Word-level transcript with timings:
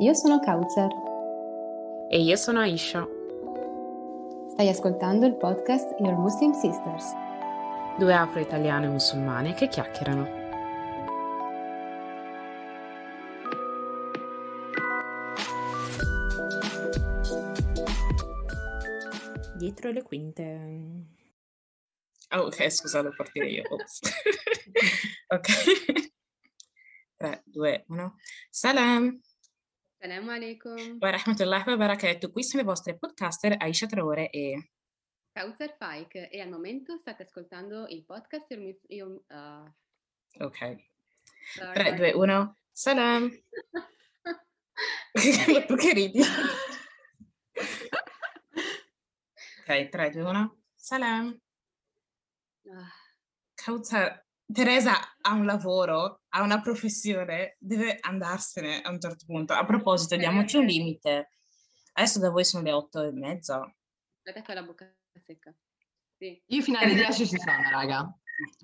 Io 0.00 0.14
sono 0.14 0.40
Kauzer. 0.40 0.88
E 2.08 2.22
io 2.22 2.34
sono 2.36 2.60
Aisha. 2.60 3.06
Stai 4.48 4.70
ascoltando 4.70 5.26
il 5.26 5.36
podcast 5.36 5.94
Your 6.00 6.16
Muslim 6.16 6.52
Sisters. 6.52 7.12
Due 7.98 8.14
afro-italiane 8.14 8.88
musulmane 8.88 9.52
che 9.52 9.68
chiacchierano. 9.68 10.38
Dietro 19.58 19.90
le 19.90 20.02
quinte. 20.02 21.08
Oh, 22.30 22.46
ok, 22.46 22.70
scusa, 22.70 23.02
devo 23.02 23.14
partire 23.14 23.50
io. 23.50 23.64
Ok. 25.32 25.48
3, 27.18 27.42
2, 27.44 27.84
1. 27.86 28.14
Salam. 28.48 29.20
Assalamu 30.00 30.32
alaikum. 30.32 30.96
Wa 30.96 31.12
rahmatullahi 31.12 31.66
wa 31.68 31.76
barakatuh. 31.76 32.32
Qui 32.32 32.42
sono 32.42 32.62
le 32.62 32.68
vostre 32.72 32.96
podcaster 32.96 33.52
Aisha 33.60 33.86
Traore 33.86 34.30
e... 34.32 34.70
Kauzer 35.36 35.76
Faik 35.76 36.14
e 36.32 36.40
al 36.40 36.48
momento 36.48 36.96
state 36.96 37.24
ascoltando 37.24 37.86
il 37.86 38.02
podcast 38.06 38.48
Your 38.88 39.20
ah, 39.28 39.70
Ok. 40.40 40.56
sorry. 41.52 41.74
3, 41.74 41.96
2, 41.96 42.12
1. 42.14 42.56
Salam. 42.72 43.28
tu 45.68 45.76
che 45.76 45.92
ridi? 45.92 46.22
ok, 49.60 49.88
3, 49.90 50.10
2, 50.12 50.22
1. 50.22 50.56
Salam. 50.76 51.38
Ah, 52.72 52.88
Kautsar, 53.54 54.24
Teresa 54.52 55.16
ha 55.20 55.32
un 55.32 55.44
lavoro, 55.46 56.22
ha 56.30 56.42
una 56.42 56.60
professione, 56.60 57.56
deve 57.58 57.98
andarsene 58.00 58.80
a 58.80 58.90
un 58.90 59.00
certo 59.00 59.24
punto. 59.26 59.52
A 59.52 59.64
proposito, 59.64 60.16
diamoci 60.16 60.56
un 60.56 60.64
limite. 60.66 61.30
Adesso 61.92 62.18
da 62.18 62.30
voi 62.30 62.44
sono 62.44 62.62
le 62.64 62.72
otto 62.72 63.02
e 63.02 63.12
mezza. 63.12 63.58
guarda 64.22 64.42
con 64.42 64.54
la 64.54 64.62
bocca 64.62 64.92
secca. 65.24 65.54
Sì. 66.18 66.42
Io 66.46 66.62
fino 66.62 66.78
alle 66.78 66.94
10 66.94 67.26
ci 67.26 67.38
sono, 67.38 67.70
raga. 67.70 68.12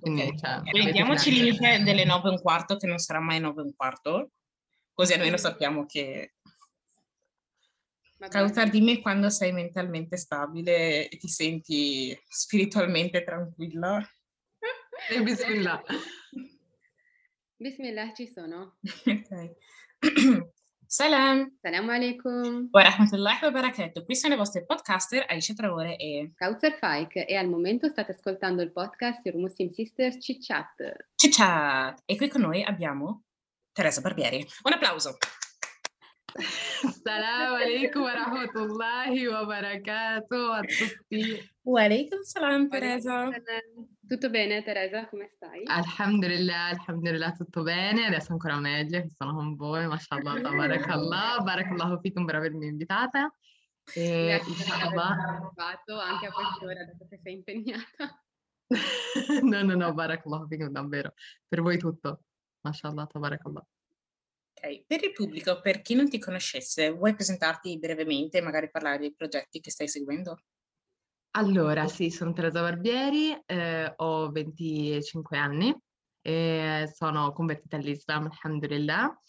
Quindi, 0.00 0.22
Ok. 0.22 0.38
cioè, 0.38 0.60
Quindi 0.70 0.92
diamoci 0.92 1.28
il 1.28 1.42
limite 1.44 1.82
delle 1.82 2.04
nove 2.04 2.28
e 2.28 2.32
un 2.32 2.40
quarto, 2.40 2.76
che 2.76 2.86
non 2.86 2.98
sarà 2.98 3.20
mai 3.20 3.40
nove 3.40 3.60
e 3.60 3.64
un 3.64 3.74
quarto, 3.76 4.30
così 4.92 5.12
almeno 5.12 5.36
sappiamo 5.36 5.84
che... 5.86 6.34
Bene. 8.18 8.32
Kautsar, 8.32 8.70
dimmi 8.70 9.02
quando 9.02 9.28
sei 9.28 9.52
mentalmente 9.52 10.16
stabile 10.16 11.06
e 11.08 11.16
ti 11.18 11.28
senti 11.28 12.18
spiritualmente 12.26 13.22
tranquilla. 13.22 14.02
10. 15.08 15.10
Eh, 15.10 15.22
Bismillah. 15.22 15.82
Bismillah, 17.58 18.12
ci 18.14 18.26
sono. 18.26 18.76
Ok. 19.06 19.56
Salam. 20.88 21.50
Assalamu 21.62 21.90
alaikum. 21.90 22.68
Wa 22.70 22.82
rahmatullahi 22.82 23.42
wa 23.42 23.50
barakatuh. 23.50 24.04
Qui 24.04 24.14
sono 24.14 24.34
le 24.34 24.38
vostre 24.38 24.64
podcaster 24.64 25.24
Aisha 25.28 25.54
Traore 25.54 25.96
e 25.96 26.32
Kauzer 26.36 26.76
Faik 26.78 27.16
e 27.26 27.34
al 27.34 27.48
momento 27.48 27.88
state 27.88 28.12
ascoltando 28.12 28.62
il 28.62 28.70
podcast 28.70 29.24
Your 29.24 29.36
Muslim 29.38 29.70
Sisters 29.70 30.18
Chit 30.18 30.44
Chat. 30.44 31.08
Cicciat. 31.16 32.02
E 32.06 32.16
qui 32.16 32.28
con 32.28 32.42
noi 32.42 32.62
abbiamo 32.62 33.24
Teresa 33.72 34.00
Barbieri. 34.00 34.46
Un 34.62 34.72
applauso. 34.72 35.16
Wa 36.34 38.12
rahmatullahi 38.12 39.28
wa 39.30 39.46
barakatuh 39.46 40.52
a 40.52 40.60
tutti. 40.66 41.40
Walaikum 41.64 42.22
salam 42.24 42.68
Teresa. 42.68 43.30
Tutto 44.06 44.30
bene 44.30 44.62
Teresa, 44.62 45.08
come 45.08 45.30
stai? 45.34 45.62
Alhamdulillah, 45.66 46.78
alhamdulillah, 46.78 47.32
tutto 47.32 47.62
bene. 47.62 48.06
Adesso 48.06 48.32
ancora 48.32 48.58
meglio 48.58 49.00
che 49.00 49.10
sono 49.10 49.34
con 49.34 49.56
voi. 49.56 49.86
Mashallah, 49.86 50.40
tabarakallah. 50.42 51.42
Barakallahu 51.42 52.00
fikum 52.02 52.24
per 52.24 52.36
avermi 52.36 52.66
invitata. 52.66 53.32
E 53.94 54.42
inshallah. 54.46 55.16
partecipato 55.54 55.98
anche 55.98 56.26
a 56.26 56.32
quest'ora, 56.32 56.84
dato 56.84 57.06
che 57.08 57.20
sei 57.22 57.34
impegnata. 57.34 58.20
No, 59.42 59.62
no, 59.62 59.74
no, 59.74 59.94
barakallahu 59.94 60.48
fikum, 60.48 60.68
davvero. 60.70 61.14
Per 61.48 61.62
voi 61.62 61.78
tutto. 61.78 62.24
Mashallah, 62.62 63.06
tabarakallah. 63.06 63.64
Ok, 64.58 64.84
per 64.86 65.04
il 65.04 65.12
pubblico, 65.12 65.60
per 65.60 65.82
chi 65.82 65.94
non 65.94 66.08
ti 66.08 66.18
conoscesse, 66.18 66.90
vuoi 66.90 67.14
presentarti 67.14 67.78
brevemente 67.78 68.38
e 68.38 68.40
magari 68.40 68.70
parlare 68.70 68.98
dei 68.98 69.14
progetti 69.14 69.60
che 69.60 69.70
stai 69.70 69.86
seguendo? 69.86 70.38
Allora, 71.32 71.86
sì, 71.86 72.08
sono 72.08 72.32
Teresa 72.32 72.62
Barbieri, 72.62 73.38
eh, 73.44 73.92
ho 73.94 74.30
25 74.30 75.36
anni 75.36 75.76
e 76.22 76.90
sono 76.94 77.32
convertita 77.32 77.76
all'Islam, 77.76 78.30
alhamdulillah. 78.30 79.22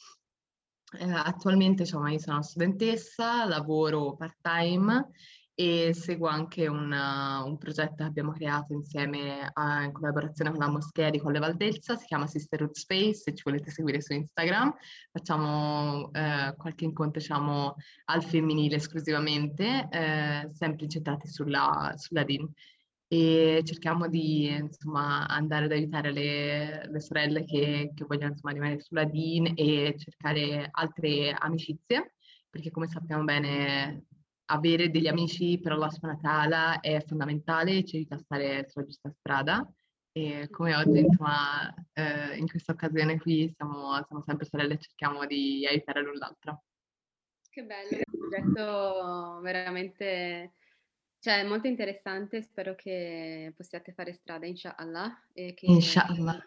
Eh, 0.98 1.12
attualmente 1.12 1.82
insomma, 1.82 2.12
io 2.12 2.20
sono 2.20 2.42
studentessa, 2.42 3.44
lavoro 3.44 4.16
part-time 4.16 5.10
e 5.60 5.92
seguo 5.96 6.28
anche 6.28 6.68
un, 6.68 6.92
uh, 6.92 7.48
un 7.48 7.58
progetto 7.58 7.96
che 7.96 8.04
abbiamo 8.04 8.32
creato 8.32 8.74
insieme 8.74 9.50
a- 9.52 9.86
in 9.86 9.92
collaborazione 9.92 10.52
con 10.52 10.60
la 10.60 10.70
moschea 10.70 11.10
di 11.10 11.18
Colle 11.18 11.40
Valdelsa, 11.40 11.96
si 11.96 12.06
chiama 12.06 12.28
Sisterhood 12.28 12.76
Space, 12.76 13.16
se 13.16 13.34
ci 13.34 13.42
volete 13.44 13.72
seguire 13.72 14.00
su 14.00 14.14
Instagram. 14.14 14.76
Facciamo 15.12 16.12
eh, 16.14 16.54
qualche 16.56 16.86
incontro, 16.86 17.20
diciamo, 17.20 17.74
al 18.06 18.24
femminile 18.24 18.76
esclusivamente, 18.76 19.88
eh, 19.90 20.48
sempre 20.54 20.84
incentrati 20.84 21.28
sulla, 21.28 21.92
sulla 21.98 22.24
DIN. 22.24 22.48
E 23.08 23.62
cerchiamo 23.66 24.08
di 24.08 24.46
insomma, 24.50 25.26
andare 25.26 25.66
ad 25.66 25.72
aiutare 25.72 26.12
le, 26.12 26.88
le 26.88 27.00
sorelle 27.02 27.46
che, 27.46 27.94
che 27.96 28.06
vogliono 28.08 28.34
insomma, 28.34 28.54
rimanere 28.54 28.82
sulla 28.82 29.06
DIN 29.06 29.54
e 29.56 29.96
cercare 29.98 30.68
altre 30.70 31.32
amicizie, 31.32 32.14
perché 32.48 32.70
come 32.70 32.88
sappiamo 32.88 33.24
bene 33.24 34.04
avere 34.48 34.90
degli 34.90 35.08
amici 35.08 35.60
per 35.60 35.74
subhanahu 35.74 36.20
wa 36.22 36.30
ta'ala 36.30 36.80
è 36.80 37.04
fondamentale, 37.06 37.84
ci 37.84 37.98
aiuta 37.98 38.16
a 38.16 38.20
stare 38.20 38.68
sulla 38.70 38.86
giusta 38.86 39.12
strada. 39.18 39.72
E 40.12 40.48
come 40.50 40.76
oggi, 40.76 41.00
insomma, 41.00 41.72
eh, 41.94 42.38
in 42.38 42.48
questa 42.48 42.72
occasione 42.72 43.20
qui 43.20 43.54
siamo, 43.56 43.94
siamo 44.04 44.24
sempre 44.26 44.46
sorelle 44.46 44.74
e 44.74 44.80
cerchiamo 44.80 45.26
di 45.26 45.66
aiutare 45.70 46.02
l'un 46.02 46.16
l'altra. 46.16 46.60
Che 47.50 47.64
bello, 47.64 47.90
è 47.90 48.04
un 48.04 48.18
progetto 48.18 49.40
veramente, 49.42 50.54
cioè 51.20 51.44
molto 51.44 51.68
interessante, 51.68 52.42
spero 52.42 52.74
che 52.74 53.54
possiate 53.56 53.94
fare 53.94 54.14
strada, 54.14 54.46
inshallah, 54.46 55.28
e 55.34 55.54
che 55.54 55.68
Inshallah. 55.68 56.44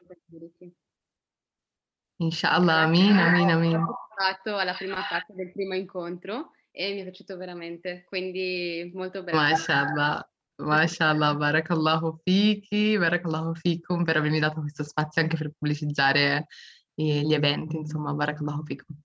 Inshallah, 2.17 2.83
amin, 2.83 3.17
amin, 3.17 3.49
Ho 3.49 3.53
amin. 3.53 3.87
partecipato 4.17 4.57
alla 4.57 4.75
prima 4.75 5.07
parte 5.09 5.33
del 5.35 5.53
primo 5.53 5.75
incontro 5.75 6.51
e 6.71 6.93
mi 6.93 7.01
è 7.01 7.03
piaciuto 7.05 7.37
veramente, 7.37 8.05
quindi 8.07 8.91
molto 8.95 9.23
bello. 9.23 9.39
Mashallah, 9.39 10.31
mashallah, 10.57 11.35
barakallahu 11.35 12.21
fiki, 12.23 12.97
barakallahu 12.97 13.55
fikum 13.55 14.05
per 14.05 14.17
avermi 14.17 14.39
dato 14.39 14.61
questo 14.61 14.85
spazio 14.85 15.23
anche 15.23 15.37
per 15.37 15.51
pubblicizzare 15.51 16.47
eh, 16.95 17.21
gli 17.23 17.35
eventi, 17.35 17.77
insomma, 17.77 18.13
barakallahu 18.13 18.65
fikum. 18.65 18.97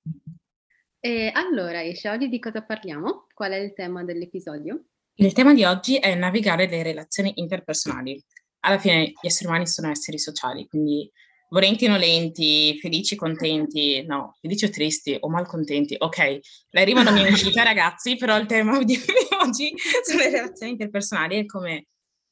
E 0.99 1.31
allora, 1.33 1.81
Isha, 1.81 2.13
oggi 2.13 2.29
di 2.29 2.39
cosa 2.39 2.63
parliamo? 2.63 3.27
Qual 3.33 3.51
è 3.51 3.57
il 3.57 3.73
tema 3.73 4.03
dell'episodio? 4.03 4.85
Il 5.17 5.33
tema 5.33 5.53
di 5.53 5.63
oggi 5.63 5.97
è 5.97 6.13
navigare 6.15 6.67
le 6.67 6.83
relazioni 6.83 7.33
interpersonali. 7.35 8.21
Alla 8.61 8.79
fine 8.79 9.09
gli 9.09 9.27
esseri 9.27 9.47
umani 9.47 9.67
sono 9.67 9.89
esseri 9.89 10.17
sociali, 10.17 10.67
quindi 10.67 11.09
volenti 11.49 11.85
o 11.85 11.89
nolenti, 11.89 12.77
felici, 12.79 13.15
contenti, 13.15 14.03
no, 14.05 14.37
felici 14.41 14.65
o 14.65 14.69
tristi 14.69 15.17
o 15.19 15.29
malcontenti, 15.29 15.95
ok, 15.97 16.39
la 16.71 16.83
rima 16.83 17.03
non 17.03 17.13
mi 17.13 17.23
è 17.23 17.29
uscita 17.29 17.63
ragazzi, 17.63 18.15
però 18.15 18.37
il 18.37 18.45
tema 18.45 18.81
di 18.83 18.99
oggi 19.41 19.73
sono 20.03 20.19
le 20.19 20.29
relazioni 20.29 20.73
interpersonali 20.73 21.37
e 21.37 21.45
come 21.45 21.87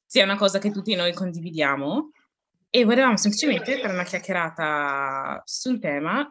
sia 0.05 0.23
una 0.23 0.37
cosa 0.37 0.59
che 0.59 0.71
tutti 0.71 0.95
noi 0.95 1.13
condividiamo. 1.13 2.11
E 2.69 2.85
volevamo 2.85 3.17
semplicemente 3.17 3.77
fare 3.79 3.93
una 3.93 4.03
chiacchierata 4.03 5.43
sul 5.45 5.79
tema 5.79 6.27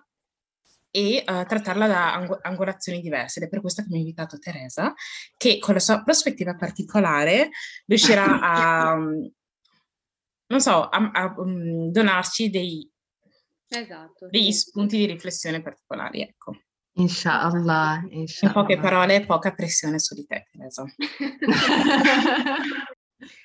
e 0.90 1.16
eh, 1.16 1.24
trattarla 1.24 1.86
da 1.86 2.14
angu- 2.14 2.38
angolazioni 2.42 3.00
diverse 3.00 3.38
ed 3.38 3.46
è 3.46 3.48
per 3.48 3.60
questo 3.60 3.82
che 3.82 3.88
mi 3.88 3.96
ha 3.96 4.00
invitato 4.00 4.38
Teresa 4.38 4.92
che 5.36 5.58
con 5.58 5.74
la 5.74 5.80
sua 5.80 6.02
prospettiva 6.02 6.54
particolare 6.54 7.50
riuscirà 7.86 8.40
a, 8.40 8.94
mm, 8.98 9.24
non 10.52 10.60
so, 10.60 10.86
a, 10.86 11.10
a, 11.12 11.34
mm, 11.42 11.88
donarci 11.88 12.50
dei, 12.50 12.86
Esatto. 13.68 14.28
degli 14.28 14.52
sì. 14.52 14.58
spunti 14.68 14.98
di 14.98 15.06
riflessione 15.06 15.62
particolari, 15.62 16.20
ecco. 16.20 16.58
Inshallah, 16.96 18.02
In 18.10 18.26
poche 18.52 18.74
inshallah. 18.74 18.80
parole, 18.80 19.24
poca 19.24 19.54
pressione 19.54 19.98
su 19.98 20.14
di 20.14 20.26
te, 20.26 20.48
Teresa. 20.52 20.84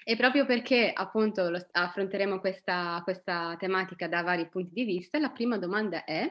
E 0.04 0.16
proprio 0.16 0.48
perché 0.48 0.92
appunto 0.92 1.50
lo- 1.52 1.68
affronteremo 1.70 2.40
questa, 2.40 3.00
questa 3.04 3.56
tematica 3.60 4.08
da 4.08 4.24
vari 4.24 4.50
punti 4.50 4.74
di 4.74 4.84
vista, 4.86 5.20
la 5.20 5.30
prima 5.30 5.60
domanda 5.60 6.04
è 6.04 6.28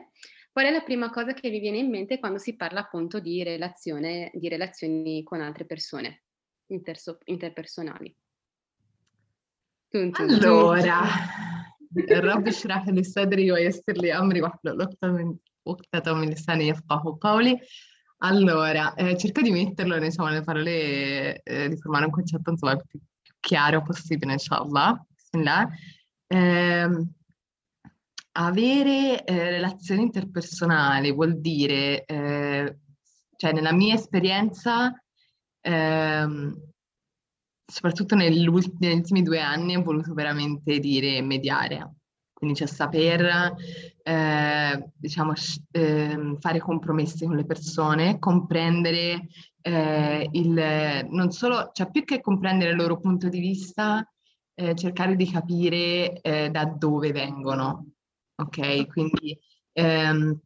qual 0.51 0.67
è 0.67 0.71
la 0.73 0.81
prima 0.83 1.11
cosa 1.11 1.33
che 1.33 1.49
vi 1.49 1.61
viene 1.61 1.79
in 1.79 1.89
mente 1.89 2.19
quando 2.19 2.39
si 2.39 2.57
parla 2.57 2.81
appunto 2.81 3.21
di 3.21 3.45
relazione, 3.45 4.33
di 4.35 4.49
relazioni 4.49 5.23
con 5.23 5.41
altre 5.41 5.65
persone 5.65 6.25
interso- 6.73 7.19
interpersonali? 7.27 8.13
Tun, 9.92 10.12
tun, 10.12 10.28
tun. 10.28 10.40
allora, 10.40 11.02
رب 12.12 12.48
اشرح 12.48 12.88
لي 12.88 13.04
صدري 13.04 13.52
ويسر 13.52 13.94
لي 13.94 14.18
أمري 14.18 14.42
واحلل 14.42 14.82
عقدة 14.82 15.12
من 15.12 15.36
عقدة 15.68 16.14
من 16.14 16.30
لساني 16.30 16.68
يفقه 16.68 17.18
قولي 17.22 17.60
Allora, 18.24 18.94
eh, 18.94 19.18
cerco 19.18 19.42
di 19.42 19.50
metterlo 19.50 19.98
diciamo, 19.98 20.28
nelle 20.30 20.44
parole, 20.44 21.42
eh, 21.42 21.70
di 21.70 21.78
formare 21.78 22.06
un 22.06 22.12
concetto 22.12 22.52
insomma, 22.52 22.74
il 22.74 22.84
più, 22.86 23.00
più 23.20 23.34
chiaro 23.40 23.82
possibile, 23.82 24.34
inshallah. 24.34 25.04
Bismillah. 25.16 25.68
Eh, 26.28 27.08
avere 28.34 29.24
eh, 29.24 29.50
relazioni 29.50 30.04
interpersonali 30.04 31.12
vuol 31.12 31.40
dire, 31.40 32.06
eh, 32.06 32.78
cioè 33.36 33.54
nella 33.54 33.74
mia 33.74 33.96
esperienza, 33.96 34.94
ehm, 35.62 36.56
soprattutto 37.67 38.15
negli 38.15 38.47
ultimi 38.47 39.23
due 39.23 39.41
anni, 39.41 39.77
ho 39.77 39.83
voluto 39.83 40.15
veramente 40.15 40.79
dire 40.79 41.21
mediare. 41.23 41.97
Quindi 42.33 42.57
cioè 42.57 42.69
saper, 42.69 43.55
eh, 44.03 44.91
diciamo, 44.95 45.33
eh, 45.71 46.37
fare 46.39 46.59
compromessi 46.59 47.25
con 47.25 47.35
le 47.35 47.47
persone, 47.47 48.19
comprendere 48.19 49.29
eh, 49.63 50.29
il, 50.33 51.07
non 51.11 51.31
solo, 51.31 51.71
cioè 51.73 51.91
più 51.91 52.05
che 52.05 52.21
comprendere 52.21 52.73
il 52.73 52.77
loro 52.77 53.01
punto 53.01 53.31
di 53.31 53.41
vista, 53.41 54.07
eh, 54.55 54.75
cercare 54.75 55.17
di 55.17 55.31
capire 55.31 56.21
eh, 56.21 56.51
da 56.51 56.67
dove 56.67 57.11
vengono, 57.11 57.93
ok? 58.37 58.87
Quindi 58.87 59.39
ehm, 59.73 60.39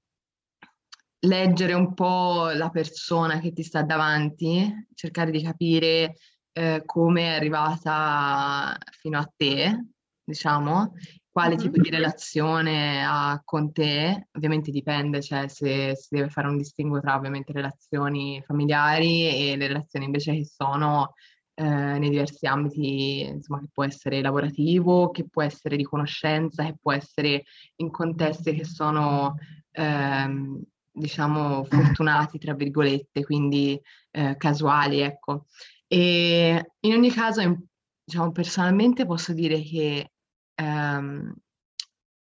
leggere 1.20 1.72
un 1.74 1.92
po' 1.94 2.50
la 2.50 2.70
persona 2.70 3.40
che 3.40 3.52
ti 3.52 3.62
sta 3.62 3.82
davanti, 3.82 4.72
cercare 4.94 5.30
di 5.30 5.42
capire 5.42 6.14
eh, 6.52 6.82
come 6.84 7.22
è 7.22 7.36
arrivata 7.36 8.76
fino 8.98 9.18
a 9.18 9.32
te, 9.36 9.86
diciamo, 10.22 10.94
quale 11.30 11.56
tipo 11.56 11.80
di 11.80 11.90
relazione 11.90 13.04
ha 13.04 13.40
con 13.44 13.72
te, 13.72 14.28
ovviamente 14.32 14.70
dipende, 14.70 15.22
cioè 15.22 15.48
se 15.48 15.94
si 15.96 16.08
deve 16.10 16.28
fare 16.28 16.48
un 16.48 16.56
distinguo 16.56 17.00
tra 17.00 17.14
ovviamente 17.16 17.52
relazioni 17.52 18.42
familiari 18.44 19.28
e 19.28 19.56
le 19.56 19.68
relazioni 19.68 20.06
invece 20.06 20.34
che 20.34 20.44
sono 20.44 21.14
eh, 21.54 21.64
nei 21.64 22.08
diversi 22.10 22.46
ambiti, 22.46 23.20
insomma, 23.20 23.60
che 23.60 23.68
può 23.72 23.84
essere 23.84 24.20
lavorativo, 24.22 25.10
che 25.10 25.28
può 25.28 25.42
essere 25.42 25.76
di 25.76 25.84
conoscenza, 25.84 26.64
che 26.64 26.76
può 26.80 26.92
essere 26.92 27.44
in 27.76 27.90
contesti 27.90 28.54
che 28.54 28.64
sono, 28.64 29.36
ehm, 29.72 30.60
diciamo, 30.90 31.64
fortunati, 31.68 32.38
tra 32.38 32.54
virgolette, 32.54 33.24
quindi 33.24 33.80
eh, 34.10 34.36
casuali, 34.36 35.00
ecco. 35.00 35.44
E 35.92 36.72
in 36.80 36.92
ogni 36.92 37.10
caso, 37.10 37.56
diciamo, 38.04 38.30
personalmente 38.30 39.06
posso 39.06 39.32
dire 39.32 39.60
che 39.60 40.12
ehm, 40.54 41.34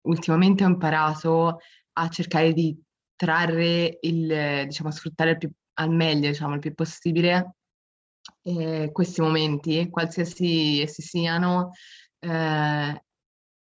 ultimamente 0.07 0.63
ho 0.63 0.67
imparato 0.67 1.59
a 1.93 2.09
cercare 2.09 2.53
di 2.53 2.75
trarre 3.15 3.99
il, 4.01 4.63
diciamo, 4.65 4.89
sfruttare 4.89 5.37
più, 5.37 5.51
al 5.73 5.91
meglio, 5.91 6.29
diciamo, 6.29 6.55
il 6.55 6.59
più 6.59 6.73
possibile 6.73 7.57
eh, 8.41 8.89
questi 8.91 9.21
momenti, 9.21 9.87
qualsiasi 9.89 10.81
essi 10.81 11.03
siano, 11.03 11.71
eh, 12.19 13.03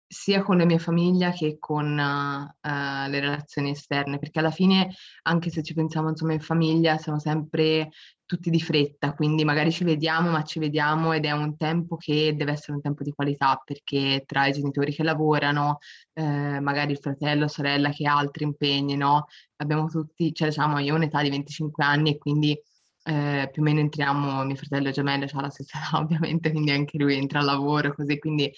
sia 0.08 0.42
con 0.44 0.56
la 0.56 0.64
mia 0.64 0.78
famiglia 0.78 1.32
che 1.32 1.56
con 1.58 1.86
uh, 1.92 3.08
le 3.10 3.20
relazioni 3.20 3.70
esterne, 3.70 4.18
perché 4.18 4.38
alla 4.38 4.50
fine, 4.52 4.94
anche 5.22 5.50
se 5.50 5.62
ci 5.62 5.74
pensiamo 5.74 6.10
insomma 6.10 6.32
in 6.32 6.40
famiglia, 6.40 6.96
siamo 6.98 7.18
sempre 7.18 7.90
tutti 8.26 8.50
di 8.50 8.60
fretta, 8.60 9.14
quindi 9.14 9.44
magari 9.44 9.70
ci 9.70 9.84
vediamo, 9.84 10.30
ma 10.30 10.42
ci 10.42 10.58
vediamo 10.58 11.12
ed 11.12 11.24
è 11.24 11.30
un 11.30 11.56
tempo 11.56 11.96
che 11.96 12.34
deve 12.36 12.52
essere 12.52 12.72
un 12.74 12.82
tempo 12.82 13.02
di 13.02 13.12
qualità, 13.12 13.60
perché 13.64 14.24
tra 14.26 14.46
i 14.46 14.52
genitori 14.52 14.92
che 14.92 15.02
lavorano, 15.04 15.78
eh, 16.12 16.60
magari 16.60 16.92
il 16.92 16.98
fratello, 16.98 17.42
la 17.42 17.48
sorella 17.48 17.90
che 17.90 18.06
ha 18.06 18.16
altri 18.16 18.44
impegni, 18.44 18.96
no? 18.96 19.26
Abbiamo 19.56 19.86
tutti, 19.86 20.34
cioè 20.34 20.48
diciamo, 20.48 20.78
io 20.80 20.94
ho 20.94 20.96
un'età 20.96 21.22
di 21.22 21.30
25 21.30 21.84
anni 21.84 22.10
e 22.14 22.18
quindi 22.18 22.58
eh, 23.04 23.48
più 23.52 23.62
o 23.62 23.64
meno 23.64 23.80
entriamo, 23.80 24.42
mio 24.44 24.56
fratello 24.56 24.90
gemello 24.90 25.26
ha 25.30 25.40
la 25.40 25.50
stessa 25.50 25.78
età 25.78 25.98
ovviamente, 26.02 26.50
quindi 26.50 26.72
anche 26.72 26.98
lui 26.98 27.14
entra 27.14 27.38
al 27.38 27.44
lavoro, 27.46 27.94
così, 27.94 28.18
quindi 28.18 28.52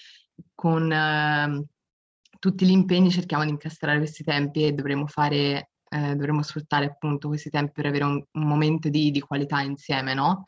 con 0.55 0.91
eh, 0.91 1.65
tutti 2.39 2.65
gli 2.65 2.71
impegni 2.71 3.11
cerchiamo 3.11 3.43
di 3.43 3.51
incastrare 3.51 3.99
questi 3.99 4.23
tempi 4.23 4.65
e 4.65 4.71
dovremo 4.73 5.05
fare, 5.05 5.71
eh, 5.89 6.15
dovremo 6.15 6.41
sfruttare 6.43 6.85
appunto 6.85 7.27
questi 7.27 7.49
tempi 7.49 7.71
per 7.73 7.87
avere 7.87 8.03
un, 8.03 8.23
un 8.31 8.47
momento 8.47 8.89
di, 8.89 9.11
di, 9.11 9.19
qualità 9.19 9.61
insieme, 9.61 10.13
no? 10.13 10.43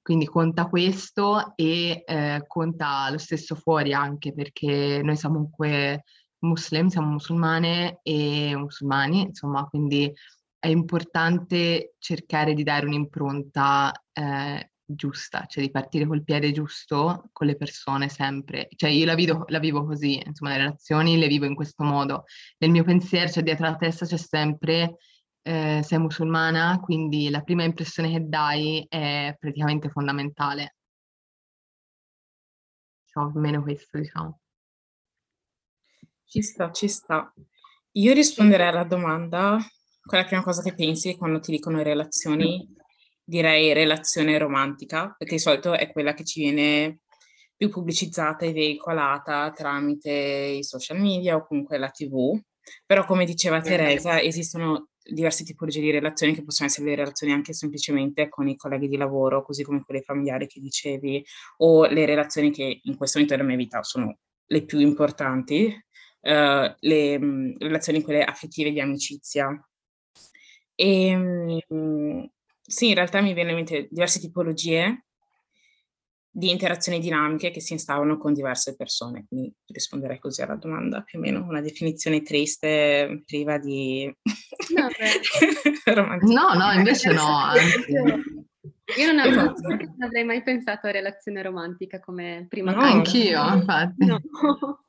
Quindi 0.00 0.26
conta 0.26 0.66
questo 0.68 1.52
e 1.56 2.02
eh, 2.06 2.44
conta 2.46 3.10
lo 3.10 3.18
stesso 3.18 3.54
fuori 3.56 3.92
anche 3.92 4.32
perché 4.32 5.00
noi 5.02 5.16
siamo 5.16 5.34
comunque 5.34 6.04
muslim, 6.40 6.88
siamo 6.88 7.10
musulmane 7.10 8.00
e 8.02 8.54
musulmani, 8.56 9.22
insomma, 9.22 9.64
quindi 9.66 10.12
è 10.58 10.68
importante 10.68 11.94
cercare 11.98 12.54
di 12.54 12.62
dare 12.62 12.86
un'impronta 12.86 13.92
eh, 14.12 14.70
giusta, 14.86 15.46
cioè 15.46 15.64
di 15.64 15.70
partire 15.70 16.06
col 16.06 16.22
piede 16.22 16.52
giusto 16.52 17.28
con 17.32 17.46
le 17.46 17.56
persone 17.56 18.08
sempre. 18.08 18.68
Cioè 18.74 18.90
io 18.90 19.04
la 19.04 19.14
vivo, 19.14 19.44
la 19.48 19.58
vivo 19.58 19.84
così, 19.84 20.22
insomma 20.24 20.52
le 20.52 20.58
relazioni 20.58 21.18
le 21.18 21.26
vivo 21.26 21.44
in 21.44 21.54
questo 21.54 21.82
modo. 21.84 22.24
Nel 22.58 22.70
mio 22.70 22.84
pensiero, 22.84 23.28
cioè 23.30 23.42
dietro 23.42 23.66
la 23.66 23.76
testa 23.76 24.06
c'è 24.06 24.16
sempre 24.16 24.96
eh, 25.42 25.80
sei 25.82 25.98
musulmana, 25.98 26.80
quindi 26.80 27.30
la 27.30 27.42
prima 27.42 27.64
impressione 27.64 28.10
che 28.10 28.26
dai 28.26 28.84
è 28.88 29.34
praticamente 29.38 29.90
fondamentale. 29.90 30.76
Diciamo 33.04 33.30
più 33.30 33.38
o 33.38 33.42
meno 33.42 33.62
questo, 33.62 33.98
diciamo. 33.98 34.40
Ci 36.24 36.42
sta, 36.42 36.72
ci 36.72 36.88
sta. 36.88 37.32
Io 37.92 38.12
risponderei 38.12 38.68
alla 38.68 38.84
domanda, 38.84 39.58
qual 40.02 40.20
è 40.20 40.22
la 40.22 40.28
prima 40.28 40.42
cosa 40.42 40.62
che 40.62 40.74
pensi 40.74 41.16
quando 41.16 41.40
ti 41.40 41.50
dicono 41.50 41.82
relazioni 41.82 42.75
direi 43.26 43.72
relazione 43.72 44.38
romantica, 44.38 45.14
perché 45.18 45.34
di 45.34 45.40
solito 45.40 45.74
è 45.74 45.90
quella 45.90 46.14
che 46.14 46.24
ci 46.24 46.40
viene 46.40 47.00
più 47.56 47.70
pubblicizzata 47.70 48.44
e 48.44 48.52
veicolata 48.52 49.50
tramite 49.50 50.10
i 50.10 50.62
social 50.62 51.00
media 51.00 51.36
o 51.36 51.46
comunque 51.46 51.78
la 51.78 51.90
TV. 51.90 52.38
Però 52.84 53.04
come 53.04 53.24
diceva 53.24 53.60
Teresa, 53.60 54.20
esistono 54.20 54.88
diverse 55.02 55.44
tipologie 55.44 55.80
di 55.80 55.90
relazioni 55.90 56.34
che 56.34 56.42
possono 56.42 56.68
essere 56.68 56.86
le 56.88 56.96
relazioni 56.96 57.32
anche 57.32 57.52
semplicemente 57.52 58.28
con 58.28 58.48
i 58.48 58.56
colleghi 58.56 58.88
di 58.88 58.96
lavoro, 58.96 59.42
così 59.42 59.62
come 59.62 59.82
quelle 59.84 60.02
familiari 60.02 60.46
che 60.46 60.60
dicevi, 60.60 61.24
o 61.58 61.86
le 61.86 62.06
relazioni 62.06 62.50
che 62.50 62.80
in 62.82 62.96
questo 62.96 63.18
momento 63.18 63.36
della 63.36 63.48
mia 63.48 63.56
vita 63.56 63.82
sono 63.82 64.18
le 64.46 64.64
più 64.64 64.78
importanti, 64.80 65.66
uh, 66.20 66.74
le 66.78 67.18
mh, 67.18 67.56
relazioni 67.58 68.02
quelle 68.02 68.24
affettive 68.24 68.70
di 68.72 68.80
amicizia. 68.80 69.48
E, 70.74 71.16
mh, 71.16 72.30
sì, 72.66 72.88
in 72.88 72.94
realtà 72.94 73.20
mi 73.20 73.32
viene 73.32 73.50
in 73.50 73.56
mente 73.56 73.88
diverse 73.90 74.20
tipologie 74.20 75.04
di 76.36 76.50
interazioni 76.50 76.98
dinamiche 76.98 77.50
che 77.50 77.60
si 77.60 77.72
instaurano 77.72 78.18
con 78.18 78.34
diverse 78.34 78.76
persone, 78.76 79.24
quindi 79.26 79.50
risponderei 79.68 80.18
così 80.18 80.42
alla 80.42 80.56
domanda, 80.56 81.00
più 81.00 81.18
o 81.18 81.22
meno 81.22 81.42
una 81.42 81.62
definizione 81.62 82.22
triste, 82.22 83.22
priva 83.24 83.58
di... 83.58 84.14
No, 85.86 86.18
no, 86.20 86.54
no, 86.54 86.72
invece 86.72 87.12
no. 87.12 87.26
Anzi. 87.26 87.92
Io 88.98 89.06
non, 89.06 89.18
avevo, 89.18 89.54
non 89.60 89.96
avrei 90.00 90.24
mai 90.24 90.42
pensato 90.42 90.86
a 90.86 90.90
relazione 90.90 91.42
romantica 91.42 92.00
come 92.00 92.46
prima 92.48 92.72
no, 92.72 92.80
Anch'io, 92.80 93.54
infatti. 93.54 94.04
No. 94.04 94.20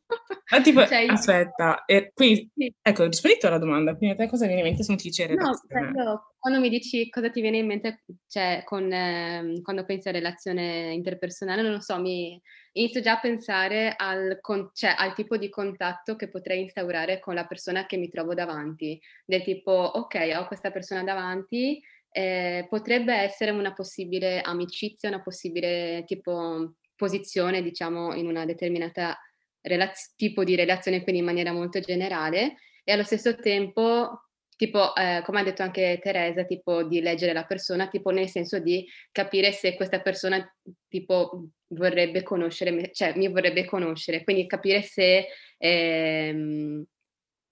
Ah, 0.50 0.62
tipo, 0.62 0.86
cioè, 0.86 1.06
aspetta, 1.10 1.84
eh, 1.84 2.12
quindi, 2.14 2.50
sì. 2.56 2.74
ecco, 2.82 3.04
rispondi 3.06 3.38
alla 3.42 3.58
domanda, 3.58 3.98
quindi 3.98 4.16
a 4.16 4.18
te 4.18 4.30
cosa 4.30 4.46
viene 4.46 4.62
in 4.62 4.68
mente 4.68 4.82
se 4.82 4.92
non 4.92 4.98
ti 4.98 5.10
dice 5.10 5.28
relazione? 5.28 5.92
No, 5.92 6.36
quando 6.40 6.62
mi 6.62 6.70
dici 6.70 7.10
cosa 7.10 7.30
ti 7.30 7.42
viene 7.42 7.58
in 7.58 7.66
mente, 7.66 8.04
cioè, 8.28 8.62
con, 8.64 8.90
eh, 8.90 9.60
quando 9.62 9.84
pensi 9.84 10.08
a 10.08 10.14
relazione 10.14 10.94
interpersonale, 10.94 11.62
non 11.62 11.74
lo 11.74 11.82
so, 11.82 12.00
mi 12.00 12.42
inizio 12.72 13.02
già 13.02 13.14
a 13.14 13.20
pensare 13.20 13.94
al, 13.98 14.38
con, 14.40 14.70
cioè, 14.74 14.96
al 14.98 15.14
tipo 15.14 15.36
di 15.36 15.50
contatto 15.50 16.16
che 16.16 16.30
potrei 16.30 16.62
instaurare 16.62 17.20
con 17.20 17.34
la 17.34 17.46
persona 17.46 17.86
che 17.86 17.98
mi 17.98 18.08
trovo 18.08 18.34
davanti, 18.34 18.98
del 19.26 19.44
tipo, 19.44 19.72
ok, 19.72 20.32
ho 20.38 20.48
questa 20.48 20.72
persona 20.72 21.04
davanti, 21.04 21.82
eh, 22.18 22.66
potrebbe 22.68 23.14
essere 23.14 23.52
una 23.52 23.74
possibile 23.74 24.42
amicizia, 24.42 25.10
una 25.10 25.22
possibile 25.22 26.04
tipo 26.08 26.74
posizione, 26.96 27.62
diciamo, 27.62 28.16
in 28.16 28.26
una 28.26 28.44
determinata 28.44 29.16
relaz- 29.62 30.16
tipo 30.16 30.44
di 30.44 30.56
relazione, 30.56 31.04
quindi 31.04 31.20
in 31.20 31.28
maniera 31.28 31.52
molto 31.52 31.80
generale, 31.80 32.56
e 32.84 32.92
allo 32.92 33.04
stesso 33.04 33.36
tempo, 33.36 34.24
tipo, 34.56 34.96
eh, 34.96 35.22
come 35.26 35.42
ha 35.42 35.44
detto 35.44 35.62
anche 35.62 36.00
Teresa, 36.02 36.44
tipo 36.44 36.82
di 36.84 37.02
leggere 37.02 37.34
la 37.34 37.46
persona, 37.46 37.88
tipo 37.88 38.10
nel 38.10 38.30
senso 38.30 38.58
di 38.58 38.84
capire 39.12 39.52
se 39.52 39.76
questa 39.76 40.02
persona, 40.02 40.44
tipo, 40.88 41.50
vorrebbe 41.68 42.24
conoscere, 42.24 42.92
cioè 42.94 43.16
mi 43.16 43.28
vorrebbe 43.30 43.66
conoscere, 43.66 44.24
quindi 44.24 44.48
capire 44.48 44.82
se, 44.82 45.28
ehm, 45.60 46.84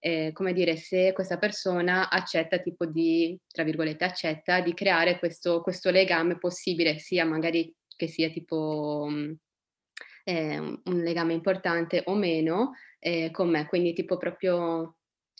eh, 0.05 0.33
come 0.33 0.53
dire, 0.53 0.75
se 0.75 1.13
questa 1.13 1.39
persona 1.39 2.11
accetta, 2.11 2.59
tipo 2.59 2.85
di, 2.85 3.35
tra 3.47 3.63
virgolette, 3.63 4.05
accetta 4.05 4.61
di 4.61 4.75
creare 4.75 5.17
questo, 5.17 5.61
questo 5.61 5.89
legame 5.89 6.37
possibile, 6.37 6.99
sia 6.99 7.25
magari 7.25 7.73
che 7.95 8.05
sia 8.07 8.29
tipo 8.29 9.07
eh, 10.23 10.59
un 10.59 11.01
legame 11.01 11.33
importante 11.33 12.03
o 12.05 12.13
meno 12.13 12.73
eh, 12.99 13.31
con 13.31 13.49
me, 13.49 13.65
quindi 13.65 13.93
tipo 13.93 14.17
proprio 14.17 14.97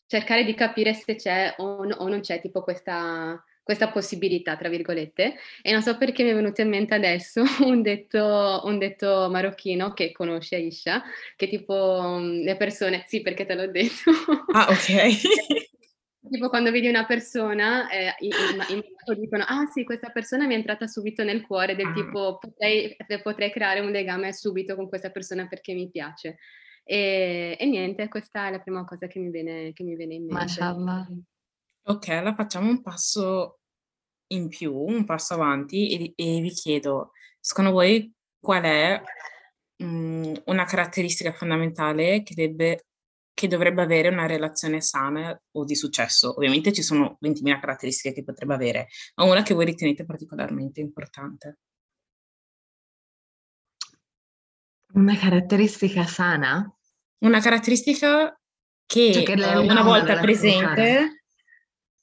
cercare 0.08 0.44
di 0.44 0.56
capire 0.56 0.96
se 0.96 1.14
c'è 1.14 1.54
o, 1.58 1.86
o 1.86 2.08
non 2.08 2.22
c'è 2.22 2.42
tipo 2.42 2.64
questa, 2.64 3.40
questa 3.66 3.90
possibilità, 3.90 4.56
tra 4.56 4.70
virgolette, 4.70 5.38
e 5.64 5.72
non 5.72 5.82
so 5.82 5.98
perché 5.98 6.24
mi 6.24 6.30
è 6.30 6.36
venuto 6.36 6.62
in 6.62 6.70
mente 6.70 6.94
adesso 6.94 7.42
un 7.66 7.82
detto, 7.82 8.62
un 8.64 8.78
detto 8.78 9.28
marocchino 9.32 9.92
che 9.94 10.12
conosce 10.12 10.58
Aisha, 10.58 11.02
che 11.36 11.48
tipo 11.48 12.20
mm, 12.20 12.44
le 12.44 12.58
persone, 12.58 13.04
sì 13.08 13.22
perché 13.22 13.44
te 13.48 13.56
l'ho 13.56 13.66
detto. 13.66 14.12
Ah, 14.54 14.68
ok. 14.70 15.72
tipo 16.30 16.50
quando 16.50 16.70
vedi 16.70 16.88
una 16.88 17.08
persona, 17.08 17.90
eh, 17.90 18.14
in, 18.20 18.30
in, 18.70 18.76
in, 18.76 19.20
dicono, 19.20 19.44
ah 19.48 19.66
sì, 19.74 19.84
questa 19.84 20.12
persona 20.12 20.46
mi 20.46 20.54
è 20.54 20.58
entrata 20.58 20.86
subito 20.86 21.24
nel 21.24 21.42
cuore, 21.42 21.76
del 21.76 21.88
ah. 21.88 21.94
tipo 21.94 22.38
potrei, 22.38 22.96
potrei, 23.24 23.50
creare 23.50 23.80
un 23.80 23.90
legame 23.90 24.32
subito 24.32 24.76
con 24.76 24.88
questa 24.88 25.10
persona 25.10 25.48
perché 25.48 25.74
mi 25.74 25.90
piace. 25.90 26.38
E, 26.84 27.58
e 27.60 27.66
niente, 27.66 28.08
questa 28.10 28.48
è 28.48 28.52
la 28.52 28.60
prima 28.60 28.86
cosa 28.86 29.08
che 29.08 29.18
mi 29.18 29.32
viene, 29.32 29.74
che 29.74 29.84
mi 29.84 29.96
viene 29.96 30.14
in 30.14 30.26
mente. 30.26 30.36
Mashallah. 30.36 31.08
Ok, 31.88 32.10
allora 32.10 32.34
facciamo 32.34 32.68
un 32.68 32.82
passo 32.82 33.60
in 34.32 34.48
più, 34.48 34.74
un 34.76 35.06
passo 35.06 35.36
avanti 35.36 36.14
e, 36.14 36.14
e 36.16 36.42
vi 36.42 36.50
chiedo, 36.50 37.12
secondo 37.40 37.70
voi 37.70 38.12
qual 38.40 38.64
è 38.64 39.02
mh, 39.78 39.86
mm, 39.86 40.34
una 40.46 40.66
caratteristica 40.66 41.32
fondamentale 41.32 42.24
che, 42.24 42.34
debbe, 42.34 42.88
che 43.36 43.48
dovrebbe 43.48 43.84
avere 43.84 44.10
una 44.10 44.26
relazione 44.26 44.82
sana 44.82 45.40
o 45.52 45.64
di 45.64 45.76
successo? 45.76 46.34
Ovviamente 46.36 46.74
ci 46.74 46.82
sono 46.82 47.20
20.000 47.22 47.60
caratteristiche 47.60 48.16
che 48.16 48.24
potrebbe 48.24 48.56
avere, 48.56 48.88
ma 49.16 49.26
una 49.26 49.44
che 49.44 49.54
voi 49.54 49.66
ritenete 49.66 50.06
particolarmente 50.06 50.80
importante. 50.80 51.60
Una 54.94 55.16
caratteristica 55.16 56.04
sana? 56.06 56.68
Una 57.20 57.40
caratteristica 57.40 58.36
che, 58.88 59.14
cioè 59.14 59.24
che 59.24 59.34
una 59.34 59.84
volta 59.84 60.20
presente 60.20 61.15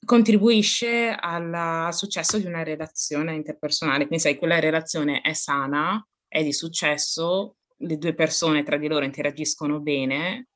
contribuisce 0.05 1.09
al 1.09 1.93
successo 1.93 2.37
di 2.37 2.45
una 2.45 2.63
relazione 2.63 3.33
interpersonale. 3.35 4.07
Quindi 4.07 4.19
sai, 4.19 4.37
quella 4.37 4.59
relazione 4.59 5.21
è 5.21 5.33
sana, 5.33 6.05
è 6.27 6.43
di 6.43 6.53
successo, 6.53 7.57
le 7.77 7.97
due 7.97 8.13
persone 8.13 8.63
tra 8.63 8.77
di 8.77 8.87
loro 8.87 9.05
interagiscono 9.05 9.79
bene, 9.79 10.47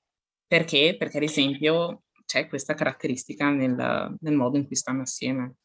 perché? 0.47 0.95
Perché 0.97 1.17
ad 1.17 1.23
esempio 1.23 2.03
c'è 2.25 2.47
questa 2.47 2.73
caratteristica 2.73 3.49
nel, 3.49 4.15
nel 4.19 4.35
modo 4.35 4.57
in 4.57 4.65
cui 4.65 4.75
stanno 4.75 5.01
assieme. 5.01 5.55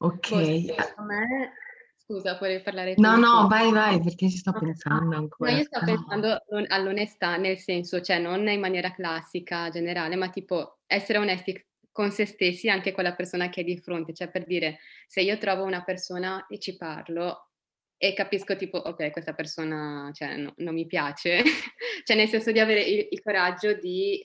Ok. 0.00 0.30
Me, 0.30 1.52
scusa, 1.96 2.38
puoi 2.38 2.62
parlare 2.62 2.94
tu? 2.94 3.00
No, 3.00 3.16
no, 3.16 3.48
vai, 3.48 3.72
vai, 3.72 4.00
perché 4.00 4.30
ci 4.30 4.38
sto 4.38 4.52
pensando 4.52 5.16
ancora. 5.16 5.50
No, 5.50 5.56
io 5.56 5.64
sto 5.64 5.80
pensando 5.84 6.42
all'onestà, 6.68 7.36
nel 7.36 7.58
senso, 7.58 8.00
cioè 8.00 8.18
non 8.18 8.46
in 8.48 8.60
maniera 8.60 8.92
classica, 8.92 9.68
generale, 9.70 10.16
ma 10.16 10.30
tipo 10.30 10.78
essere 10.86 11.18
onesti 11.18 11.67
con 11.98 12.12
se 12.12 12.26
stessi 12.26 12.68
anche 12.68 12.92
con 12.92 13.02
la 13.02 13.16
persona 13.16 13.48
che 13.48 13.62
è 13.62 13.64
di 13.64 13.76
fronte, 13.76 14.14
cioè 14.14 14.30
per 14.30 14.46
dire 14.46 14.78
se 15.08 15.20
io 15.20 15.36
trovo 15.36 15.64
una 15.64 15.82
persona 15.82 16.46
e 16.46 16.60
ci 16.60 16.76
parlo 16.76 17.48
e 17.96 18.14
capisco 18.14 18.54
tipo 18.54 18.78
ok 18.78 19.10
questa 19.10 19.34
persona 19.34 20.08
cioè, 20.14 20.36
no, 20.36 20.54
non 20.58 20.74
mi 20.74 20.86
piace, 20.86 21.42
cioè 22.04 22.16
nel 22.16 22.28
senso 22.28 22.52
di 22.52 22.60
avere 22.60 22.82
il, 22.84 23.08
il 23.10 23.20
coraggio 23.20 23.72
di, 23.72 24.24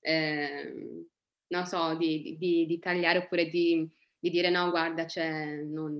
eh, 0.00 0.74
non 1.46 1.64
so, 1.64 1.94
di, 1.94 2.36
di, 2.38 2.66
di, 2.66 2.78
tagliare 2.78 3.20
oppure 3.20 3.48
di, 3.48 3.90
di 4.18 4.28
dire 4.28 4.50
no 4.50 4.68
guarda 4.68 5.06
cioè 5.06 5.62
non 5.62 5.98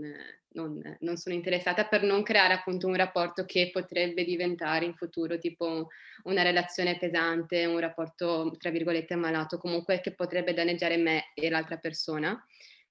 non, 0.57 0.81
non, 1.01 1.17
sono 1.17 1.35
interessata 1.35 1.87
per 1.87 2.03
non 2.03 2.23
creare 2.23 2.55
appunto 2.55 2.87
un 2.87 2.97
rapporto 2.97 3.45
che 3.45 3.71
potrebbe 3.73 4.25
diventare 4.25 4.85
in 4.85 4.95
futuro 4.95 5.39
tipo 5.39 5.89
una 6.25 6.43
relazione 6.43 6.99
pesante, 6.99 7.67
un 7.67 7.79
rapporto 7.79 8.55
tra 8.59 8.71
virgolette 8.71 9.15
malato, 9.15 9.59
comunque 9.59 10.01
che 10.01 10.15
potrebbe 10.15 10.55
danneggiare 10.55 10.97
me 10.97 11.31
e 11.35 11.49
l'altra 11.51 11.77
persona. 11.77 12.43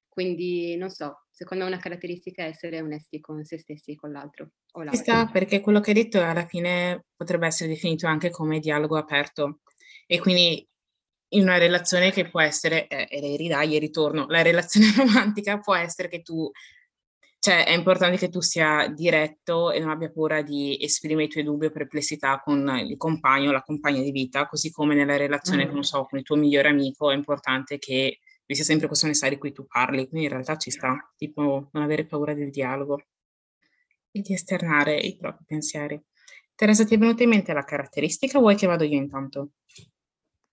Quindi 0.07 0.77
non 0.77 0.89
so, 0.89 1.25
secondo 1.29 1.65
me 1.65 1.72
una 1.72 1.79
caratteristica 1.79 2.43
è 2.43 2.48
essere 2.48 2.81
onesti 2.81 3.19
con 3.19 3.43
se 3.43 3.57
stessi 3.57 3.91
e 3.91 3.95
con 3.95 4.12
l'altro. 4.13 4.51
Ci 4.91 4.95
sta, 4.95 5.25
perché 5.25 5.60
quello 5.60 5.81
che 5.81 5.91
hai 5.91 6.03
detto 6.03 6.22
alla 6.22 6.45
fine 6.45 7.05
potrebbe 7.15 7.48
essere 7.48 7.69
definito 7.69 8.07
anche 8.07 8.29
come 8.29 8.60
dialogo 8.60 8.95
aperto. 8.95 9.60
E 10.07 10.19
quindi 10.19 10.65
in 11.29 11.41
una 11.41 11.57
relazione 11.57 12.12
che 12.12 12.29
può 12.29 12.39
essere, 12.39 12.88
eh, 12.88 13.07
e 13.10 13.36
ridai 13.36 13.75
e 13.75 13.79
ritorno, 13.79 14.25
la 14.29 14.41
relazione 14.41 14.88
romantica 14.95 15.60
può 15.60 15.75
essere 15.75 16.07
che 16.07 16.22
tu 16.22 16.50
cioè 17.46 17.64
è 17.64 17.74
importante 17.74 18.18
che 18.18 18.30
tu 18.30 18.42
sia 18.42 18.88
diretto 18.88 19.70
e 19.70 19.80
non 19.80 19.92
abbia 19.92 20.10
paura 20.10 20.42
di 20.42 20.80
esprimere 20.82 21.25
i 21.25 21.30
tuoi 21.30 21.44
dubbi 21.44 21.68
o 21.68 21.70
perplessità 21.70 22.42
con 22.44 22.68
il 22.84 22.98
compagno 22.98 23.50
o 23.50 23.52
la 23.52 23.62
compagna 23.62 24.02
di 24.02 24.10
vita, 24.10 24.48
così 24.48 24.72
come 24.72 24.96
nella 24.96 25.16
relazione, 25.16 25.68
mm. 25.68 25.72
non 25.72 25.84
so, 25.84 26.08
con 26.10 26.18
il 26.18 26.25
tuo 26.25 26.38
migliore 26.38 26.70
amico 26.70 27.12
è 27.12 27.14
importante 27.14 27.78
che 27.78 28.18
vi 28.48 28.56
sia 28.56 28.64
sempre 28.64 28.88
questo 28.88 29.06
messaggio 29.06 29.36
di 29.36 29.40
cui 29.40 29.52
tu 29.52 29.68
parli, 29.68 30.08
quindi 30.08 30.25
in 30.25 30.32
realtà 30.32 30.58
ci 30.58 30.72
sta, 30.72 30.98
tipo 31.16 31.70
non 31.72 31.84
avere 31.84 32.08
paura 32.08 32.34
del 32.34 32.50
dialogo 32.50 33.00
e 34.10 34.22
di 34.22 34.34
esternare 34.34 34.98
i 34.98 35.16
propri 35.16 35.44
pensieri. 35.46 36.02
Teresa, 36.56 36.84
ti 36.84 36.96
è 36.96 36.98
venuta 36.98 37.22
in 37.22 37.30
mente 37.30 37.54
la 37.54 37.64
caratteristica 37.64 38.40
o 38.40 38.42
vuoi 38.42 38.56
che 38.56 38.66
vado 38.66 38.86
io 38.86 38.98
intanto? 38.98 39.52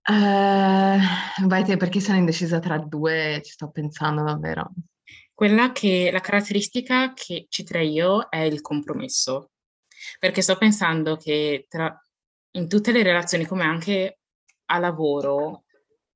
Uh, 0.07 1.47
vai 1.47 1.63
te 1.63 1.75
perché 1.75 1.99
sono 1.99 2.19
indecisa 2.19 2.59
tra 2.59 2.77
due, 2.77 3.41
ci 3.43 3.53
sto 3.53 3.71
pensando 3.71 4.21
davvero. 4.21 4.71
Quella 5.43 5.73
che 5.73 6.09
la 6.09 6.21
caratteristica 6.21 7.11
che 7.11 7.47
citerei 7.49 7.91
io 7.91 8.29
è 8.29 8.37
il 8.37 8.61
compromesso, 8.61 9.51
perché 10.17 10.41
sto 10.41 10.55
pensando 10.55 11.17
che 11.17 11.65
tra, 11.67 11.93
in 12.51 12.69
tutte 12.69 12.93
le 12.93 13.03
relazioni, 13.03 13.43
come 13.43 13.63
anche 13.63 14.19
a 14.67 14.79
lavoro, 14.79 15.65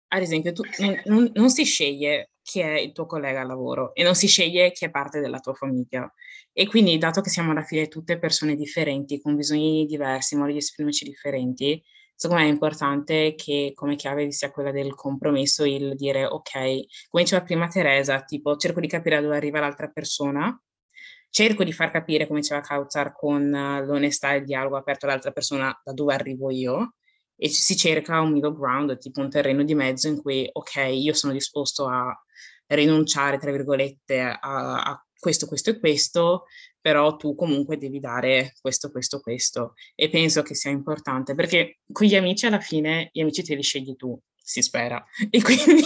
ad 0.07 0.21
esempio, 0.21 0.53
tu, 0.53 0.61
non, 1.07 1.29
non, 1.33 1.49
si 1.49 1.65
sceglie 1.65 2.29
chi 2.41 2.61
è 2.61 2.79
il 2.79 2.93
tuo 2.93 3.05
collega 3.05 3.41
al 3.41 3.47
lavoro 3.47 3.93
e 3.93 4.03
non 4.03 4.15
si 4.15 4.27
sceglie 4.27 4.71
chi 4.71 4.85
è 4.85 4.89
parte 4.89 5.19
della 5.19 5.39
tua 5.39 5.55
famiglia. 5.55 6.09
E 6.53 6.65
quindi, 6.65 6.97
dato 6.97 7.19
che 7.19 7.29
siamo 7.29 7.51
alla 7.51 7.63
fine 7.63 7.89
tutte 7.89 8.19
persone 8.19 8.55
differenti, 8.55 9.19
con 9.19 9.35
bisogni 9.35 9.85
diversi, 9.87 10.37
modi 10.37 10.53
di 10.53 10.59
esprimerci 10.59 11.03
differenti, 11.03 11.83
secondo 12.17 12.41
me 12.41 12.49
è 12.49 12.51
importante 12.51 13.35
che 13.35 13.73
come 13.75 13.95
chiave 13.95 14.25
vi 14.25 14.31
sia 14.31 14.49
quella 14.49 14.71
del 14.71 14.95
compromesso, 14.95 15.65
il 15.65 15.95
dire 15.95 16.25
ok, 16.25 16.51
come 17.09 17.23
diceva 17.23 17.43
prima 17.43 17.67
Teresa, 17.67 18.23
tipo 18.23 18.55
cerco 18.57 18.79
di 18.79 18.87
capire 18.87 19.17
da 19.17 19.21
dove 19.21 19.35
arriva 19.37 19.59
l'altra 19.59 19.87
persona, 19.87 20.59
cerco 21.29 21.63
di 21.63 21.71
far 21.71 21.91
capire, 21.91 22.25
come 22.25 22.39
diceva 22.39 22.61
Kautzar, 22.61 23.13
con 23.13 23.51
l'onestà 23.51 24.33
e 24.33 24.37
il 24.37 24.45
dialogo 24.45 24.77
aperto 24.77 25.05
all'altra 25.05 25.31
persona 25.31 25.79
da 25.83 25.93
dove 25.93 26.15
arrivo 26.15 26.49
io 26.49 26.95
e 27.35 27.49
si 27.49 27.77
cerca 27.77 28.19
un 28.19 28.31
middle 28.31 28.55
ground, 28.55 28.97
tipo 28.97 29.21
un 29.21 29.29
terreno 29.29 29.63
di 29.63 29.75
mezzo 29.75 30.07
in 30.07 30.19
cui 30.19 30.49
ok, 30.51 30.87
io 30.91 31.13
sono 31.13 31.33
disposto 31.33 31.85
a 31.85 32.11
rinunciare, 32.65 33.37
tra 33.37 33.51
virgolette, 33.51 34.21
a, 34.21 34.37
a 34.81 35.06
questo, 35.19 35.47
questo 35.47 35.71
e 35.71 35.79
questo, 35.79 36.45
però 36.79 37.15
tu 37.15 37.35
comunque 37.35 37.77
devi 37.77 37.99
dare 37.99 38.53
questo, 38.61 38.89
questo, 38.91 39.19
questo. 39.19 39.73
E 39.95 40.09
penso 40.09 40.41
che 40.41 40.55
sia 40.55 40.71
importante 40.71 41.35
perché 41.35 41.79
con 41.91 42.07
gli 42.07 42.15
amici 42.15 42.45
alla 42.45 42.59
fine 42.59 43.09
gli 43.11 43.21
amici 43.21 43.43
te 43.43 43.55
li 43.55 43.63
scegli 43.63 43.95
tu, 43.95 44.19
si 44.35 44.61
spera. 44.61 45.03
E 45.29 45.41
quindi 45.41 45.83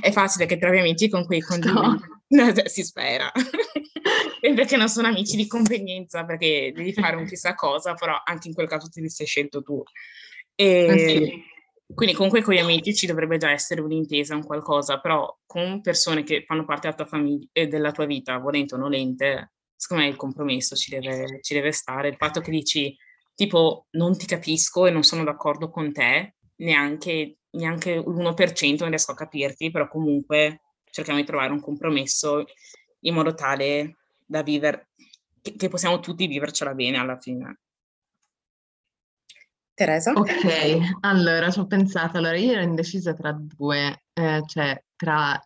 è 0.00 0.10
facile 0.10 0.46
che 0.46 0.58
trovi 0.58 0.78
amici 0.78 1.08
con 1.08 1.24
cui 1.24 1.40
condividi. 1.40 2.00
No. 2.28 2.52
si 2.64 2.82
spera. 2.82 3.30
perché 4.54 4.76
non 4.76 4.88
sono 4.88 5.08
amici 5.08 5.36
di 5.36 5.46
convenienza, 5.46 6.24
perché 6.24 6.72
devi 6.74 6.92
fare 6.92 7.16
un 7.16 7.26
chissà 7.26 7.54
cosa, 7.54 7.94
però 7.94 8.20
anche 8.24 8.48
in 8.48 8.54
quel 8.54 8.66
caso 8.66 8.88
te 8.88 9.00
li 9.00 9.08
sei 9.08 9.26
scelto 9.26 9.62
tu. 9.62 9.82
E... 10.54 10.88
Ah, 10.88 10.96
sì. 10.98 11.50
Quindi 11.94 12.14
comunque 12.14 12.42
con 12.42 12.54
gli 12.54 12.58
amici 12.58 12.94
ci 12.94 13.06
dovrebbe 13.06 13.36
già 13.36 13.50
essere 13.50 13.80
un'intesa, 13.80 14.34
un 14.34 14.44
qualcosa, 14.44 15.00
però 15.00 15.38
con 15.46 15.80
persone 15.80 16.22
che 16.22 16.44
fanno 16.46 16.64
parte 16.64 16.88
della 16.88 16.96
tua, 16.96 17.06
famiglia, 17.06 17.46
eh, 17.52 17.66
della 17.66 17.92
tua 17.92 18.06
vita, 18.06 18.38
volente 18.38 18.74
o 18.74 18.78
nolente, 18.78 19.52
secondo 19.76 20.04
me 20.04 20.08
il 20.08 20.16
compromesso 20.16 20.74
ci 20.74 20.90
deve, 20.90 21.40
ci 21.42 21.54
deve 21.54 21.72
stare. 21.72 22.08
Il 22.08 22.16
fatto 22.16 22.40
che 22.40 22.50
dici, 22.50 22.96
tipo, 23.34 23.86
non 23.92 24.16
ti 24.16 24.26
capisco 24.26 24.86
e 24.86 24.90
non 24.90 25.02
sono 25.02 25.24
d'accordo 25.24 25.70
con 25.70 25.92
te, 25.92 26.36
neanche, 26.56 27.38
neanche 27.50 27.96
l'1% 27.96 28.80
non 28.80 28.88
riesco 28.88 29.12
a 29.12 29.16
capirti, 29.16 29.70
però 29.70 29.88
comunque 29.88 30.60
cerchiamo 30.90 31.18
di 31.18 31.26
trovare 31.26 31.52
un 31.52 31.60
compromesso 31.60 32.44
in 33.00 33.14
modo 33.14 33.34
tale 33.34 33.98
da 34.24 34.42
vivere, 34.42 34.90
che, 35.40 35.56
che 35.56 35.68
possiamo 35.68 36.00
tutti 36.00 36.26
vivercela 36.26 36.74
bene 36.74 36.98
alla 36.98 37.18
fine. 37.18 37.58
Teresa? 39.74 40.12
Ok, 40.12 40.98
allora 41.00 41.50
ci 41.50 41.58
ho 41.58 41.66
pensato, 41.66 42.18
allora 42.18 42.36
io 42.36 42.52
ero 42.52 42.62
indecisa 42.62 43.14
tra 43.14 43.32
due, 43.32 44.04
eh, 44.12 44.42
cioè 44.46 44.82
tra 44.94 45.40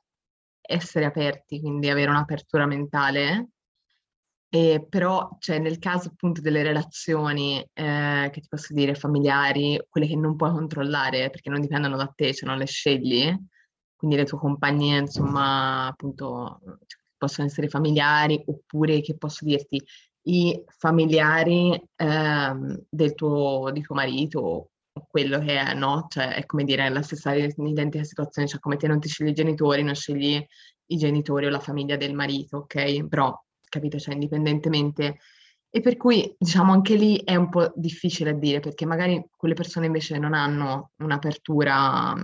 essere 0.61 1.04
aperti, 1.04 1.61
quindi 1.61 1.88
avere 1.88 2.11
un'apertura 2.11 2.66
mentale 2.66 3.50
e 4.49 4.87
però, 4.88 5.37
cioè, 5.38 5.59
nel 5.59 5.78
caso 5.78 6.09
appunto 6.09 6.40
delle 6.40 6.62
relazioni, 6.62 7.61
eh, 7.73 8.30
che 8.33 8.40
ti 8.40 8.49
posso 8.49 8.73
dire, 8.73 8.95
familiari, 8.95 9.85
quelle 9.88 10.06
che 10.06 10.16
non 10.16 10.37
puoi 10.37 10.50
controllare 10.52 11.30
perché 11.30 11.50
non 11.50 11.61
dipendono 11.61 11.97
da 11.97 12.11
te, 12.14 12.33
cioè 12.33 12.49
non 12.49 12.59
le 12.59 12.66
scegli, 12.66 13.35
quindi 13.95 14.16
le 14.16 14.25
tue 14.25 14.38
compagnie, 14.38 14.99
insomma, 14.99 15.87
appunto, 15.87 16.61
cioè, 16.87 17.00
possono 17.18 17.47
essere 17.47 17.68
familiari 17.68 18.42
oppure 18.47 19.00
che 19.00 19.16
posso 19.16 19.45
dirti 19.45 19.83
i 20.28 20.62
familiari 20.66 21.80
ehm, 21.97 22.85
del 22.88 23.14
tuo, 23.14 23.71
di 23.73 23.80
tuo 23.80 23.95
marito 23.95 24.71
quello 25.09 25.38
che 25.38 25.59
è, 25.59 25.75
no? 25.75 26.06
Cioè 26.09 26.35
è 26.35 26.47
come 26.47 26.64
dire 26.64 26.88
la 26.88 27.02
stessa 27.02 27.35
identica 27.35 28.02
situazione, 28.04 28.49
cioè 28.49 28.61
come 28.61 28.76
te 28.76 28.87
non 28.87 29.00
ti 29.00 29.09
scegli 29.09 29.28
i 29.28 29.35
genitori, 29.35 29.83
non 29.83 29.95
scegli 29.95 30.45
i 30.87 30.97
genitori 30.97 31.47
o 31.47 31.50
la 31.50 31.61
famiglia 31.61 31.97
del 31.97 32.14
marito, 32.14 32.59
ok? 32.59 33.06
Però, 33.06 33.38
capito, 33.68 33.99
cioè 33.99 34.14
indipendentemente 34.14 35.18
e 35.76 35.80
per 35.83 35.99
cui, 35.99 36.35
diciamo, 36.38 36.73
anche 36.73 36.95
lì 36.95 37.23
è 37.23 37.35
un 37.37 37.50
po' 37.50 37.71
difficile 37.75 38.30
a 38.30 38.33
dire, 38.33 38.61
perché 38.61 38.87
magari 38.87 39.28
quelle 39.37 39.52
persone 39.54 39.85
invece 39.87 40.16
non 40.18 40.33
hanno 40.33 40.92
un'apertura, 41.02 42.14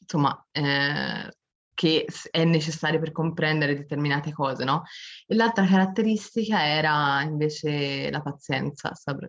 insomma, 0.00 0.46
eh, 0.52 1.37
che 1.78 2.06
è 2.32 2.42
necessaria 2.42 2.98
per 2.98 3.12
comprendere 3.12 3.76
determinate 3.76 4.32
cose, 4.32 4.64
no? 4.64 4.82
E 5.28 5.36
l'altra 5.36 5.64
caratteristica 5.64 6.66
era 6.66 7.22
invece 7.22 8.10
la 8.10 8.20
pazienza, 8.20 8.92
Sabri. 8.94 9.28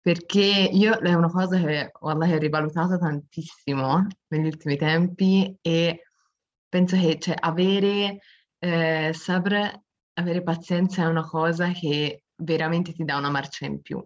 Perché 0.00 0.68
io 0.72 0.98
è 0.98 1.14
una 1.14 1.30
cosa 1.30 1.60
che 1.60 1.92
ho 1.92 2.18
rivalutato 2.38 2.98
tantissimo 2.98 4.04
negli 4.28 4.46
ultimi 4.46 4.76
tempi 4.76 5.56
e 5.60 6.08
penso 6.68 6.96
che 6.98 7.20
cioè, 7.20 7.36
avere 7.38 8.18
eh, 8.58 9.12
Sabr 9.12 9.80
avere 10.14 10.42
pazienza 10.42 11.02
è 11.02 11.06
una 11.06 11.24
cosa 11.24 11.70
che 11.70 12.24
veramente 12.34 12.92
ti 12.92 13.04
dà 13.04 13.16
una 13.16 13.30
marcia 13.30 13.66
in 13.66 13.80
più, 13.80 14.04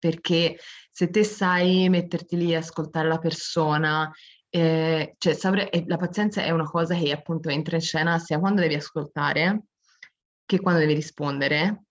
perché 0.00 0.58
se 0.90 1.10
te 1.10 1.22
sai 1.22 1.88
metterti 1.88 2.36
lì 2.36 2.50
e 2.50 2.56
ascoltare 2.56 3.06
la 3.06 3.18
persona, 3.18 4.10
eh, 4.50 5.14
cioè 5.16 5.34
sabre, 5.34 5.70
la 5.86 5.96
pazienza 5.96 6.42
è 6.42 6.50
una 6.50 6.64
cosa 6.64 6.94
che 6.94 7.12
appunto 7.12 7.48
entra 7.48 7.76
in 7.76 7.82
scena 7.82 8.18
sia 8.18 8.38
quando 8.38 8.60
devi 8.60 8.74
ascoltare 8.74 9.62
che 10.44 10.60
quando 10.60 10.80
devi 10.80 10.94
rispondere, 10.94 11.84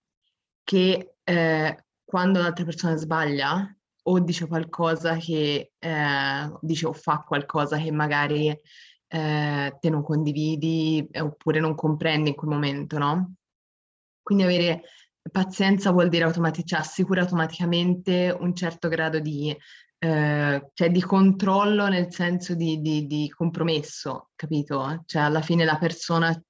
che 0.62 1.14
eh, 1.24 1.84
quando 2.04 2.40
l'altra 2.40 2.64
persona 2.64 2.96
sbaglia 2.96 3.74
o 4.02 4.18
dice 4.20 4.46
qualcosa 4.46 5.16
che 5.16 5.72
eh, 5.78 6.52
dice 6.60 6.86
o 6.86 6.92
fa 6.92 7.24
qualcosa 7.26 7.78
che 7.78 7.90
magari 7.90 8.48
eh, 8.48 9.76
te 9.80 9.90
non 9.90 10.02
condividi 10.02 11.08
oppure 11.14 11.60
non 11.60 11.74
comprendi 11.74 12.30
in 12.30 12.34
quel 12.34 12.50
momento, 12.50 12.98
no? 12.98 13.34
Quindi 14.22 14.44
avere 14.44 14.82
pazienza 15.30 15.90
vuol 15.90 16.08
dire 16.08 16.24
automatic- 16.24 16.66
cioè 16.66 16.80
assicura 16.80 17.22
automaticamente 17.22 18.36
un 18.38 18.54
certo 18.54 18.88
grado 18.88 19.18
di, 19.20 19.56
eh, 20.02 20.70
cioè 20.72 20.90
di 20.90 21.00
controllo 21.02 21.88
nel 21.88 22.10
senso 22.10 22.54
di, 22.54 22.80
di, 22.80 23.06
di, 23.06 23.28
compromesso, 23.28 24.30
capito? 24.34 25.02
Cioè 25.04 25.22
alla 25.22 25.42
fine 25.42 25.64
la 25.64 25.76
persona 25.78 26.42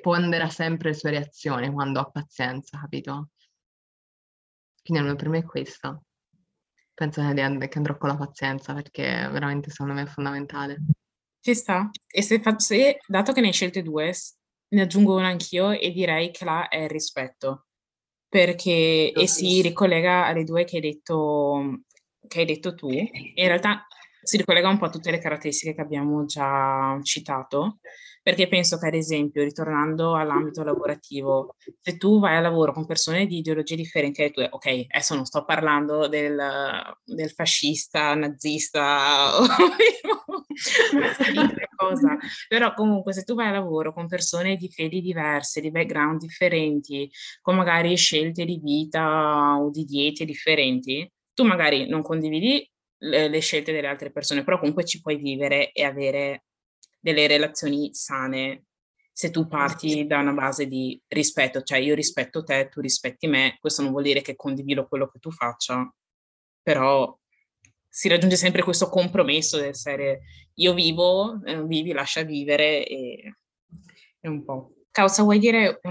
pondera 0.00 0.48
sempre 0.48 0.90
le 0.90 0.94
sue 0.94 1.10
reazioni 1.10 1.70
quando 1.70 1.98
ha 1.98 2.08
pazienza, 2.08 2.78
capito? 2.78 3.30
Quindi 4.82 5.16
per 5.16 5.28
me 5.28 5.38
è 5.38 5.44
questo. 5.44 6.04
Penso 6.94 7.20
che 7.20 7.40
andrò 7.76 7.98
con 7.98 8.08
la 8.08 8.16
pazienza 8.16 8.72
perché 8.72 9.02
veramente 9.02 9.70
secondo 9.70 9.92
me 9.92 10.02
è 10.02 10.06
fondamentale. 10.06 10.78
Ci 11.40 11.54
sta. 11.54 11.90
E 12.06 12.22
se, 12.22 12.40
se 12.58 12.98
dato 13.06 13.32
che 13.32 13.40
ne 13.40 13.48
hai 13.48 13.52
scelte 13.52 13.82
due, 13.82 14.14
ne 14.68 14.80
aggiungo 14.80 15.16
una 15.16 15.26
anch'io 15.26 15.72
e 15.72 15.90
direi 15.90 16.30
che 16.30 16.44
là 16.44 16.68
è 16.68 16.84
il 16.84 16.88
rispetto, 16.88 17.66
perché 18.28 19.12
e 19.12 19.26
si 19.26 19.60
ricollega 19.60 20.26
alle 20.26 20.44
due 20.44 20.64
che 20.64 20.76
hai 20.76 20.82
detto, 20.82 21.82
che 22.26 22.40
hai 22.40 22.46
detto 22.46 22.74
tu. 22.74 22.90
In 22.90 23.46
realtà 23.46 23.86
si 24.22 24.36
ricollega 24.36 24.68
un 24.68 24.78
po' 24.78 24.86
a 24.86 24.90
tutte 24.90 25.10
le 25.10 25.18
caratteristiche 25.18 25.74
che 25.74 25.80
abbiamo 25.80 26.24
già 26.24 26.98
citato, 27.02 27.78
perché 28.22 28.48
penso 28.48 28.76
che 28.76 28.88
ad 28.88 28.94
esempio, 28.94 29.44
ritornando 29.44 30.16
all'ambito 30.16 30.64
lavorativo, 30.64 31.54
se 31.80 31.96
tu 31.96 32.18
vai 32.18 32.36
a 32.36 32.40
lavoro 32.40 32.72
con 32.72 32.84
persone 32.84 33.26
di 33.26 33.38
ideologie 33.38 33.76
differenti, 33.76 34.22
hai 34.22 34.32
detto, 34.34 34.56
ok, 34.56 34.86
adesso 34.88 35.14
non 35.14 35.26
sto 35.26 35.44
parlando 35.44 36.08
del, 36.08 36.36
del 37.04 37.30
fascista, 37.30 38.14
nazista, 38.16 39.30
cosa, 41.76 42.16
però 42.48 42.74
comunque 42.74 43.12
se 43.12 43.22
tu 43.22 43.34
vai 43.34 43.48
a 43.48 43.52
lavoro 43.52 43.92
con 43.92 44.08
persone 44.08 44.56
di 44.56 44.68
fedi 44.72 45.00
diverse, 45.00 45.60
di 45.60 45.70
background 45.70 46.18
differenti, 46.18 47.08
con 47.40 47.54
magari 47.54 47.96
scelte 47.96 48.44
di 48.44 48.58
vita 48.60 49.56
o 49.56 49.70
di 49.70 49.84
diete 49.84 50.24
differenti, 50.24 51.08
tu 51.36 51.44
magari 51.44 51.86
non 51.86 52.00
condividi 52.00 52.68
le, 53.02 53.28
le 53.28 53.40
scelte 53.40 53.72
delle 53.72 53.86
altre 53.86 54.10
persone, 54.10 54.42
però 54.42 54.58
comunque 54.58 54.86
ci 54.86 55.02
puoi 55.02 55.16
vivere 55.16 55.70
e 55.72 55.84
avere 55.84 56.44
delle 56.98 57.26
relazioni 57.26 57.94
sane 57.94 58.64
se 59.12 59.30
tu 59.30 59.46
parti 59.46 60.06
da 60.06 60.18
una 60.18 60.32
base 60.32 60.66
di 60.66 61.00
rispetto, 61.08 61.62
cioè 61.62 61.78
io 61.78 61.94
rispetto 61.94 62.42
te, 62.42 62.68
tu 62.70 62.80
rispetti 62.80 63.26
me, 63.26 63.58
questo 63.60 63.82
non 63.82 63.90
vuol 63.90 64.02
dire 64.02 64.22
che 64.22 64.34
condivido 64.34 64.86
quello 64.86 65.08
che 65.08 65.18
tu 65.18 65.30
faccia, 65.30 65.90
però 66.62 67.16
si 67.86 68.08
raggiunge 68.08 68.36
sempre 68.36 68.62
questo 68.62 68.88
compromesso 68.88 69.58
del 69.58 69.68
essere 69.68 70.22
io 70.54 70.74
vivo, 70.74 71.42
eh, 71.44 71.62
vivi, 71.64 71.92
lascia 71.92 72.22
vivere 72.22 72.86
e 72.86 73.36
è 74.20 74.28
un 74.28 74.42
po'. 74.42 74.75
Causa, 74.96 75.24
vuoi 75.24 75.38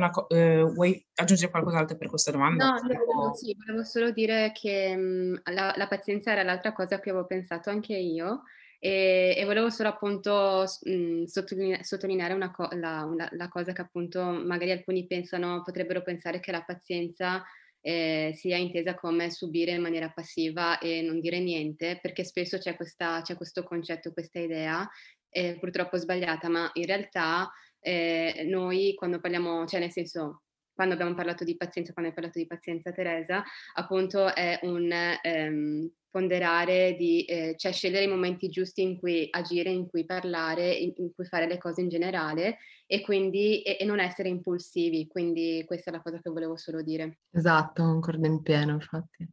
co- 0.10 0.28
eh, 0.30 0.64
vuoi 0.64 1.06
aggiungere 1.14 1.52
qualcos'altro 1.52 1.96
per 1.96 2.08
questa 2.08 2.32
domanda? 2.32 2.72
No, 2.72 3.24
no, 3.26 3.36
sì, 3.36 3.56
volevo 3.56 3.84
solo 3.84 4.10
dire 4.10 4.52
che 4.52 4.96
mh, 4.96 5.42
la, 5.54 5.76
la, 5.78 5.88
pazienza 5.88 6.32
era 6.32 6.42
l'altra 6.42 6.74
cosa 6.74 7.00
che 7.00 7.12
avevo 7.12 7.28
pensato 7.28 7.70
anche 7.70 7.96
io 7.96 8.46
e, 8.80 9.36
e 9.38 9.46
volevo 9.46 9.70
solo 9.70 9.90
appunto 9.90 10.66
mh, 10.82 11.26
sottoline- 11.26 11.84
sottolineare 11.84 12.34
una 12.34 12.50
co- 12.50 12.70
la, 12.72 13.04
una, 13.04 13.30
la, 13.34 13.48
cosa 13.48 13.74
che 13.74 13.82
appunto 13.82 14.24
magari 14.24 14.72
alcuni 14.72 15.06
pensano, 15.06 15.62
potrebbero 15.62 16.02
pensare 16.02 16.40
che 16.40 16.52
la 16.52 16.64
pazienza 16.64 17.44
eh, 17.82 18.32
sia 18.34 18.58
intesa 18.58 18.96
come 18.96 19.30
subire 19.30 19.74
in 19.74 19.84
maniera 19.84 20.10
passiva 20.10 20.80
e 20.80 21.04
non 21.04 21.20
dire 21.20 21.40
niente, 21.40 22.00
perché 22.02 22.24
spesso 22.24 22.58
c'è, 22.58 22.76
questa, 22.76 23.22
c'è 23.22 23.36
questo 23.36 23.62
concetto, 23.62 24.14
questa 24.14 24.40
idea, 24.40 24.90
eh, 25.30 25.58
purtroppo 25.60 25.96
sbagliata, 25.98 26.50
ma 26.50 26.72
in 26.74 26.88
realtà 26.88 27.52
eh, 27.86 28.46
noi 28.50 28.94
quando 28.96 29.20
parliamo, 29.20 29.66
cioè 29.66 29.80
nel 29.80 29.92
senso 29.92 30.42
quando 30.74 30.94
abbiamo 30.96 31.14
parlato 31.14 31.44
di 31.44 31.56
pazienza, 31.56 31.94
quando 31.94 32.10
hai 32.12 32.16
parlato 32.16 32.40
di 32.40 32.48
pazienza 32.48 32.92
Teresa, 32.92 33.44
appunto 33.76 34.34
è 34.34 34.60
un 34.64 34.92
ehm, 34.92 35.90
ponderare 36.10 36.96
di, 36.98 37.24
eh, 37.26 37.56
cioè 37.58 37.72
scegliere 37.72 38.04
i 38.04 38.10
momenti 38.10 38.50
giusti 38.50 38.82
in 38.82 39.00
cui 39.00 39.28
agire, 39.32 39.70
in 39.70 39.88
cui 39.88 40.06
parlare, 40.06 40.74
in, 40.74 40.94
in 40.98 41.14
cui 41.14 41.26
fare 41.26 41.48
le 41.48 41.58
cose 41.58 41.82
in 41.82 41.90
generale 41.90 42.58
e 42.88 43.02
quindi 43.02 43.62
e, 43.62 43.78
e, 43.80 43.86
non 43.86 44.00
essere 44.00 44.30
impulsivi. 44.30 45.08
Quindi 45.08 45.64
questa 45.66 45.92
è 45.92 45.94
la 45.94 46.02
cosa 46.02 46.20
che 46.22 46.30
volevo 46.30 46.58
solo 46.58 46.82
dire. 46.82 47.20
Esatto, 47.32 47.84
concordo 47.84 48.28
in 48.28 48.42
pieno, 48.42 48.74
infatti. 48.74 49.28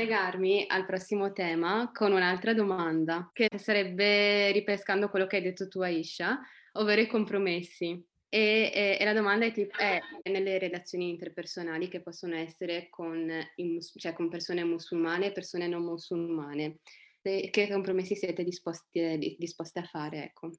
Collegarmi 0.00 0.64
al 0.66 0.86
prossimo 0.86 1.32
tema 1.32 1.90
con 1.92 2.12
un'altra 2.12 2.54
domanda, 2.54 3.28
che 3.32 3.48
sarebbe 3.56 4.50
ripescando 4.52 5.10
quello 5.10 5.26
che 5.26 5.36
hai 5.36 5.42
detto 5.42 5.68
tu 5.68 5.80
Aisha, 5.82 6.40
ovvero 6.72 7.02
i 7.02 7.06
compromessi. 7.06 8.02
E, 8.32 8.70
e, 8.72 8.96
e 8.98 9.04
la 9.04 9.12
domanda 9.12 9.44
è, 9.44 9.52
tipo, 9.52 9.76
è, 9.76 9.98
nelle 10.30 10.58
relazioni 10.58 11.10
interpersonali 11.10 11.88
che 11.88 12.00
possono 12.00 12.36
essere 12.36 12.88
con, 12.88 13.28
mus- 13.56 13.92
cioè 13.96 14.12
con 14.12 14.28
persone 14.28 14.64
musulmane 14.64 15.26
e 15.26 15.32
persone 15.32 15.66
non 15.66 15.82
musulmane. 15.82 16.78
Che 17.20 17.68
compromessi 17.70 18.14
siete 18.14 18.44
disposti, 18.44 19.36
disposti 19.38 19.78
a 19.80 19.82
fare? 19.82 20.24
Ecco. 20.24 20.50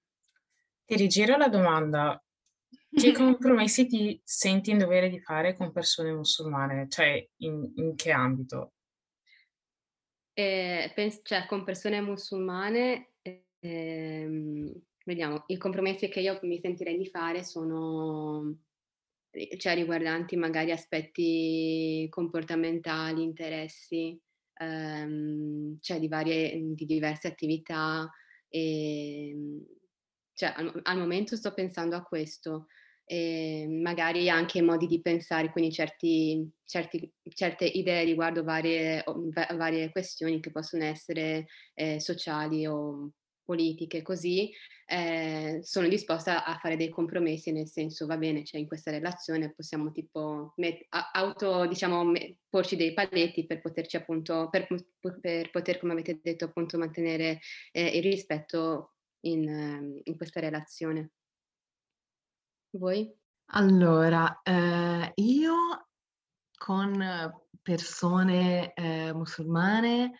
Ti 0.85 0.95
rigiro 0.95 1.37
la 1.37 1.47
domanda. 1.47 2.21
Che 2.91 3.11
compromessi 3.13 3.87
ti 3.87 4.21
senti 4.23 4.69
in 4.69 4.77
dovere 4.77 5.09
di 5.09 5.19
fare 5.19 5.55
con 5.55 5.71
persone 5.71 6.13
musulmane? 6.13 6.87
Cioè, 6.87 7.25
in, 7.37 7.71
in 7.75 7.95
che 7.95 8.11
ambito? 8.11 8.73
Eh, 10.33 10.91
pens- 10.95 11.21
cioè, 11.23 11.45
con 11.45 11.63
persone 11.63 11.99
musulmane, 12.01 13.15
ehm, 13.59 14.71
vediamo, 15.05 15.43
i 15.47 15.57
compromessi 15.57 16.07
che 16.07 16.21
io 16.21 16.39
mi 16.43 16.59
sentirei 16.59 16.97
di 16.97 17.05
fare 17.07 17.43
sono 17.43 18.55
cioè, 19.57 19.75
riguardanti 19.75 20.35
magari 20.37 20.71
aspetti 20.71 22.07
comportamentali, 22.09 23.23
interessi, 23.23 24.19
ehm, 24.55 25.77
cioè 25.81 25.99
di, 25.99 26.07
varie, 26.07 26.59
di 26.75 26.85
diverse 26.85 27.27
attività. 27.27 28.09
E, 28.49 29.29
ehm, 29.31 29.65
cioè, 30.33 30.53
al, 30.55 30.79
al 30.83 30.97
momento 30.97 31.35
sto 31.35 31.53
pensando 31.53 31.95
a 31.95 32.03
questo 32.03 32.67
e 33.05 33.67
magari 33.67 34.29
anche 34.29 34.61
modi 34.61 34.87
di 34.87 35.01
pensare, 35.01 35.51
quindi 35.51 35.71
certi, 35.71 36.49
certi, 36.65 37.11
certe 37.33 37.65
idee 37.65 38.03
riguardo 38.03 38.43
varie, 38.43 39.03
varie, 39.55 39.91
questioni 39.91 40.39
che 40.39 40.51
possono 40.51 40.83
essere 40.83 41.47
eh, 41.73 41.99
sociali 41.99 42.65
o 42.65 43.11
politiche, 43.43 44.01
così 44.01 44.49
eh, 44.85 45.59
sono 45.61 45.87
disposta 45.87 46.45
a 46.45 46.57
fare 46.57 46.77
dei 46.77 46.89
compromessi, 46.89 47.51
nel 47.51 47.67
senso 47.67 48.05
va 48.05 48.17
bene, 48.17 48.45
cioè 48.45 48.61
in 48.61 48.67
questa 48.67 48.91
relazione 48.91 49.53
possiamo 49.53 49.91
tipo 49.91 50.53
met- 50.57 50.85
auto, 50.89 51.65
diciamo, 51.67 52.03
me- 52.03 52.37
porci 52.49 52.75
dei 52.75 52.93
paletti 52.93 53.45
per 53.45 53.61
poterci 53.61 53.97
appunto, 53.97 54.47
per, 54.49 54.67
per, 55.19 55.49
poter, 55.49 55.79
come 55.79 55.93
avete 55.93 56.19
detto, 56.21 56.45
appunto 56.45 56.77
mantenere 56.77 57.39
eh, 57.71 57.97
il 57.97 58.03
rispetto 58.03 58.93
in, 59.21 59.99
in 60.03 60.17
questa 60.17 60.39
relazione. 60.39 61.11
Voi? 62.71 63.13
Allora, 63.53 64.41
eh, 64.43 65.11
io 65.15 65.55
con 66.57 67.03
persone 67.61 68.73
eh, 68.73 69.13
musulmane 69.13 70.11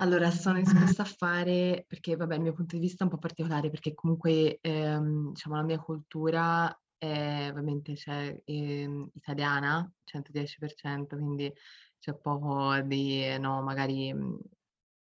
allora, 0.00 0.30
sono 0.30 0.58
disposta 0.94 1.02
a 1.02 1.06
fare, 1.06 1.84
perché 1.88 2.16
vabbè, 2.16 2.34
il 2.36 2.40
mio 2.40 2.52
punto 2.52 2.76
di 2.76 2.82
vista 2.82 3.02
è 3.02 3.06
un 3.06 3.12
po' 3.12 3.18
particolare, 3.18 3.70
perché 3.70 3.94
comunque 3.94 4.58
ehm, 4.60 5.30
diciamo 5.30 5.56
la 5.56 5.62
mia 5.62 5.78
cultura 5.78 6.80
è 6.96 7.48
ovviamente 7.50 7.96
cioè, 7.96 8.40
ehm, 8.44 9.10
italiana, 9.14 9.90
110%, 10.04 11.16
quindi 11.16 11.52
c'è 11.98 12.14
poco 12.14 12.80
di, 12.82 13.36
no, 13.38 13.60
magari, 13.62 14.14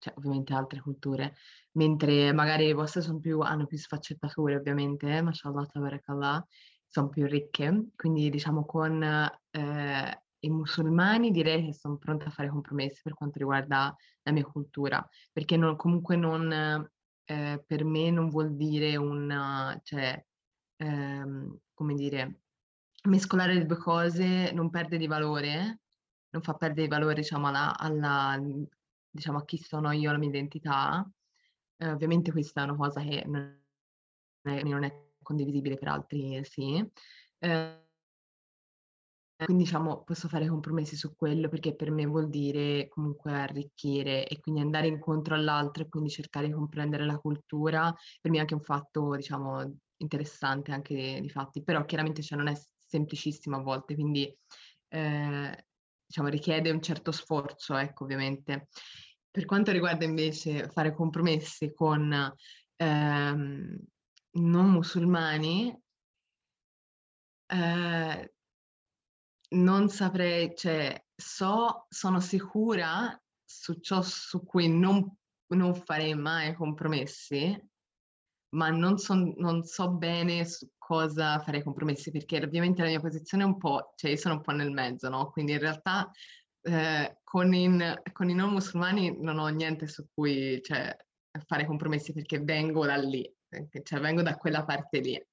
cioè, 0.04 0.14
ovviamente 0.18 0.54
altre 0.54 0.82
culture, 0.82 1.34
mentre 1.74 2.34
magari 2.34 2.68
le 2.68 2.74
vostre 2.74 3.00
sono 3.02 3.20
più, 3.20 3.40
hanno 3.40 3.66
più 3.66 3.78
sfaccettature, 3.78 4.58
ovviamente, 4.58 5.08
eh, 5.08 5.22
mashallah, 5.22 5.66
tabarakallah, 5.66 6.46
sono 6.86 7.08
più 7.08 7.26
ricche, 7.26 7.92
quindi 7.96 8.30
diciamo 8.30 8.66
con 8.66 9.02
eh, 9.02 10.24
i 10.40 10.50
musulmani 10.50 11.32
direi 11.32 11.66
che 11.68 11.74
sono 11.74 11.98
pronta 11.98 12.26
a 12.26 12.32
fare 12.32 12.50
compromessi 12.50 13.02
per 13.02 13.14
quanto 13.14 13.40
riguarda 13.40 13.96
la 14.24 14.32
mia 14.34 14.44
cultura, 14.44 15.08
perché 15.32 15.56
non, 15.56 15.78
comunque 15.78 16.18
non, 16.18 16.52
eh, 17.24 17.64
per 17.66 17.86
me 17.86 18.12
non 18.12 18.28
vuol 18.30 18.56
dire 18.58 18.98
un, 18.98 19.80
cioè, 19.84 20.22
ehm, 20.78 21.60
come 21.74 21.94
dire, 21.94 22.42
mescolare 23.04 23.54
le 23.54 23.66
due 23.66 23.78
cose 23.78 24.52
non 24.52 24.70
perde 24.70 24.98
di 24.98 25.08
valore, 25.08 25.80
non 26.32 26.42
fa 26.42 26.56
perdere 26.56 26.88
di 26.88 26.94
valore, 26.94 27.16
diciamo, 27.16 27.48
alla, 27.48 27.78
alla, 27.78 28.38
diciamo, 29.14 29.38
a 29.40 29.46
chi 29.46 29.58
sono 29.58 29.92
io, 29.92 30.10
alla 30.10 30.18
mia 30.20 30.30
identità. 30.30 31.10
Eh, 31.78 31.90
ovviamente 31.92 32.32
questa 32.32 32.62
è 32.62 32.64
una 32.66 32.76
cosa 32.76 33.02
che 33.02 33.24
non 33.26 33.62
è, 34.44 34.64
non 34.64 34.84
è 34.84 35.12
condivisibile 35.22 35.76
per 35.78 35.88
altri, 35.90 36.44
sì. 36.46 36.84
Eh, 37.40 37.82
quindi 39.46 39.64
diciamo 39.64 40.04
posso 40.04 40.28
fare 40.30 40.48
compromessi 40.48 40.96
su 40.96 41.16
quello 41.16 41.50
perché 41.50 41.76
per 41.76 41.92
me 41.92 42.06
vuol 42.06 42.30
dire 42.30 42.88
comunque 42.88 43.34
arricchire 43.34 44.26
e 44.28 44.40
quindi 44.40 44.62
andare 44.62 44.88
incontro 44.88 45.36
all'altro 45.36 45.84
e 45.84 45.90
quindi 45.90 46.10
cercare 46.10 46.48
di 46.48 46.54
comprendere 46.54 47.06
la 47.06 47.18
cultura, 47.18 47.94
per 48.22 48.32
me 48.32 48.38
è 48.38 48.40
anche 48.42 48.54
un 48.54 48.62
fatto 48.62 49.16
diciamo 49.16 49.78
interessante 49.98 50.72
anche 50.72 51.20
di 51.22 51.30
fatti, 51.30 51.64
però 51.64 51.84
chiaramente 51.86 52.22
cioè, 52.22 52.38
non 52.38 52.48
è 52.48 52.54
semplicissimo 52.88 53.58
a 53.58 53.62
volte, 53.62 53.96
quindi 53.96 54.34
eh, 54.90 55.66
diciamo 56.06 56.28
richiede 56.30 56.72
un 56.72 56.82
certo 56.82 57.12
sforzo, 57.12 57.76
ecco 57.76 58.04
ovviamente. 58.04 58.68
Per 59.34 59.46
quanto 59.46 59.72
riguarda 59.72 60.06
invece 60.06 60.70
fare 60.70 60.94
compromessi 60.94 61.74
con 61.74 62.36
ehm, 62.76 63.78
non 64.34 64.70
musulmani, 64.70 65.76
eh, 67.48 68.34
non 69.50 69.90
saprei, 69.90 70.54
cioè, 70.56 71.04
so, 71.16 71.88
sono 71.90 72.20
sicura 72.20 73.20
su 73.44 73.80
ciò 73.80 74.04
su 74.04 74.44
cui 74.46 74.70
non, 74.70 75.12
non 75.48 75.74
farei 75.74 76.14
mai 76.14 76.54
compromessi, 76.54 77.60
ma 78.50 78.70
non, 78.70 79.00
son, 79.00 79.34
non, 79.38 79.64
so 79.64 79.94
bene 79.94 80.46
su 80.46 80.70
cosa 80.78 81.40
fare 81.40 81.64
compromessi, 81.64 82.12
perché 82.12 82.38
ovviamente 82.38 82.84
la 82.84 82.90
mia 82.90 83.00
posizione 83.00 83.42
è 83.42 83.48
un 83.48 83.58
po', 83.58 83.94
cioè 83.96 84.12
io 84.12 84.18
sono 84.18 84.36
un 84.36 84.42
po' 84.42 84.52
nel 84.52 84.70
mezzo, 84.70 85.10
no? 85.10 85.32
Quindi 85.32 85.54
in 85.54 85.60
realtà 85.60 86.12
eh, 86.64 87.18
con, 87.24 87.54
in, 87.54 88.02
con, 88.12 88.30
i 88.30 88.34
non 88.34 88.52
musulmani 88.52 89.20
non 89.20 89.38
ho 89.38 89.48
niente 89.50 89.88
su 89.88 90.06
cui 90.14 90.62
cioè, 90.62 90.96
fare 91.46 91.66
compromessi 91.66 92.14
perché 92.14 92.40
vengo 92.40 92.86
da 92.86 92.96
lì, 92.96 93.30
cioè 93.84 94.00
vengo 94.00 94.22
da 94.22 94.36
quella 94.36 94.64
parte 94.64 95.00
lì. 95.00 95.28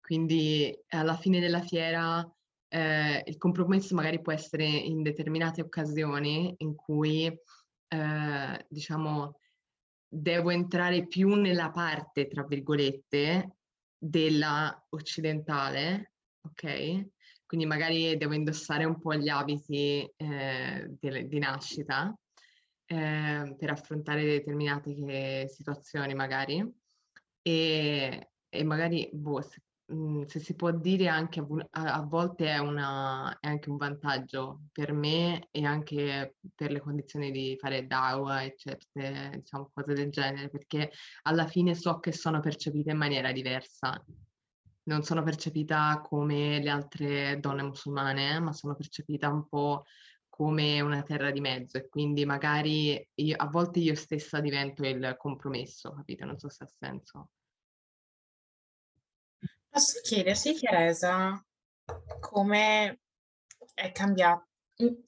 Quindi 0.00 0.76
alla 0.88 1.16
fine 1.16 1.40
della 1.40 1.60
fiera 1.60 2.26
eh, 2.68 3.22
il 3.26 3.36
compromesso 3.38 3.94
magari 3.94 4.20
può 4.20 4.32
essere 4.32 4.64
in 4.64 5.02
determinate 5.02 5.60
occasioni 5.60 6.54
in 6.58 6.74
cui, 6.74 7.26
eh, 7.26 8.66
diciamo, 8.68 9.38
devo 10.08 10.50
entrare 10.50 11.06
più 11.06 11.34
nella 11.34 11.70
parte, 11.70 12.28
tra 12.28 12.44
virgolette, 12.44 13.56
della 13.96 14.86
occidentale, 14.90 16.14
ok? 16.42 17.08
Quindi 17.52 17.68
magari 17.68 18.16
devo 18.16 18.32
indossare 18.32 18.86
un 18.86 18.98
po' 18.98 19.14
gli 19.14 19.28
abiti 19.28 20.10
eh, 20.16 20.90
di, 20.98 21.28
di 21.28 21.38
nascita 21.38 22.18
eh, 22.86 23.54
per 23.58 23.70
affrontare 23.70 24.24
determinate 24.24 25.46
situazioni 25.48 26.14
magari 26.14 26.66
e, 27.42 28.30
e 28.48 28.64
magari 28.64 29.06
boh, 29.12 29.46
Mhmm, 29.92 30.24
se 30.24 30.38
si 30.38 30.54
può 30.54 30.70
dire 30.70 31.08
anche 31.08 31.40
a, 31.40 31.94
a 31.94 32.00
volte 32.00 32.46
è, 32.46 32.56
una, 32.56 33.38
è, 33.38 33.48
anche 33.48 33.68
un 33.68 33.76
vantaggio 33.76 34.62
per 34.72 34.94
me 34.94 35.48
e 35.50 35.66
anche 35.66 36.36
per 36.54 36.70
le 36.70 36.80
condizioni 36.80 37.30
di 37.30 37.58
fare 37.60 37.86
DAO 37.86 38.34
e 38.38 38.54
certe 38.56 39.32
diciamo, 39.34 39.70
cose 39.74 39.92
del 39.92 40.10
genere, 40.10 40.48
perché 40.48 40.90
alla 41.24 41.46
fine 41.46 41.74
so 41.74 41.98
che 41.98 42.12
sono 42.12 42.40
percepite 42.40 42.92
in 42.92 42.96
maniera 42.96 43.30
diversa. 43.30 44.02
Non 44.84 45.04
sono 45.04 45.22
percepita 45.22 46.00
come 46.04 46.60
le 46.60 46.70
altre 46.70 47.38
donne 47.38 47.62
musulmane, 47.62 48.40
ma 48.40 48.52
sono 48.52 48.74
percepita 48.74 49.28
un 49.28 49.48
po' 49.48 49.84
come 50.28 50.80
una 50.80 51.02
terra 51.02 51.30
di 51.30 51.40
mezzo 51.40 51.76
e 51.76 51.88
quindi 51.88 52.24
magari 52.24 53.08
io, 53.14 53.36
a 53.36 53.46
volte 53.46 53.78
io 53.78 53.94
stessa 53.94 54.40
divento 54.40 54.82
il 54.84 55.14
compromesso, 55.18 55.92
capito? 55.94 56.24
Non 56.24 56.38
so 56.38 56.48
se 56.48 56.64
ha 56.64 56.66
senso. 56.66 57.30
Posso 59.68 60.00
chiederti, 60.02 60.54
Chiaresa, 60.54 61.44
come 62.18 63.00
è 63.74 63.92
cambiato? 63.92 64.48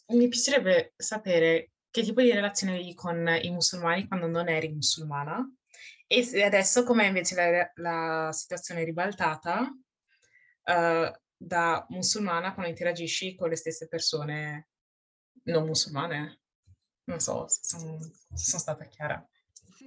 Mi 0.08 0.28
piacerebbe 0.28 0.92
sapere 0.96 1.72
che 1.90 2.02
tipo 2.02 2.20
di 2.20 2.30
relazione 2.30 2.74
avevi 2.74 2.94
con 2.94 3.26
i 3.42 3.50
musulmani 3.50 4.06
quando 4.06 4.26
non 4.26 4.48
eri 4.48 4.72
musulmana 4.72 5.44
e 6.06 6.42
adesso 6.42 6.84
com'è 6.84 7.06
invece 7.06 7.34
la, 7.34 7.72
la 7.74 8.32
situazione 8.32 8.84
ribaltata 8.84 9.60
uh, 9.60 11.18
da 11.36 11.86
musulmana 11.88 12.54
quando 12.54 12.70
interagisci 12.70 13.34
con 13.34 13.48
le 13.48 13.56
stesse 13.56 13.88
persone 13.88 14.68
non 15.44 15.66
musulmane. 15.66 16.40
Non 17.04 17.20
so 17.20 17.46
se 17.48 17.60
sono, 17.62 17.98
se 18.00 18.44
sono 18.44 18.62
stata 18.62 18.84
chiara. 18.86 19.26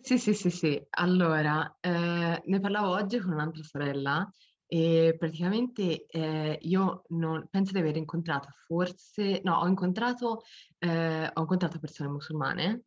Sì, 0.01 0.17
sì, 0.19 0.34
sì, 0.34 0.49
sì. 0.49 0.88
Allora, 0.91 1.77
eh, 1.80 2.41
ne 2.45 2.60
parlavo 2.60 2.89
oggi 2.89 3.19
con 3.19 3.34
un'altra 3.34 3.63
sorella 3.63 4.32
e 4.67 5.15
praticamente 5.17 6.06
eh, 6.06 6.60
io 6.62 7.03
non, 7.10 7.47
penso 7.49 7.71
di 7.71 7.80
aver 7.80 7.95
incontrato 7.95 8.49
forse, 8.65 9.41
no, 9.43 9.60
ho 9.60 9.67
incontrato, 9.67 10.43
eh, 10.77 11.32
ho 11.34 11.41
incontrato 11.41 11.80
persone 11.80 12.10
musulmane, 12.10 12.84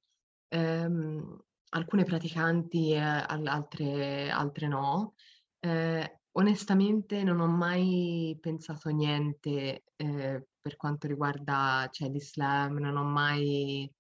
ehm, 0.49 1.43
alcune 1.71 2.05
praticanti, 2.05 2.93
eh, 2.93 2.99
altre, 3.01 4.31
altre 4.31 4.69
no. 4.69 5.15
Eh, 5.59 6.21
onestamente 6.33 7.23
non 7.23 7.41
ho 7.41 7.47
mai 7.47 8.37
pensato 8.41 8.89
niente 8.91 9.85
eh, 9.97 10.47
per 10.61 10.77
quanto 10.77 11.07
riguarda 11.07 11.89
cioè, 11.91 12.09
l'Islam, 12.09 12.79
non 12.79 12.97
ho 12.97 13.05
mai, 13.05 13.91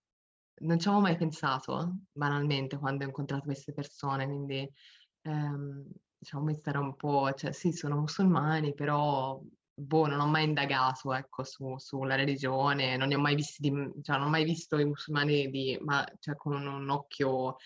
non 0.62 0.78
ci 0.78 0.88
avevo 0.88 1.02
mai 1.02 1.16
pensato 1.16 1.98
banalmente 2.12 2.78
quando 2.78 3.04
ho 3.04 3.06
incontrato 3.06 3.44
queste 3.44 3.72
persone, 3.72 4.26
quindi 4.26 4.70
ehm, 5.22 5.84
diciamo, 6.18 6.44
questo 6.44 6.70
era 6.70 6.80
un 6.80 6.96
po', 6.96 7.32
cioè 7.34 7.52
sì, 7.52 7.72
sono 7.72 7.96
musulmani, 7.98 8.74
però 8.74 9.40
boh, 9.80 10.06
non 10.06 10.20
ho 10.20 10.26
mai 10.26 10.44
indagato, 10.44 11.12
ecco, 11.14 11.44
su, 11.44 11.76
sulla 11.78 12.14
religione, 12.14 12.96
non 12.96 13.08
ne 13.08 13.14
ho 13.16 13.18
mai 13.20 13.34
visti, 13.34 13.60
di, 13.62 13.90
cioè, 14.02 14.16
non 14.18 14.26
ho 14.26 14.30
mai 14.30 14.44
visto 14.44 14.78
i 14.78 14.84
musulmani 14.84 15.50
di, 15.50 15.78
ma, 15.82 16.06
cioè, 16.18 16.36
con 16.36 16.54
un, 16.54 16.66
un 16.66 16.90
occhio 16.90 17.56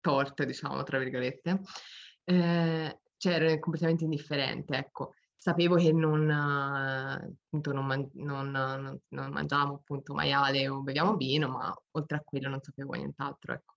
torto, 0.00 0.44
diciamo, 0.44 0.82
tra 0.82 0.98
virgolette. 0.98 1.60
Eh, 2.24 3.00
cioè, 3.16 3.32
ero 3.34 3.58
completamente 3.58 4.04
indifferente, 4.04 4.76
ecco. 4.76 5.14
Sapevo 5.36 5.76
che 5.76 5.92
non, 5.92 6.28
appunto, 6.30 7.72
non, 7.72 7.86
man- 7.86 8.10
non, 8.14 8.50
non, 8.50 9.00
non 9.08 9.30
mangiamo 9.30 9.74
appunto 9.74 10.12
maiale 10.14 10.68
o 10.68 10.82
beviamo 10.82 11.16
vino, 11.16 11.48
ma 11.48 11.74
oltre 11.92 12.18
a 12.18 12.20
quello 12.20 12.48
non 12.48 12.60
sapevo 12.62 12.92
nient'altro, 12.92 13.54
ecco. 13.54 13.74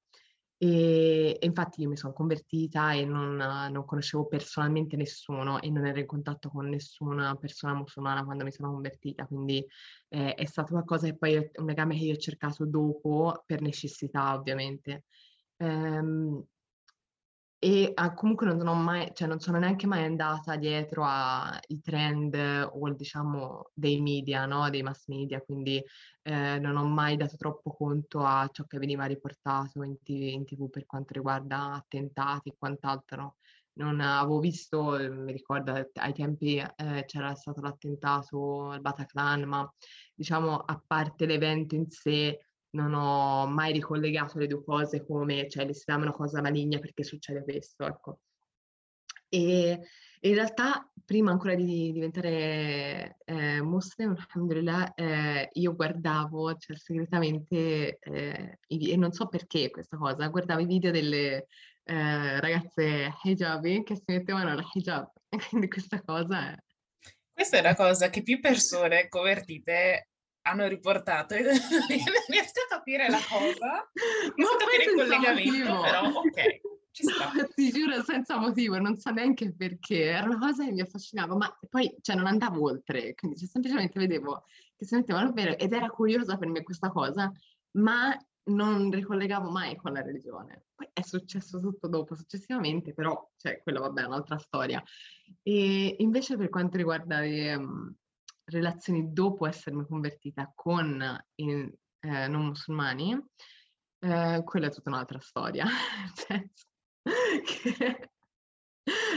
E, 0.63 1.37
e 1.41 1.45
infatti 1.45 1.81
io 1.81 1.89
mi 1.89 1.97
sono 1.97 2.13
convertita 2.13 2.93
e 2.93 3.03
non, 3.03 3.35
non, 3.35 3.83
conoscevo 3.83 4.27
personalmente 4.27 4.95
nessuno 4.95 5.59
e 5.59 5.69
non 5.69 5.85
ero 5.85 5.99
in 5.99 6.05
contatto 6.05 6.49
con 6.49 6.69
nessuna 6.69 7.35
persona 7.35 7.73
musulmana 7.73 8.23
quando 8.23 8.45
mi 8.45 8.51
sono 8.53 8.71
convertita, 8.71 9.25
quindi 9.27 9.65
eh, 10.07 10.35
è 10.35 10.45
stato 10.45 10.71
qualcosa 10.71 11.07
che 11.07 11.17
poi 11.17 11.35
un 11.55 11.65
legame 11.65 11.97
che 11.97 12.05
io 12.05 12.13
ho 12.13 12.17
cercato 12.17 12.65
dopo 12.65 13.43
per 13.45 13.59
necessità 13.59 14.33
ovviamente. 14.35 15.03
Ehm, 15.57 16.41
e 17.63 17.91
ah, 17.93 18.13
comunque 18.13 18.45
non 18.45 18.57
sono 18.57 18.73
mai, 18.73 19.11
cioè 19.13 19.25
non 19.25 19.39
sono 19.39 19.57
neanche 19.57 19.87
mai 19.87 20.03
andata 20.03 20.57
dietro 20.57 21.05
ai 21.05 21.79
trend 21.81 22.35
o 22.35 22.89
diciamo 22.93 23.69
dei 23.73 24.01
media, 24.01 24.45
no? 24.45 24.69
dei 24.69 24.83
mass 24.83 25.07
media, 25.07 25.39
quindi 25.39 25.81
eh, 26.23 26.59
non 26.59 26.75
ho 26.75 26.85
mai 26.85 27.15
dato 27.15 27.37
troppo 27.37 27.71
conto 27.71 28.19
a 28.19 28.49
ciò 28.51 28.65
che 28.65 28.79
veniva 28.79 29.05
riportato 29.05 29.81
in, 29.81 29.95
t- 30.01 30.09
in 30.09 30.43
tv 30.43 30.69
per 30.69 30.85
quanto 30.85 31.13
riguarda 31.13 31.71
attentati 31.75 32.49
e 32.49 32.55
quant'altro. 32.57 33.37
Non 33.75 34.01
avevo 34.01 34.39
visto, 34.39 34.97
mi 34.99 35.31
ricordo 35.31 35.71
ai 35.93 36.13
tempi 36.13 36.57
eh, 36.57 37.05
c'era 37.05 37.33
stato 37.33 37.61
l'attentato 37.61 38.71
al 38.71 38.81
Bataclan, 38.81 39.43
ma 39.43 39.73
diciamo 40.13 40.57
a 40.57 40.83
parte 40.85 41.25
l'evento 41.25 41.75
in 41.75 41.89
sé 41.89 42.39
non 42.73 42.93
ho 42.93 43.47
mai 43.47 43.73
ricollegato 43.73 44.39
le 44.39 44.47
due 44.47 44.63
cose 44.63 45.05
come, 45.05 45.47
cioè 45.49 45.65
l'Islam 45.65 46.01
è 46.01 46.03
una 46.03 46.11
cosa 46.11 46.41
maligna 46.41 46.79
perché 46.79 47.03
succede 47.03 47.43
questo, 47.43 47.85
ecco. 47.85 48.19
E 49.29 49.79
in 50.21 50.35
realtà, 50.35 50.89
prima 51.03 51.31
ancora 51.31 51.55
di 51.55 51.91
diventare 51.91 53.17
eh, 53.25 53.61
muslim, 53.61 54.15
alhamdulillah, 54.15 54.93
eh, 54.93 55.49
io 55.53 55.75
guardavo, 55.75 56.55
cioè 56.55 56.77
segretamente, 56.77 57.97
eh, 57.99 58.59
e 58.67 58.95
non 58.95 59.11
so 59.11 59.27
perché 59.27 59.69
questa 59.69 59.97
cosa, 59.97 60.27
guardavo 60.27 60.61
i 60.61 60.65
video 60.65 60.91
delle 60.91 61.47
eh, 61.83 62.39
ragazze 62.39 63.13
hijabi 63.23 63.83
che 63.83 63.95
si 63.95 64.03
mettevano 64.07 64.55
la 64.55 64.63
hijab. 64.73 65.11
Quindi 65.49 65.67
questa 65.67 66.01
cosa 66.01 66.51
è... 66.51 66.57
Questa 67.33 67.57
è 67.57 67.59
una 67.61 67.75
cosa 67.75 68.09
che 68.09 68.21
più 68.21 68.39
persone 68.39 69.09
convertite 69.09 70.09
hanno 70.43 70.67
riportato 70.67 71.35
non 71.35 71.43
riesco 72.27 72.61
a 72.69 72.75
capire 72.75 73.09
la 73.09 73.19
cosa, 73.27 73.71
a 73.83 74.57
capire 74.57 74.83
il 74.83 74.95
collegamento, 74.95 75.51
motivo. 75.51 75.81
però 75.81 76.07
ok. 76.09 76.61
Ci 76.93 77.03
sta. 77.05 77.31
No, 77.33 77.47
ti 77.55 77.71
giuro 77.71 78.03
senza 78.03 78.37
motivo, 78.37 78.77
non 78.77 78.97
so 78.97 79.09
neanche 79.09 79.51
perché, 79.53 80.03
era 80.03 80.25
una 80.25 80.37
cosa 80.37 80.63
che 80.63 80.71
mi 80.71 80.81
affascinava, 80.81 81.35
ma 81.35 81.57
poi 81.67 81.95
cioè, 82.01 82.15
non 82.15 82.27
andavo 82.27 82.63
oltre, 82.69 83.15
quindi 83.15 83.37
cioè, 83.37 83.47
semplicemente 83.47 83.97
vedevo 83.99 84.43
che 84.75 84.85
si 84.85 84.95
mettevano 84.95 85.31
vero 85.31 85.57
ed 85.57 85.73
era 85.73 85.89
curiosa 85.89 86.37
per 86.37 86.49
me 86.49 86.61
questa 86.61 86.91
cosa, 86.91 87.31
ma 87.77 88.15
non 88.45 88.91
ricollegavo 88.91 89.49
mai 89.49 89.75
con 89.75 89.93
la 89.93 90.03
religione. 90.03 90.65
Poi 90.75 90.87
è 90.93 91.01
successo 91.01 91.59
tutto 91.59 91.87
dopo, 91.87 92.13
successivamente, 92.13 92.93
però, 92.93 93.31
cioè, 93.37 93.61
quella 93.63 93.79
vabbè 93.79 94.01
è 94.03 94.05
un'altra 94.05 94.37
storia. 94.37 94.83
E 95.41 95.95
invece 95.97 96.37
per 96.37 96.49
quanto 96.49 96.77
riguarda 96.77 97.19
le, 97.21 97.55
um, 97.55 97.95
relazioni 98.45 99.13
dopo 99.13 99.47
essermi 99.47 99.85
convertita 99.85 100.51
con 100.55 101.01
i 101.35 101.73
eh, 101.99 102.27
non 102.27 102.47
musulmani, 102.47 103.17
eh, 103.99 104.41
quella 104.43 104.67
è 104.67 104.71
tutta 104.71 104.89
un'altra 104.89 105.19
storia. 105.19 105.65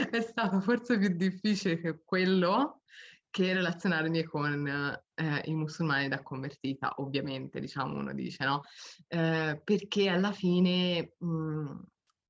è 0.09 0.21
stato 0.21 0.61
forse 0.61 0.97
più 0.97 1.09
difficile 1.15 1.79
che 1.79 2.01
quello 2.03 2.81
che 3.29 3.53
relazionarmi 3.53 4.23
con 4.23 4.67
eh, 5.13 5.41
i 5.45 5.53
musulmani 5.53 6.07
da 6.07 6.23
convertita, 6.23 6.93
ovviamente, 6.97 7.59
diciamo, 7.59 7.97
uno 7.99 8.13
dice, 8.13 8.45
no? 8.45 8.61
Eh, 9.07 9.61
perché 9.63 10.09
alla 10.09 10.31
fine, 10.31 11.13
mh, 11.17 11.27
mm, 11.27 11.79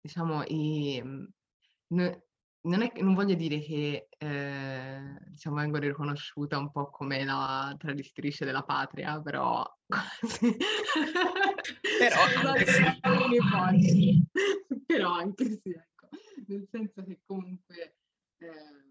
diciamo, 0.02 0.44
i, 0.48 1.02
mh, 1.02 2.22
non, 2.62 2.82
è, 2.82 2.92
non 3.02 3.14
voglio 3.14 3.36
dire 3.36 3.60
che 3.60 4.08
eh, 4.18 5.18
diciamo, 5.28 5.58
vengo 5.58 5.78
riconosciuta 5.78 6.58
un 6.58 6.72
po' 6.72 6.90
come 6.90 7.24
la 7.24 7.74
traditrice 7.78 8.46
della 8.46 8.64
patria, 8.64 9.22
però 9.22 9.64
quasi. 9.88 10.58
però 11.98 12.22
anche 13.64 13.88
sì. 13.88 14.26
però 14.86 15.12
anche 15.12 15.46
sì, 15.62 15.70
ecco. 15.70 16.08
Nel 16.48 16.68
senso 16.70 17.04
che 17.04 17.22
comunque 17.26 17.98
eh, 18.38 18.86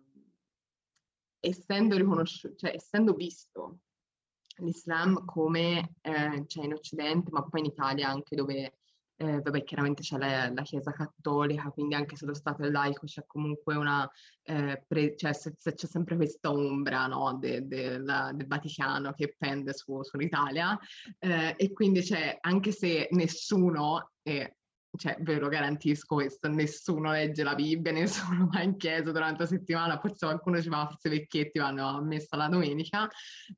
essendo 1.40 1.96
riconosciuto, 1.96 2.54
cioè 2.56 2.74
essendo 2.74 3.14
visto 3.14 3.80
l'Islam 4.58 5.24
come 5.24 5.96
eh, 6.00 6.44
cioè 6.46 6.64
in 6.64 6.72
Occidente, 6.72 7.30
ma 7.30 7.42
poi 7.42 7.60
in 7.60 7.66
Italia 7.66 8.08
anche 8.08 8.36
dove 8.36 8.78
eh, 9.16 9.40
vabbè, 9.40 9.64
chiaramente 9.64 10.02
c'è 10.02 10.18
la, 10.18 10.50
la, 10.52 10.62
Chiesa 10.62 10.92
Cattolica, 10.92 11.70
quindi 11.70 11.94
anche 11.94 12.16
se 12.16 12.26
lo 12.26 12.34
Stato 12.34 12.62
è 12.62 12.68
laico 12.68 13.06
c'è 13.06 13.24
comunque 13.26 13.74
una, 13.74 14.08
eh, 14.42 14.82
pre, 14.86 15.16
cioè 15.16 15.32
se, 15.32 15.54
se 15.56 15.74
c'è 15.74 15.86
sempre 15.86 16.16
questa 16.16 16.50
ombra 16.50 17.06
no, 17.06 17.36
de, 17.38 17.66
de, 17.66 17.98
la, 17.98 18.32
del 18.34 18.46
Vaticano 18.46 19.12
che 19.12 19.34
pende 19.38 19.72
su, 19.72 20.02
sull'Italia 20.02 20.78
eh, 21.18 21.54
e 21.56 21.72
quindi 21.72 22.00
c'è, 22.00 22.36
anche 22.40 22.72
se 22.72 23.08
nessuno, 23.12 24.10
eh, 24.22 24.55
cioè 24.96 25.16
ve 25.20 25.38
lo 25.38 25.48
garantisco 25.48 26.16
questo, 26.16 26.48
nessuno 26.48 27.10
legge 27.10 27.42
la 27.42 27.54
Bibbia, 27.54 27.92
nessuno 27.92 28.48
va 28.50 28.62
in 28.62 28.76
chiesa 28.76 29.12
durante 29.12 29.42
la 29.42 29.48
settimana, 29.48 29.98
forse 29.98 30.26
qualcuno 30.26 30.60
ci 30.60 30.68
va, 30.68 30.86
forse 30.86 31.08
i 31.08 31.10
vecchietti 31.10 31.58
vanno 31.58 31.86
a 31.88 32.00
messa 32.02 32.36
la 32.36 32.48
domenica, 32.48 33.08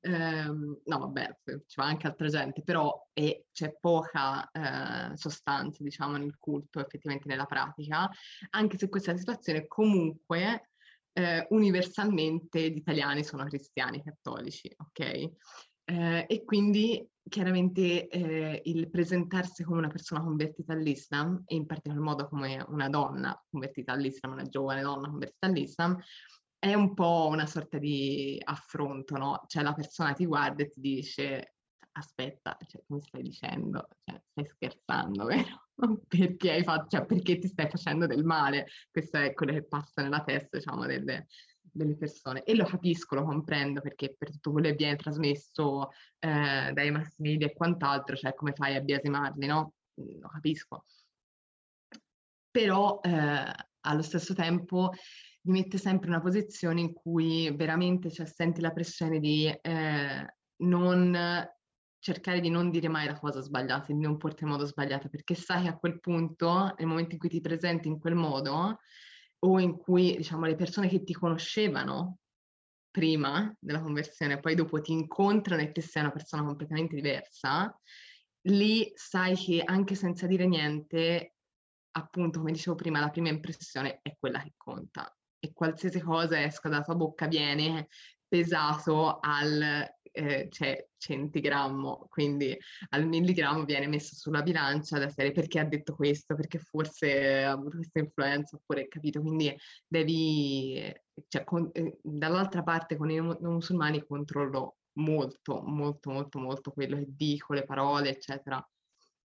ehm, 0.01 0.81
no 0.85 0.99
vabbè, 0.99 1.37
ci 1.67 1.77
va 1.77 1.85
anche 1.85 2.07
altra 2.07 2.29
gente, 2.29 2.63
però 2.63 3.09
è, 3.13 3.43
c'è 3.53 3.77
poca 3.81 4.49
eh, 4.51 5.17
sostanza, 5.17 5.83
diciamo, 5.83 6.17
nel 6.17 6.37
culto, 6.39 6.81
effettivamente 6.81 7.29
nella 7.29 7.47
pratica, 7.47 8.09
anche 8.51 8.79
se 8.79 8.89
questa 8.89 9.17
situazione 9.17 9.67
comunque 9.67 10.71
eh, 11.13 11.47
universalmente 11.51 12.71
gli 12.71 12.77
italiani 12.77 13.25
sono 13.25 13.45
cristiani 13.45 14.03
cattolici, 14.03 14.73
ok? 14.77 15.31
Eh, 15.85 16.27
e 16.29 16.45
quindi 16.45 17.05
chiaramente 17.29 18.09
eh, 18.09 18.63
il 18.65 18.91
presentarsi 18.91 19.63
come 19.63 19.79
una 19.79 19.89
persona 19.89 20.23
convertita 20.23 20.73
all'Islam, 20.73 21.43
e 21.47 21.55
in 21.55 21.67
particolar 21.67 22.01
modo 22.01 22.29
come 22.29 22.65
una 22.69 22.89
donna 22.89 23.41
convertita 23.51 23.93
all'Islam, 23.93 24.33
una 24.33 24.45
giovane 24.45 24.83
donna 24.83 25.09
convertita 25.09 25.47
all'Islam, 25.47 25.99
è 26.59 26.75
un 26.75 26.95
po' 26.95 27.29
una 27.31 27.47
sorta 27.47 27.79
di 27.79 28.41
affronto, 28.43 29.17
no? 29.17 29.45
Cioè 29.47 29.63
la 29.63 29.75
persona 29.75 30.13
ti 30.13 30.27
guarda 30.27 30.63
e 30.63 30.69
ti 30.69 30.81
dice 30.81 31.53
aspetta, 31.99 32.57
cioè, 32.67 32.83
come 32.87 33.01
stai 33.01 33.23
dicendo? 33.23 33.89
Cioè, 34.05 34.21
stai 34.31 34.47
scherzando, 34.47 35.25
vero? 35.27 35.67
perché, 36.09 36.63
fatto, 36.65 36.97
cioè, 36.97 37.07
perché 37.07 37.39
ti 37.39 37.49
stai 37.49 37.69
facendo 37.69 38.07
del 38.07 38.25
male? 38.25 38.67
Questo 38.91 39.19
è 39.19 39.33
quello 39.35 39.53
che 39.53 39.65
passa 39.65 40.03
nella 40.03 40.23
testa, 40.23 40.59
diciamo, 40.59 40.87
delle, 40.87 41.27
delle 41.79 41.97
persone 41.97 42.43
e 42.43 42.55
lo 42.55 42.65
capisco, 42.65 43.15
lo 43.15 43.25
comprendo 43.25 43.81
perché 43.81 44.15
per 44.17 44.31
tutto 44.31 44.53
quello 44.53 44.69
che 44.69 44.75
viene 44.75 44.97
trasmesso 44.97 45.91
eh, 46.19 46.73
dai 46.73 46.91
mass 46.91 47.17
media 47.19 47.47
e 47.47 47.55
quant'altro, 47.55 48.17
cioè 48.17 48.35
come 48.35 48.53
fai 48.53 48.77
a 48.77 48.81
biasimarli, 48.81 49.47
no? 49.47 49.75
Mm, 50.01 50.21
lo 50.21 50.29
capisco. 50.29 50.85
Però 52.51 53.01
eh, 53.03 53.53
allo 53.81 54.03
stesso 54.03 54.35
tempo 54.35 54.91
mi 55.43 55.61
mette 55.61 55.79
sempre 55.79 56.09
in 56.09 56.15
una 56.15 56.23
posizione 56.23 56.81
in 56.81 56.93
cui 56.93 57.51
veramente 57.55 58.11
cioè, 58.11 58.27
senti 58.27 58.61
la 58.61 58.73
pressione 58.73 59.21
di 59.21 59.47
eh, 59.47 60.35
non 60.57 61.47
cercare 62.01 62.41
di 62.41 62.49
non 62.49 62.71
dire 62.71 62.89
mai 62.89 63.07
la 63.07 63.19
cosa 63.19 63.41
sbagliata, 63.41 63.93
di 63.93 63.99
non 64.01 64.17
porti 64.17 64.45
in 64.45 64.51
modo 64.51 64.65
sbagliato, 64.65 65.09
perché 65.09 65.35
sai 65.35 65.63
che 65.63 65.69
a 65.69 65.77
quel 65.77 66.01
punto, 66.01 66.75
nel 66.77 66.87
momento 66.87 67.15
in 67.15 67.19
cui 67.19 67.29
ti 67.29 67.41
presenti 67.41 67.89
in 67.89 67.99
quel 67.99 68.15
modo, 68.15 68.79
o 69.41 69.61
in 69.61 69.77
cui 69.77 70.17
diciamo 70.17 70.47
le 70.47 70.57
persone 70.57 70.89
che 70.89 71.03
ti 71.05 71.13
conoscevano 71.13 72.19
prima 72.91 73.55
della 73.59 73.81
conversione, 73.81 74.41
poi 74.41 74.55
dopo 74.55 74.81
ti 74.81 74.93
incontrano 74.93 75.63
e 75.63 75.73
te 75.73 75.81
sei 75.81 76.03
una 76.03 76.13
persona 76.13 76.45
completamente 76.45 76.95
diversa, 76.97 77.73
lì 78.49 78.91
sai 78.95 79.37
che 79.37 79.63
anche 79.65 79.95
senza 79.95 80.27
dire 80.27 80.47
niente, 80.47 81.35
appunto, 81.93 82.41
come 82.41 82.53
dicevo 82.53 82.77
prima, 82.77 83.01
la 83.01 83.11
prima 83.11 83.29
impressione 83.29 84.01
è 84.03 84.17
quella 84.19 84.43
che 84.43 84.55
conta. 84.57 85.15
E 85.39 85.53
qualsiasi 85.53 86.01
cosa 86.01 86.43
esca 86.43 86.69
dalla 86.69 86.83
tua 86.83 86.97
bocca 86.97 87.27
viene 87.27 87.89
pesato 88.27 89.19
al 89.21 89.87
eh, 90.13 90.49
c'è 90.49 90.89
centigrammo, 90.97 92.07
quindi 92.09 92.57
al 92.91 93.07
milligrammo 93.07 93.65
viene 93.65 93.87
messo 93.87 94.15
sulla 94.15 94.43
bilancia 94.43 94.99
da 94.99 95.09
serie 95.09 95.33
perché 95.33 95.59
ha 95.59 95.65
detto 95.65 95.95
questo, 95.95 96.35
perché 96.35 96.59
forse 96.59 97.45
ha 97.45 97.53
avuto 97.53 97.77
questa 97.77 98.01
influenza 98.01 98.57
oppure 98.57 98.89
capito, 98.89 99.21
quindi 99.21 99.57
devi, 99.87 100.93
cioè, 101.29 101.45
con, 101.45 101.71
eh, 101.73 101.99
dall'altra 102.03 102.63
parte 102.63 102.97
con 102.97 103.11
i 103.11 103.17
non 103.17 103.37
musulmani 103.41 104.05
controllo 104.05 104.79
molto, 104.99 105.63
molto, 105.63 106.11
molto, 106.11 106.39
molto 106.39 106.71
quello 106.73 106.97
che 106.97 107.07
dico, 107.09 107.55
le 107.55 107.65
parole, 107.65 108.11
eccetera. 108.11 108.65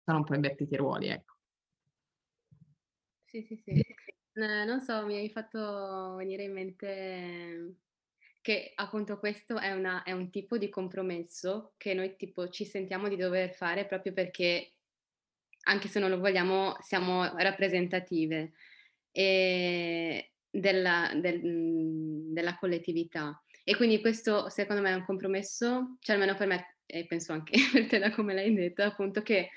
Sono 0.04 0.18
un 0.18 0.24
po' 0.24 0.34
invertiti 0.34 0.74
i 0.74 0.76
ruoli, 0.76 1.08
ecco. 1.08 1.34
Sì, 3.24 3.42
sì, 3.42 3.56
sì. 3.56 3.72
Non 4.34 4.80
so, 4.80 5.04
mi 5.06 5.16
hai 5.16 5.30
fatto 5.30 6.14
venire 6.16 6.44
in 6.44 6.52
mente 6.52 7.76
che 8.42 8.72
appunto 8.74 9.18
questo 9.18 9.58
è, 9.58 9.72
una, 9.72 10.02
è, 10.02 10.12
un 10.12 10.28
tipo 10.28 10.58
di 10.58 10.68
compromesso 10.68 11.74
che 11.78 11.94
noi 11.94 12.16
tipo 12.16 12.48
ci 12.48 12.64
sentiamo 12.64 13.08
di 13.08 13.16
dover 13.16 13.54
fare 13.54 13.86
proprio 13.86 14.12
perché 14.12 14.72
anche 15.64 15.88
se 15.88 16.00
non 16.00 16.10
lo 16.10 16.18
vogliamo 16.18 16.76
siamo 16.80 17.24
rappresentative 17.36 18.52
della, 19.12 21.12
del, 21.14 22.32
della, 22.32 22.56
collettività. 22.56 23.40
E 23.62 23.76
quindi 23.76 24.00
questo 24.00 24.48
secondo 24.48 24.82
me 24.82 24.90
è 24.90 24.94
un 24.94 25.04
compromesso, 25.04 25.98
cioè 26.00 26.16
almeno 26.16 26.36
per 26.36 26.46
me 26.48 26.76
e 26.84 27.06
penso 27.06 27.32
anche 27.32 27.54
per 27.72 27.86
te 27.86 27.98
da 27.98 28.10
come 28.10 28.34
l'hai 28.34 28.52
detto 28.52 28.82
appunto 28.82 29.22
che 29.22 29.50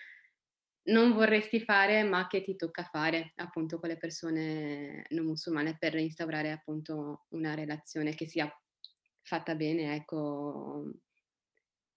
non 0.84 1.14
vorresti 1.14 1.60
fare 1.60 2.04
ma 2.04 2.28
che 2.28 2.44
ti 2.44 2.56
tocca 2.56 2.84
fare 2.84 3.34
appunto 3.38 3.80
con 3.80 3.90
le 3.90 3.98
persone 3.98 5.06
non 5.10 5.26
musulmane 5.26 5.76
per 5.80 5.96
instaurare 5.96 6.52
appunto 6.52 7.26
una 7.30 7.56
relazione 7.56 8.14
che 8.14 8.28
sia 8.28 8.48
fatta 9.26 9.56
bene, 9.56 9.96
ecco. 9.96 10.92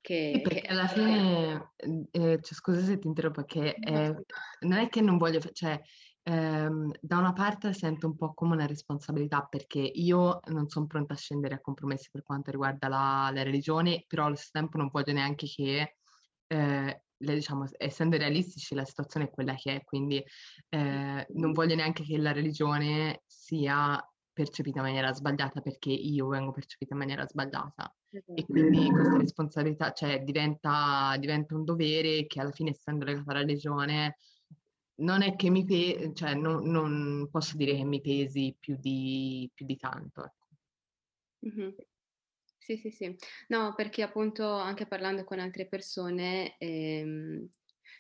Che, 0.01 0.33
sì, 0.35 0.41
perché 0.41 0.63
che... 0.63 0.67
alla 0.69 0.89
fine, 0.89 1.73
eh, 2.11 2.41
cioè, 2.41 2.55
scusa 2.55 2.81
se 2.81 2.99
ti 2.99 3.07
interrompo, 3.07 3.43
perché 3.45 3.75
eh, 3.77 4.15
non 4.61 4.79
è 4.79 4.89
che 4.89 5.03
non 5.03 5.19
voglio, 5.19 5.41
cioè 5.53 5.79
ehm, 6.23 6.91
da 7.01 7.19
una 7.19 7.33
parte 7.35 7.73
sento 7.75 8.07
un 8.07 8.17
po' 8.17 8.33
come 8.33 8.55
una 8.55 8.67
responsabilità 8.67 9.43
perché 9.43 9.81
io 9.81 10.41
non 10.47 10.69
sono 10.69 10.87
pronta 10.87 11.13
a 11.13 11.17
scendere 11.17 11.57
a 11.57 11.61
compromessi 11.61 12.09
per 12.11 12.23
quanto 12.23 12.51
riguarda 12.51 12.89
la, 12.89 13.31
la 13.33 13.43
religione, 13.43 14.05
però 14.07 14.25
allo 14.25 14.37
stesso 14.37 14.53
tempo 14.53 14.79
non 14.79 14.89
voglio 14.91 15.13
neanche 15.13 15.47
che 15.47 15.97
eh, 16.47 17.03
le, 17.21 17.35
diciamo, 17.35 17.67
essendo 17.77 18.17
realistici 18.17 18.75
la 18.75 18.85
situazione 18.85 19.27
è 19.27 19.31
quella 19.31 19.55
che 19.55 19.75
è, 19.77 19.85
quindi 19.85 20.25
eh, 20.71 21.27
non 21.29 21.53
voglio 21.53 21.75
neanche 21.75 22.03
che 22.05 22.17
la 22.17 22.33
religione 22.33 23.23
sia 23.27 24.03
percepita 24.39 24.79
in 24.79 24.85
maniera 24.85 25.13
sbagliata 25.13 25.61
perché 25.61 25.91
io 25.91 26.29
vengo 26.29 26.53
percepita 26.53 26.93
in 26.95 27.01
maniera 27.01 27.27
sbagliata 27.27 27.93
e 28.09 28.21
esatto. 28.21 28.45
quindi 28.47 28.89
questa 28.91 29.17
responsabilità 29.17 29.93
cioè, 29.93 30.23
diventa, 30.23 31.17
diventa 31.19 31.57
un 31.57 31.65
dovere 31.65 32.27
che 32.27 32.41
alla 32.41 32.53
fine 32.53 32.71
essendo 32.71 33.05
legata 33.05 33.33
alla 33.33 33.41
religione 33.41 34.19
non 35.01 35.23
è 35.23 35.35
che 35.37 35.51
mi 35.51 35.65
pesi, 35.65 36.13
cioè 36.15 36.35
non, 36.35 36.69
non, 36.69 37.29
posso 37.31 37.57
dire 37.57 37.75
che 37.75 37.85
mi 37.85 38.01
pesi 38.01 38.57
più 38.59 38.77
di, 38.79 39.51
più 39.55 39.67
di 39.67 39.77
tanto. 39.77 40.25
Ecco. 40.25 40.47
Mm-hmm. 41.47 41.71
Sì, 42.59 42.77
sì, 42.77 42.91
sì. 42.91 43.17
No, 43.49 43.75
perché 43.75 44.03
appunto 44.03 44.47
anche 44.51 44.87
parlando 44.87 45.25
con 45.25 45.39
altre 45.39 45.67
persone, 45.67 46.57
ehm, 46.59 47.49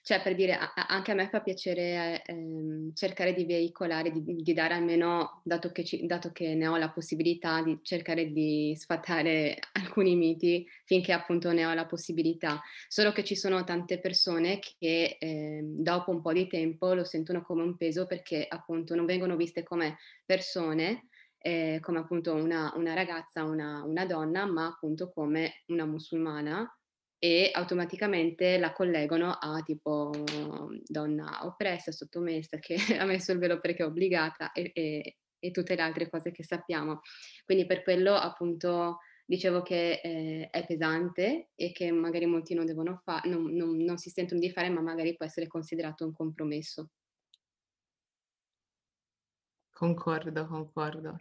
cioè 0.03 0.23
per 0.23 0.35
dire, 0.35 0.55
a- 0.55 0.73
anche 0.89 1.11
a 1.13 1.15
me 1.15 1.29
fa 1.29 1.41
piacere 1.41 2.23
ehm, 2.25 2.93
cercare 2.95 3.35
di 3.35 3.45
veicolare, 3.45 4.11
di, 4.11 4.23
di 4.25 4.53
dare 4.53 4.75
almeno, 4.75 5.41
dato 5.45 5.71
che, 5.73 5.85
ci, 5.85 6.07
dato 6.07 6.33
che 6.33 6.55
ne 6.55 6.67
ho 6.67 6.77
la 6.77 6.91
possibilità, 6.91 7.63
di 7.63 7.79
cercare 7.83 8.31
di 8.33 8.75
sfatare 8.77 9.59
alcuni 9.73 10.17
miti 10.17 10.67
finché 10.85 11.13
appunto 11.13 11.53
ne 11.53 11.67
ho 11.67 11.75
la 11.75 11.87
possibilità. 11.87 12.61
Solo 12.89 13.13
che 13.13 13.25
ci 13.25 13.37
sono 13.37 13.65
tante 13.65 13.99
persone 14.01 14.59
che 14.61 15.17
ehm, 15.19 15.83
dopo 15.83 16.11
un 16.11 16.21
po' 16.23 16.33
di 16.33 16.47
tempo 16.47 16.95
lo 16.95 17.05
sentono 17.05 17.43
come 17.43 17.63
un 17.63 17.77
peso 17.77 18.07
perché 18.07 18.47
appunto 18.49 18.95
non 18.95 19.07
vengono 19.07 19.37
viste 19.37 19.63
come 19.63 19.99
persone 20.25 21.09
eh, 21.41 21.79
come 21.81 21.99
appunto 21.99 22.35
una, 22.35 22.73
una 22.77 22.95
ragazza, 22.95 23.45
una, 23.45 23.83
una, 23.85 24.05
donna, 24.05 24.45
ma 24.45 24.67
appunto 24.67 25.11
come 25.11 25.63
una 25.67 25.87
musulmana 25.87 26.78
e 27.19 27.51
automaticamente 27.53 28.59
la 28.59 28.73
collegano 28.73 29.33
a 29.33 29.61
tipo 29.63 30.11
donna 30.87 31.41
oppressa, 31.43 31.91
sottomessa, 31.91 32.59
che 32.59 32.77
ha 32.99 33.05
messo 33.05 33.33
il 33.33 33.39
velo 33.39 33.59
perché 33.61 33.83
è 33.83 33.87
obbligata 33.87 34.53
e, 34.53 34.71
e, 34.73 35.17
e 35.39 35.51
tutte 35.51 35.75
le 35.75 35.83
altre 35.83 36.09
cose 36.09 36.31
che 36.31 36.45
sappiamo. 36.45 37.01
Quindi 37.45 37.67
per 37.67 37.83
quello 37.83 38.15
appunto 38.15 38.99
dicevo 39.25 39.63
che 39.63 40.01
eh, 40.03 40.49
è 40.51 40.65
pesante 40.65 41.51
e 41.55 41.73
che 41.73 41.91
magari 41.91 42.25
molti 42.25 42.55
non 42.55 42.65
devono 42.65 43.01
fare, 43.05 43.29
non, 43.29 43.53
non, 43.53 43.77
non 43.77 43.99
si 43.99 44.11
sentono 44.11 44.41
di 44.41 44.51
fare, 44.51 44.71
ma 44.71 44.81
magari 44.81 45.17
può 45.17 45.27
essere 45.27 45.47
considerato 45.47 46.07
un 46.07 46.13
compromesso. 46.13 46.91
Concordo, 49.71 50.47
concordo. 50.47 51.19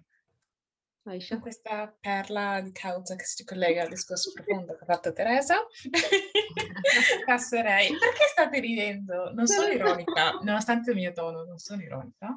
Aisha. 1.07 1.39
Questa 1.39 1.95
perla 1.99 2.61
di 2.61 2.71
causa 2.71 3.15
che 3.15 3.23
si 3.23 3.43
collega 3.43 3.83
al 3.83 3.89
discorso 3.89 4.31
profondo 4.33 4.75
che 4.75 4.83
ha 4.83 4.85
fatto 4.85 5.13
Teresa, 5.13 5.65
passerei. 7.25 7.89
Perché 7.97 8.27
state 8.29 8.59
ridendo? 8.59 9.31
Non 9.33 9.47
sono 9.47 9.67
ironica, 9.67 10.31
nonostante 10.43 10.91
il 10.91 10.97
mio 10.97 11.13
tono, 11.13 11.43
non 11.43 11.57
sono 11.57 11.81
ironica. 11.81 12.35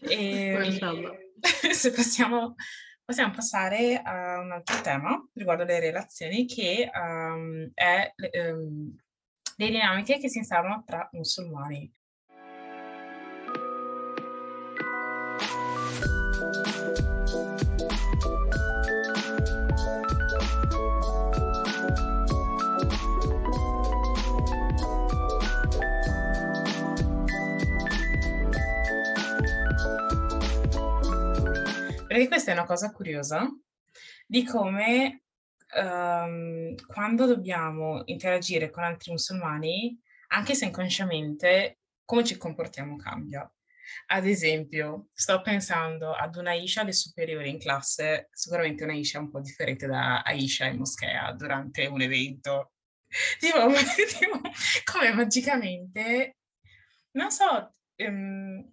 E, 0.00 1.30
se 1.72 1.92
passiamo, 1.92 2.54
possiamo 3.04 3.32
passare 3.32 4.00
a 4.02 4.40
un 4.40 4.52
altro 4.52 4.80
tema 4.80 5.28
riguardo 5.34 5.64
le 5.64 5.80
relazioni, 5.80 6.46
che 6.46 6.90
um, 6.92 7.70
è 7.72 8.12
um, 8.16 8.96
le 9.56 9.66
dinamiche 9.66 10.18
che 10.18 10.28
si 10.28 10.38
instaurano 10.38 10.82
tra 10.84 11.08
musulmani. 11.12 11.90
Perché 32.12 32.28
questa 32.28 32.50
è 32.50 32.54
una 32.54 32.66
cosa 32.66 32.92
curiosa 32.92 33.48
di 34.26 34.44
come 34.44 35.22
um, 35.76 36.74
quando 36.84 37.24
dobbiamo 37.24 38.02
interagire 38.04 38.68
con 38.68 38.82
altri 38.82 39.12
musulmani, 39.12 39.98
anche 40.28 40.54
se 40.54 40.66
inconsciamente, 40.66 41.78
come 42.04 42.22
ci 42.22 42.36
comportiamo 42.36 42.96
cambia. 42.96 43.50
Ad 44.08 44.26
esempio, 44.26 45.08
sto 45.14 45.40
pensando 45.40 46.12
ad 46.12 46.36
una 46.36 46.50
Aisha 46.50 46.82
alle 46.82 46.92
superiori 46.92 47.48
in 47.48 47.58
classe, 47.58 48.28
sicuramente 48.30 48.84
una 48.84 48.92
Aisha 48.92 49.18
un 49.18 49.30
po' 49.30 49.40
differente 49.40 49.86
da 49.86 50.20
Aisha 50.20 50.66
in 50.66 50.76
moschea 50.76 51.32
durante 51.32 51.86
un 51.86 52.02
evento. 52.02 52.72
Tipo, 53.40 53.68
tipo 54.18 54.38
come 54.84 55.12
magicamente, 55.14 56.36
non 57.12 57.30
so, 57.30 57.74
um, 57.96 58.70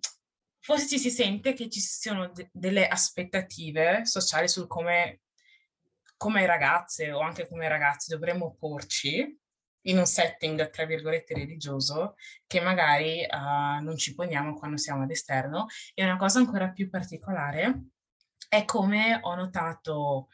forse 0.69 0.87
ci 0.87 0.99
si 0.99 1.09
sente 1.09 1.53
che 1.53 1.67
ci 1.67 1.79
siano 1.79 2.27
de- 2.27 2.51
delle 2.53 2.87
aspettative 2.87 4.05
sociali 4.05 4.47
su 4.47 4.67
come, 4.67 5.21
come 6.15 6.45
ragazze 6.45 7.11
o 7.11 7.21
anche 7.21 7.47
come 7.47 7.67
ragazzi 7.67 8.11
dovremmo 8.11 8.55
porci 8.59 9.35
in 9.83 9.97
un 9.97 10.05
setting, 10.05 10.69
tra 10.69 10.85
virgolette, 10.85 11.33
religioso, 11.33 12.13
che 12.45 12.61
magari 12.61 13.25
uh, 13.27 13.83
non 13.83 13.97
ci 13.97 14.13
poniamo 14.13 14.53
quando 14.53 14.77
siamo 14.77 15.01
all'esterno. 15.01 15.65
E 15.95 16.03
una 16.03 16.17
cosa 16.17 16.37
ancora 16.37 16.69
più 16.69 16.87
particolare 16.87 17.85
è 18.47 18.63
come 18.63 19.17
ho 19.23 19.33
notato, 19.33 20.27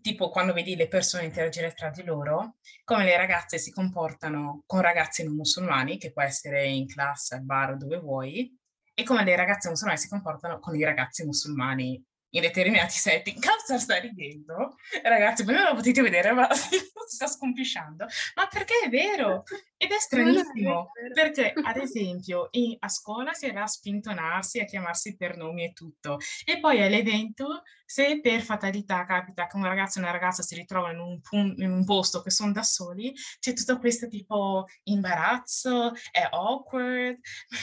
tipo 0.00 0.28
quando 0.28 0.54
vedi 0.54 0.74
le 0.74 0.88
persone 0.88 1.22
interagire 1.22 1.72
tra 1.72 1.90
di 1.90 2.02
loro, 2.02 2.56
come 2.82 3.04
le 3.04 3.16
ragazze 3.16 3.58
si 3.58 3.70
comportano 3.70 4.64
con 4.66 4.80
ragazzi 4.80 5.22
non 5.22 5.36
musulmani, 5.36 5.98
che 5.98 6.10
può 6.10 6.22
essere 6.22 6.66
in 6.66 6.88
classe, 6.88 7.36
al 7.36 7.44
bar, 7.44 7.76
dove 7.76 7.98
vuoi, 7.98 8.52
e 8.98 9.04
come 9.04 9.24
le 9.24 9.36
ragazze 9.36 9.68
musulmane 9.68 9.98
si 9.98 10.08
comportano 10.08 10.58
con 10.58 10.74
i 10.74 10.82
ragazzi 10.82 11.22
musulmani 11.22 12.02
in 12.36 12.42
determinati 12.42 12.96
setting. 12.96 13.38
Cazzo 13.40 13.78
sta 13.78 13.98
ridendo? 13.98 14.76
Ragazzi, 15.02 15.42
voi 15.44 15.54
non 15.54 15.64
lo 15.64 15.74
potete 15.74 16.02
vedere, 16.02 16.32
ma 16.32 16.52
si 16.52 16.76
sta 17.08 17.26
scompisciando. 17.26 18.06
Ma 18.34 18.46
perché 18.46 18.74
è 18.84 18.88
vero? 18.88 19.44
Ed 19.78 19.90
è 19.90 19.98
stranissimo, 19.98 20.90
perché 21.12 21.52
ad 21.62 21.76
esempio 21.76 22.48
in, 22.52 22.76
a 22.78 22.88
scuola 22.88 23.32
si 23.32 23.46
era 23.46 23.62
a 23.62 23.66
spintonarsi, 23.66 24.60
a 24.60 24.64
chiamarsi 24.64 25.16
per 25.16 25.36
nomi 25.36 25.64
e 25.64 25.72
tutto, 25.72 26.18
e 26.44 26.58
poi 26.60 26.82
all'evento, 26.82 27.62
se 27.84 28.20
per 28.20 28.40
fatalità 28.40 29.04
capita 29.04 29.46
che 29.46 29.56
un 29.56 29.64
ragazzo 29.64 29.98
e 29.98 30.02
una 30.02 30.10
ragazza 30.10 30.42
si 30.42 30.54
ritrovano 30.54 30.92
in 31.10 31.20
un, 31.30 31.54
in 31.58 31.70
un 31.70 31.84
posto 31.84 32.22
che 32.22 32.30
sono 32.30 32.52
da 32.52 32.62
soli, 32.62 33.14
c'è 33.38 33.52
tutto 33.52 33.78
questo 33.78 34.08
tipo 34.08 34.64
imbarazzo, 34.84 35.92
è 36.10 36.26
awkward, 36.30 37.18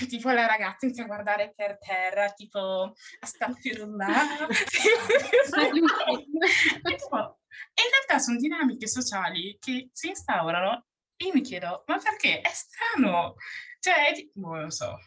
tipo 0.08 0.30
la 0.30 0.46
ragazza 0.46 0.86
inizia 0.86 1.04
a 1.04 1.08
guardare 1.08 1.54
per 1.56 1.78
terra, 1.80 2.30
tipo 2.32 2.94
a 3.20 3.26
stafirullah. 3.26 4.48
E 7.73 7.82
in 7.82 7.89
realtà 7.91 8.19
sono 8.19 8.38
dinamiche 8.38 8.88
sociali 8.88 9.58
che 9.60 9.89
si 9.91 10.08
instaurano 10.08 10.86
io 11.17 11.32
mi 11.34 11.41
chiedo, 11.41 11.84
ma 11.88 11.97
perché? 11.97 12.41
È 12.41 12.49
strano. 12.49 13.36
Cioè, 13.80 14.30
boh, 14.34 14.56
non 14.56 14.71
so. 14.71 14.97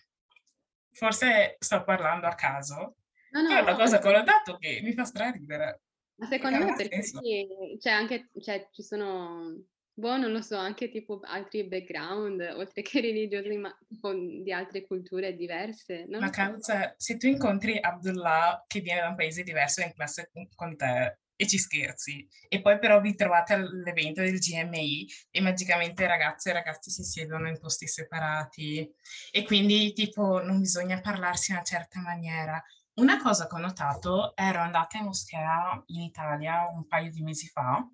Forse 0.93 1.57
sto 1.59 1.85
parlando 1.85 2.27
a 2.27 2.35
caso. 2.35 2.97
No, 3.31 3.43
no, 3.43 3.51
è 3.51 3.61
una 3.61 3.75
cosa 3.75 3.99
che 3.99 4.09
ho 4.09 4.13
notato 4.13 4.57
che 4.57 4.81
mi 4.83 4.93
fa 4.93 5.05
straridere. 5.05 5.83
Ma 6.15 6.27
secondo 6.27 6.65
me 6.65 6.75
perché 6.75 7.03
sì, 7.03 7.47
cioè 7.81 7.93
anche, 7.93 8.31
cioè, 8.41 8.69
ci 8.73 8.83
sono, 8.83 9.63
boh, 9.99 10.17
non 10.19 10.31
lo 10.31 10.43
so, 10.43 10.57
anche 10.57 10.91
tipo 10.91 11.21
altri 11.25 11.65
background, 11.65 12.41
oltre 12.57 12.83
che 12.83 13.01
religiosi, 13.01 13.57
ma 13.57 13.77
tipo 13.87 14.13
di 14.13 14.53
altre 14.53 14.87
culture 14.87 15.35
diverse. 15.35 16.07
ma 16.09 16.31
causa, 16.31 16.95
se 16.97 17.17
tu 17.17 17.27
incontri 17.27 17.79
Abdullah 17.81 18.65
che 18.67 18.81
viene 18.81 19.01
da 19.01 19.09
un 19.09 19.17
paese 19.17 19.43
diverso 19.43 19.81
in 19.81 19.93
classe 19.95 20.31
con 20.55 20.77
te, 20.77 21.19
e 21.37 21.47
ci 21.47 21.59
scherzi. 21.59 22.27
E 22.49 22.61
poi 22.61 22.79
però 22.79 23.01
vi 23.01 23.15
trovate 23.15 23.53
all'evento 23.53 24.23
del 24.23 24.39
GMI 24.39 25.07
e 25.31 25.41
magicamente 25.41 26.07
ragazze 26.07 26.51
e 26.51 26.55
ragazzi 26.55 26.91
si 26.91 27.03
siedono 27.05 27.49
in 27.49 27.59
posti 27.59 27.87
separati 27.87 28.91
e 29.31 29.45
quindi 29.45 29.93
tipo 29.93 30.43
non 30.43 30.61
bisogna 30.61 31.01
parlarsi 31.01 31.51
in 31.51 31.59
una 31.59 31.67
certa 31.67 32.01
maniera. 32.01 32.63
Una 32.95 33.21
cosa 33.21 33.47
che 33.47 33.55
ho 33.55 33.59
notato, 33.59 34.35
ero 34.35 34.61
andata 34.61 34.97
in 34.97 35.05
moschea 35.05 35.83
in 35.89 36.01
Italia 36.01 36.67
un 36.73 36.87
paio 36.87 37.11
di 37.11 37.23
mesi 37.23 37.47
fa 37.47 37.87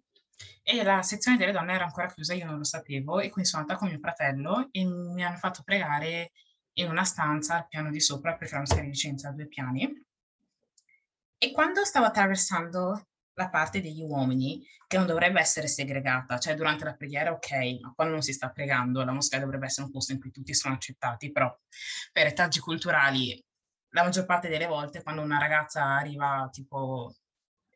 E 0.62 0.82
la 0.82 1.02
sezione 1.02 1.36
delle 1.36 1.52
donne 1.52 1.74
era 1.74 1.84
ancora 1.84 2.06
chiusa, 2.06 2.34
io 2.34 2.46
non 2.46 2.58
lo 2.58 2.64
sapevo, 2.64 3.20
e 3.20 3.30
quindi 3.30 3.50
sono 3.50 3.62
andata 3.62 3.78
con 3.78 3.88
mio 3.88 3.98
fratello 3.98 4.68
e 4.70 4.84
mi 4.84 5.24
hanno 5.24 5.36
fatto 5.36 5.62
pregare 5.64 6.32
in 6.74 6.88
una 6.88 7.04
stanza 7.04 7.56
al 7.56 7.68
piano 7.68 7.90
di 7.90 8.00
sopra, 8.00 8.36
perché 8.36 8.54
era 8.54 8.58
una 8.58 8.66
serie 8.66 8.84
di 8.84 8.90
licenza 8.90 9.28
a 9.28 9.32
due 9.32 9.46
piani. 9.46 10.04
E 11.38 11.50
quando 11.50 11.84
stavo 11.84 12.06
attraversando 12.06 13.08
la 13.34 13.48
parte 13.48 13.80
degli 13.80 14.02
uomini, 14.02 14.64
che 14.86 14.96
non 14.98 15.06
dovrebbe 15.06 15.40
essere 15.40 15.66
segregata, 15.66 16.38
cioè 16.38 16.54
durante 16.54 16.84
la 16.84 16.94
preghiera 16.94 17.32
ok, 17.32 17.80
ma 17.80 17.92
quando 17.94 18.14
non 18.14 18.22
si 18.22 18.32
sta 18.32 18.50
pregando, 18.50 19.02
la 19.04 19.12
moschea 19.12 19.40
dovrebbe 19.40 19.66
essere 19.66 19.86
un 19.86 19.92
posto 19.92 20.12
in 20.12 20.20
cui 20.20 20.30
tutti 20.30 20.54
sono 20.54 20.74
accettati, 20.74 21.32
però 21.32 21.52
per 22.12 22.24
retaggi 22.24 22.60
culturali, 22.60 23.42
la 23.90 24.02
maggior 24.02 24.26
parte 24.26 24.48
delle 24.48 24.66
volte 24.66 25.02
quando 25.02 25.22
una 25.22 25.38
ragazza 25.38 25.82
arriva 25.82 26.48
tipo, 26.52 27.14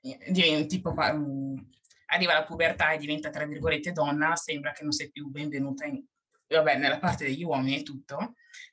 diventa, 0.00 0.66
tipo 0.66 0.94
um, 0.96 1.68
arriva 2.16 2.32
alla 2.32 2.44
pubertà 2.44 2.92
e 2.92 2.98
diventa 2.98 3.30
tra 3.30 3.46
virgolette 3.46 3.92
donna, 3.92 4.34
sembra 4.36 4.72
che 4.72 4.82
non 4.82 4.92
sei 4.92 5.10
più 5.10 5.28
benvenuta 5.28 5.84
in, 5.84 6.02
vabbè, 6.48 6.76
nella 6.76 6.98
parte 6.98 7.24
degli 7.24 7.44
uomini 7.44 7.78
e 7.78 7.82
tutto, 7.82 8.16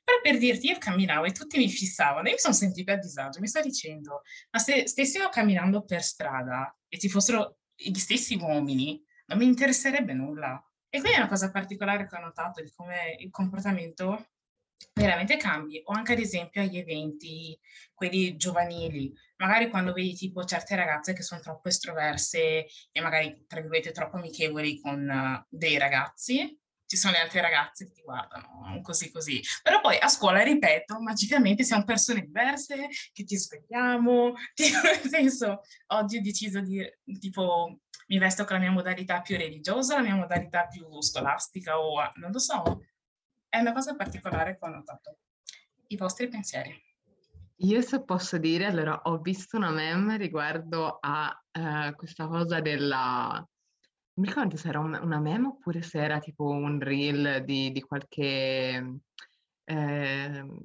però 0.02 0.18
per 0.22 0.38
dirti, 0.38 0.68
io 0.68 0.78
camminavo 0.78 1.24
e 1.24 1.32
tutti 1.32 1.58
mi 1.58 1.68
fissavano 1.68 2.28
e 2.28 2.32
mi 2.32 2.38
sono 2.38 2.54
sentita 2.54 2.92
a 2.92 2.96
disagio, 2.96 3.40
mi 3.40 3.48
sto 3.48 3.60
dicendo, 3.60 4.22
ma 4.50 4.58
se 4.58 4.86
stessimo 4.86 5.28
camminando 5.28 5.84
per 5.84 6.02
strada 6.02 6.76
e 6.88 6.98
ci 6.98 7.08
fossero 7.08 7.58
gli 7.74 7.98
stessi 7.98 8.36
uomini, 8.36 9.02
non 9.26 9.38
mi 9.38 9.44
interesserebbe 9.46 10.12
nulla. 10.12 10.62
E 10.88 11.00
quindi 11.00 11.16
è 11.16 11.20
una 11.20 11.28
cosa 11.28 11.50
particolare 11.50 12.06
che 12.06 12.16
ho 12.16 12.20
notato 12.20 12.62
di 12.62 12.70
come 12.72 13.16
il 13.18 13.30
comportamento 13.30 14.28
veramente 14.92 15.36
cambi, 15.36 15.80
o 15.84 15.92
anche 15.92 16.12
ad 16.12 16.18
esempio 16.18 16.62
agli 16.62 16.78
eventi, 16.78 17.58
quelli 17.94 18.36
giovanili, 18.36 19.12
magari 19.36 19.68
quando 19.68 19.92
vedi 19.92 20.14
tipo 20.14 20.44
certe 20.44 20.76
ragazze 20.76 21.12
che 21.12 21.22
sono 21.22 21.40
troppo 21.40 21.68
estroverse 21.68 22.66
e 22.92 23.00
magari 23.00 23.44
tra 23.46 23.60
virgolette 23.60 23.92
troppo 23.92 24.16
amichevoli 24.16 24.80
con 24.80 25.08
uh, 25.08 25.44
dei 25.48 25.78
ragazzi, 25.78 26.58
ci 26.86 26.96
sono 26.96 27.14
le 27.14 27.20
altre 27.20 27.40
ragazze 27.40 27.86
che 27.86 27.92
ti 27.92 28.02
guardano 28.02 28.80
così 28.82 29.10
così. 29.10 29.40
Però 29.62 29.80
poi 29.80 29.96
a 29.98 30.08
scuola, 30.08 30.42
ripeto, 30.42 31.00
magicamente 31.00 31.64
siamo 31.64 31.84
persone 31.84 32.20
diverse, 32.20 32.88
che 33.12 33.24
ti 33.24 33.36
svegliamo, 33.36 34.34
tipo, 34.54 34.78
nel 34.82 35.10
senso, 35.10 35.60
oggi 35.88 36.18
ho 36.18 36.20
deciso 36.20 36.60
di, 36.60 36.84
tipo, 37.18 37.80
mi 38.08 38.18
vesto 38.18 38.44
con 38.44 38.56
la 38.56 38.62
mia 38.62 38.70
modalità 38.70 39.20
più 39.22 39.36
religiosa, 39.36 39.96
la 39.96 40.02
mia 40.02 40.14
modalità 40.14 40.66
più 40.66 41.00
scolastica 41.00 41.80
o 41.80 42.10
non 42.16 42.30
lo 42.30 42.38
so. 42.38 42.82
È 43.54 43.60
una 43.60 43.72
cosa 43.72 43.94
particolare 43.94 44.58
che 44.58 44.66
ho 44.66 44.68
notato. 44.68 45.18
I 45.86 45.96
vostri 45.96 46.26
pensieri. 46.26 46.74
Io 47.58 47.82
se 47.82 48.02
posso 48.02 48.36
dire, 48.36 48.66
allora 48.66 49.02
ho 49.04 49.18
visto 49.18 49.56
una 49.56 49.70
meme 49.70 50.16
riguardo 50.16 50.98
a 51.00 51.40
uh, 51.52 51.94
questa 51.94 52.26
cosa 52.26 52.58
della 52.58 53.48
mi 54.16 54.26
ricordo 54.26 54.56
se 54.56 54.68
era 54.68 54.80
un 54.80 54.98
una 55.00 55.20
meme 55.20 55.46
oppure 55.46 55.82
se 55.82 56.02
era 56.02 56.18
tipo 56.18 56.46
un 56.46 56.80
reel 56.80 57.44
di 57.44 57.70
di 57.70 57.80
qualche 57.80 58.98
ehm, 59.64 60.60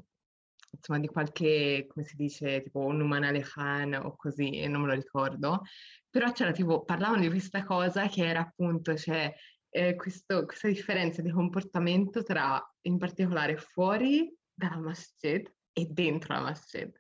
insomma 0.71 0.99
di 0.99 1.07
qualche, 1.07 1.85
come 1.87 2.05
si 2.05 2.15
dice, 2.15 2.63
tipo 2.63 2.79
un 2.79 2.97
Nouman 2.97 3.23
Ali 3.23 3.41
Khan 3.41 3.93
o 3.93 4.15
così, 4.15 4.65
non 4.67 4.81
me 4.81 4.87
lo 4.87 4.93
ricordo. 4.93 5.61
Però 6.09 6.31
c'era 6.31 6.51
tipo 6.51 6.83
parlavano 6.83 7.21
di 7.21 7.29
questa 7.29 7.63
cosa 7.63 8.07
che 8.07 8.25
era 8.25 8.39
appunto, 8.39 8.95
cioè, 8.95 9.31
ehm, 9.70 9.95
questo 9.95 10.45
questa 10.45 10.67
differenza 10.67 11.22
di 11.22 11.32
comportamento 11.32 12.24
tra, 12.24 12.61
in 12.82 12.97
particolare, 12.97 13.57
fuori 13.57 14.34
dalla 14.53 14.80
masjid 14.80 15.49
e 15.74 15.86
dentro 15.89 16.34
la 16.34 16.41
masjid. 16.41 16.91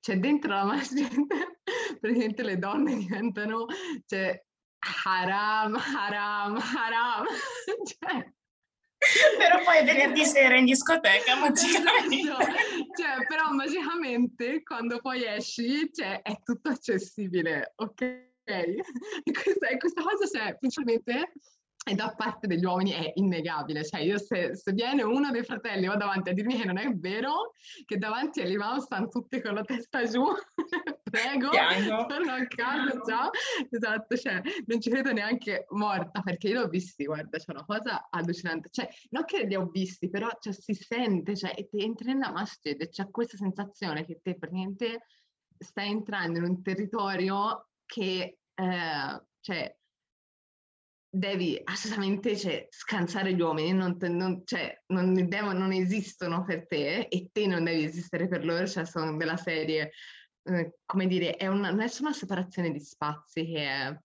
Cioè 0.00 0.18
dentro 0.18 0.52
la 0.52 0.64
masjid 0.64 1.08
praticamente 2.00 2.42
le 2.42 2.58
donne 2.58 2.96
diventano, 2.96 3.66
cioè 4.06 4.40
haram, 5.04 5.74
haram, 5.76 6.56
haram. 6.56 7.26
cioè, 7.88 8.32
però 9.38 9.62
poi 9.64 9.84
venerdì 9.84 10.24
sera 10.26 10.56
in 10.56 10.64
discoteca 10.64 11.36
magicamente. 11.36 12.16
Esatto. 12.16 12.44
Cioè, 12.96 13.26
però 13.26 13.50
magicamente 13.50 14.62
quando 14.62 14.98
poi 14.98 15.24
esci 15.24 15.90
cioè, 15.92 16.22
è 16.22 16.38
tutto 16.42 16.70
accessibile, 16.70 17.72
ok? 17.76 18.00
E 18.46 18.82
questa, 19.32 19.76
questa 19.78 20.02
cosa 20.02 20.26
cioè, 20.26 20.56
principalmente 20.58 21.32
e 21.86 21.94
da 21.94 22.14
parte 22.16 22.46
degli 22.46 22.64
uomini 22.64 22.92
è 22.92 23.12
innegabile, 23.16 23.84
cioè 23.84 24.00
io 24.00 24.18
se, 24.18 24.56
se 24.56 24.72
viene 24.72 25.02
uno 25.02 25.30
dei 25.30 25.44
fratelli 25.44 25.86
va 25.86 25.96
davanti 25.96 26.30
a 26.30 26.32
dirmi 26.32 26.56
che 26.56 26.64
non 26.64 26.78
è 26.78 26.90
vero, 26.94 27.52
che 27.84 27.98
davanti 27.98 28.40
all'imam 28.40 28.78
stanno 28.78 29.08
tutti 29.08 29.40
con 29.42 29.52
la 29.52 29.62
testa 29.62 30.02
giù, 30.04 30.24
prego, 31.04 31.50
torno 32.08 32.32
a 32.32 32.46
casa, 32.46 33.00
ciao, 33.06 33.30
esatto, 33.68 34.16
cioè 34.16 34.40
non 34.64 34.80
ci 34.80 34.88
credo 34.88 35.12
neanche 35.12 35.66
morta, 35.70 36.22
perché 36.22 36.48
io 36.48 36.62
l'ho 36.62 36.68
visti, 36.68 37.04
guarda, 37.04 37.36
c'è 37.36 37.52
una 37.52 37.66
cosa 37.66 38.08
allucinante, 38.08 38.70
cioè 38.70 38.88
non 39.10 39.24
che 39.26 39.44
li 39.44 39.54
ho 39.54 39.66
visti, 39.66 40.08
però 40.08 40.30
cioè, 40.40 40.54
si 40.54 40.72
sente, 40.72 41.36
cioè 41.36 41.54
ti 41.68 41.84
entri 41.84 42.14
nella 42.14 42.32
masjid 42.32 42.80
e 42.80 42.88
c'è 42.88 43.10
questa 43.10 43.36
sensazione 43.36 44.06
che 44.06 44.20
te 44.22 44.36
praticamente 44.38 45.02
stai 45.58 45.90
entrando 45.90 46.38
in 46.38 46.44
un 46.44 46.62
territorio 46.62 47.68
che, 47.84 48.38
eh, 48.54 49.22
cioè, 49.40 49.76
devi 51.14 51.60
assolutamente 51.62 52.36
cioè, 52.36 52.66
scansare 52.70 53.34
gli 53.34 53.40
uomini, 53.40 53.72
non, 53.72 53.96
non, 54.00 54.42
cioè, 54.44 54.82
non, 54.86 55.14
devono, 55.28 55.58
non, 55.58 55.72
esistono 55.72 56.44
per 56.44 56.66
te 56.66 57.06
e 57.08 57.30
te 57.32 57.46
non 57.46 57.62
devi 57.62 57.84
esistere 57.84 58.26
per 58.26 58.44
loro, 58.44 58.66
cioè 58.66 58.84
sono 58.84 59.16
della 59.16 59.36
serie, 59.36 59.92
eh, 60.42 60.74
come 60.84 61.06
dire, 61.06 61.36
è 61.36 61.46
una, 61.46 61.70
non 61.70 61.82
è 61.82 61.88
solo 61.88 62.08
una 62.08 62.16
separazione 62.16 62.72
di 62.72 62.80
spazi 62.80 63.46
che 63.46 63.64
è 63.64 63.96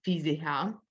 fisica, 0.00 0.82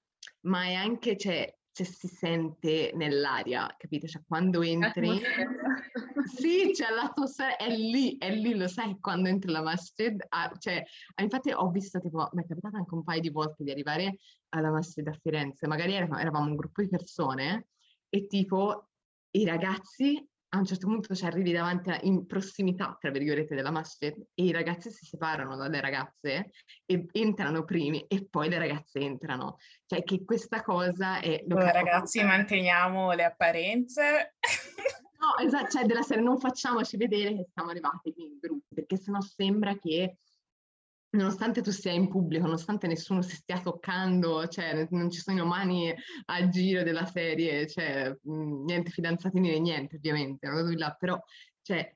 ma 0.42 0.64
è 0.66 0.74
anche, 0.74 1.18
cioè, 1.18 1.52
cioè, 1.74 1.86
si 1.88 2.08
sente 2.08 2.92
nell'aria, 2.94 3.74
capite? 3.78 4.08
Cioè, 4.08 4.22
quando 4.26 4.62
entri... 4.62 5.20
sì, 6.38 6.72
cioè 6.74 6.92
l'atmosfera 6.92 7.58
è 7.58 7.68
lì, 7.76 8.16
è 8.18 8.34
lì, 8.34 8.56
lo 8.56 8.68
sai, 8.68 8.98
quando 9.00 9.28
entri 9.28 9.50
alla 9.50 9.64
masjid, 9.64 10.16
ah, 10.30 10.54
cioè, 10.58 10.84
infatti 11.22 11.52
ho 11.52 11.70
visto, 11.72 12.00
tipo, 12.00 12.30
mi 12.34 12.44
è 12.44 12.48
capitato 12.48 12.78
anche 12.78 12.94
un 12.94 13.04
paio 13.04 13.22
di 13.22 13.30
volte 13.30 13.64
di 13.64 13.72
arrivare 13.72 14.18
alla 14.50 14.70
masjid 14.70 15.06
a 15.08 15.18
Firenze, 15.20 15.68
magari 15.68 15.94
eravamo 15.94 16.46
un 16.46 16.56
gruppo 16.56 16.84
di 16.84 16.90
persone 16.90 17.70
e 18.08 18.28
tipo 18.28 18.90
i 19.32 19.44
ragazzi 19.44 20.24
a 20.54 20.58
un 20.58 20.66
certo 20.66 20.86
punto 20.86 21.16
ci 21.16 21.26
arrivi 21.26 21.52
davanti 21.52 21.90
a, 21.90 22.00
in 22.04 22.28
prossimità, 22.28 22.96
tra 23.00 23.10
virgolette, 23.10 23.56
della 23.56 23.72
masjid 23.72 24.14
e 24.34 24.44
i 24.44 24.52
ragazzi 24.52 24.92
si 24.92 25.06
separano 25.06 25.56
dalle 25.56 25.82
ragazze 25.82 26.52
e 26.86 27.08
entrano 27.12 27.64
primi 27.64 28.06
e 28.08 28.28
poi 28.30 28.50
le 28.50 28.60
ragazze 28.60 29.00
entrano. 29.00 29.58
Cioè 29.86 30.04
che 30.04 30.24
questa 30.24 30.62
cosa 30.62 31.20
è... 31.20 31.44
Noi 31.48 31.72
ragazzi 31.72 32.20
fatto... 32.20 32.32
manteniamo 32.32 33.14
le 33.14 33.24
apparenze. 33.24 34.36
no, 35.20 35.44
esatto, 35.44 35.72
cioè 35.72 35.86
della 35.86 36.04
serie 36.04 36.24
non 36.24 36.38
facciamoci 36.38 36.98
vedere 36.98 37.36
che 37.36 37.48
siamo 37.52 37.72
arrivati 37.72 38.14
in 38.16 38.38
gruppo, 38.40 38.76
perché 38.76 38.98
sennò 38.98 39.22
sembra 39.22 39.76
che 39.80 40.18
nonostante 41.14 41.62
tu 41.62 41.72
sia 41.72 41.92
in 41.92 42.08
pubblico, 42.08 42.46
nonostante 42.46 42.88
nessuno 42.88 43.22
si 43.22 43.36
stia 43.36 43.60
toccando, 43.62 44.48
cioè 44.48 44.88
non 44.92 45.10
ci 45.12 45.20
sono 45.20 45.46
mani 45.46 45.94
al 46.26 46.50
giro 46.50 46.84
della 46.84 47.06
serie, 47.06 47.68
cioè 47.68 48.16
niente 48.24 48.90
fidanzatini 48.90 49.50
né 49.50 49.60
niente 49.60 49.96
ovviamente, 49.98 50.48
però 50.98 51.20
cioè, 51.62 51.96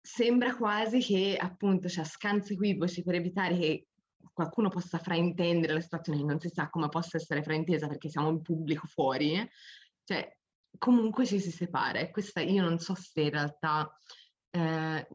sembra 0.00 0.56
quasi 0.56 1.00
che 1.00 1.36
appunto 1.38 1.88
cioè, 1.88 2.04
scansi 2.04 2.54
equivoci 2.54 3.02
per 3.02 3.14
evitare 3.14 3.56
che 3.56 3.86
qualcuno 4.32 4.68
possa 4.68 4.98
fraintendere 4.98 5.74
la 5.74 5.80
situazione 5.80 6.18
che 6.18 6.24
non 6.24 6.40
si 6.40 6.48
sa 6.48 6.68
come 6.68 6.88
possa 6.88 7.18
essere 7.18 7.42
fraintesa 7.42 7.86
perché 7.86 8.08
siamo 8.08 8.28
in 8.28 8.42
pubblico 8.42 8.86
fuori, 8.86 9.48
cioè 10.04 10.36
comunque 10.78 11.26
ci 11.26 11.38
si 11.38 11.50
separa 11.50 12.00
e 12.00 12.10
questa 12.10 12.40
io 12.40 12.62
non 12.62 12.78
so 12.78 12.94
se 12.94 13.20
in 13.20 13.30
realtà 13.30 13.88
eh, 14.50 15.06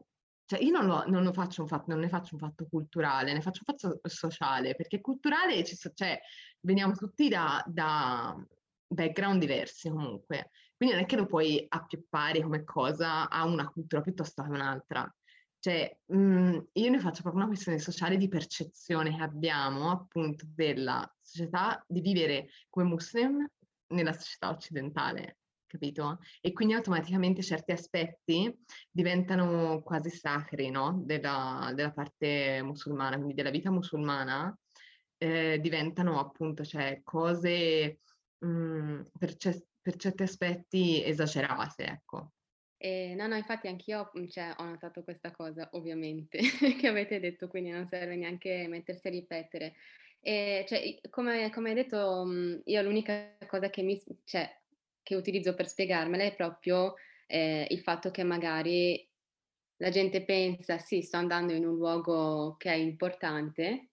cioè 0.48 0.62
io 0.62 0.70
non, 0.70 0.86
lo, 0.86 1.04
non, 1.08 1.24
lo 1.24 1.32
faccio 1.34 1.60
un 1.60 1.68
fatto, 1.68 1.90
non 1.90 2.00
ne 2.00 2.08
faccio 2.08 2.34
un 2.34 2.40
fatto 2.40 2.66
culturale, 2.70 3.34
ne 3.34 3.42
faccio 3.42 3.60
un 3.66 3.76
fatto 3.76 4.00
sociale, 4.08 4.74
perché 4.74 5.02
culturale, 5.02 5.62
cioè, 5.62 6.18
veniamo 6.60 6.94
tutti 6.94 7.28
da, 7.28 7.62
da 7.66 8.34
background 8.86 9.40
diversi 9.40 9.90
comunque, 9.90 10.48
quindi 10.74 10.94
non 10.94 11.04
è 11.04 11.06
che 11.06 11.16
lo 11.16 11.26
puoi 11.26 11.66
appioppare 11.68 12.40
come 12.40 12.64
cosa 12.64 13.28
a 13.28 13.44
una 13.44 13.68
cultura 13.68 14.00
piuttosto 14.00 14.42
che 14.42 14.48
un'altra. 14.48 15.14
Cioè, 15.58 15.98
mh, 16.06 16.16
mm, 16.16 16.58
io 16.72 16.90
ne 16.90 16.98
faccio 16.98 17.20
proprio 17.20 17.42
una 17.42 17.52
questione 17.52 17.78
sociale 17.78 18.16
di 18.16 18.28
percezione 18.28 19.14
che 19.14 19.22
abbiamo 19.22 19.90
appunto 19.90 20.46
della 20.48 21.06
società 21.20 21.84
di 21.86 22.00
vivere 22.00 22.48
come 22.70 22.88
muslim 22.88 23.46
nella 23.88 24.14
società 24.14 24.48
occidentale 24.48 25.36
capito? 25.68 26.18
E 26.40 26.52
quindi 26.52 26.74
automaticamente 26.74 27.42
certi 27.42 27.70
aspetti 27.70 28.52
diventano 28.90 29.80
quasi 29.82 30.10
sacri, 30.10 30.70
no? 30.70 31.00
Della, 31.04 31.70
della 31.74 31.92
parte 31.92 32.60
musulmana, 32.62 33.16
quindi 33.16 33.34
della 33.34 33.50
vita 33.50 33.70
musulmana, 33.70 34.52
eh, 35.18 35.58
diventano 35.60 36.18
appunto 36.18 36.64
cioè, 36.64 37.00
cose 37.04 38.00
mh, 38.38 38.48
mm, 38.48 39.00
per, 39.18 39.36
ce- 39.36 39.66
per, 39.80 39.96
certi 39.96 40.22
aspetti 40.22 41.04
esagerate, 41.04 41.84
ecco. 41.84 42.32
Eh, 42.80 43.14
no, 43.16 43.26
no, 43.26 43.34
infatti 43.34 43.66
anch'io 43.66 44.10
mm, 44.16 44.26
cioè, 44.28 44.54
ho 44.58 44.64
notato 44.64 45.02
questa 45.02 45.32
cosa, 45.32 45.68
ovviamente, 45.72 46.38
che 46.78 46.86
avete 46.86 47.20
detto, 47.20 47.48
quindi 47.48 47.70
non 47.70 47.86
serve 47.86 48.16
neanche 48.16 48.66
mettersi 48.68 49.08
a 49.08 49.10
ripetere. 49.10 49.74
E, 50.20 50.64
cioè, 50.68 50.98
come, 51.10 51.50
come, 51.50 51.70
hai 51.70 51.74
detto, 51.74 52.24
mm, 52.26 52.60
io 52.64 52.82
l'unica 52.82 53.36
cosa 53.48 53.68
che, 53.70 53.82
mi, 53.82 54.00
cioè, 54.24 54.48
che 55.08 55.16
utilizzo 55.16 55.54
per 55.54 55.66
spiegarmela 55.66 56.22
è 56.22 56.34
proprio 56.34 56.96
eh, 57.26 57.66
il 57.70 57.80
fatto 57.80 58.10
che 58.10 58.24
magari 58.24 59.08
la 59.78 59.88
gente 59.88 60.22
pensa, 60.22 60.76
sì, 60.76 61.00
sto 61.00 61.16
andando 61.16 61.54
in 61.54 61.64
un 61.64 61.76
luogo 61.76 62.56
che 62.58 62.70
è 62.70 62.74
importante, 62.74 63.92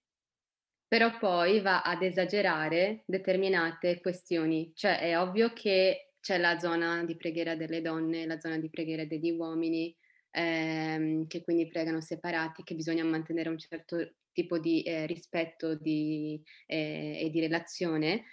però 0.86 1.18
poi 1.18 1.62
va 1.62 1.84
ad 1.84 2.02
esagerare 2.02 3.04
determinate 3.06 4.02
questioni. 4.02 4.74
Cioè 4.76 5.00
è 5.00 5.18
ovvio 5.18 5.54
che 5.54 6.16
c'è 6.20 6.38
la 6.38 6.60
zona 6.60 7.06
di 7.06 7.16
preghiera 7.16 7.56
delle 7.56 7.80
donne, 7.82 8.26
la 8.26 8.38
zona 8.38 8.58
di 8.58 8.70
preghiera 8.70 9.06
degli 9.06 9.32
uomini, 9.32 9.96
ehm, 10.32 11.28
che 11.28 11.42
quindi 11.44 11.70
pregano 11.70 12.02
separati, 12.02 12.64
che 12.64 12.76
bisogna 12.76 13.06
mantenere 13.06 13.48
un 13.48 13.58
certo 13.58 14.16
tipo 14.34 14.60
di 14.60 14.84
eh, 14.84 15.06
rispetto 15.06 15.76
di, 15.76 16.44
eh, 16.66 17.20
e 17.22 17.30
di 17.30 17.40
relazione, 17.40 18.26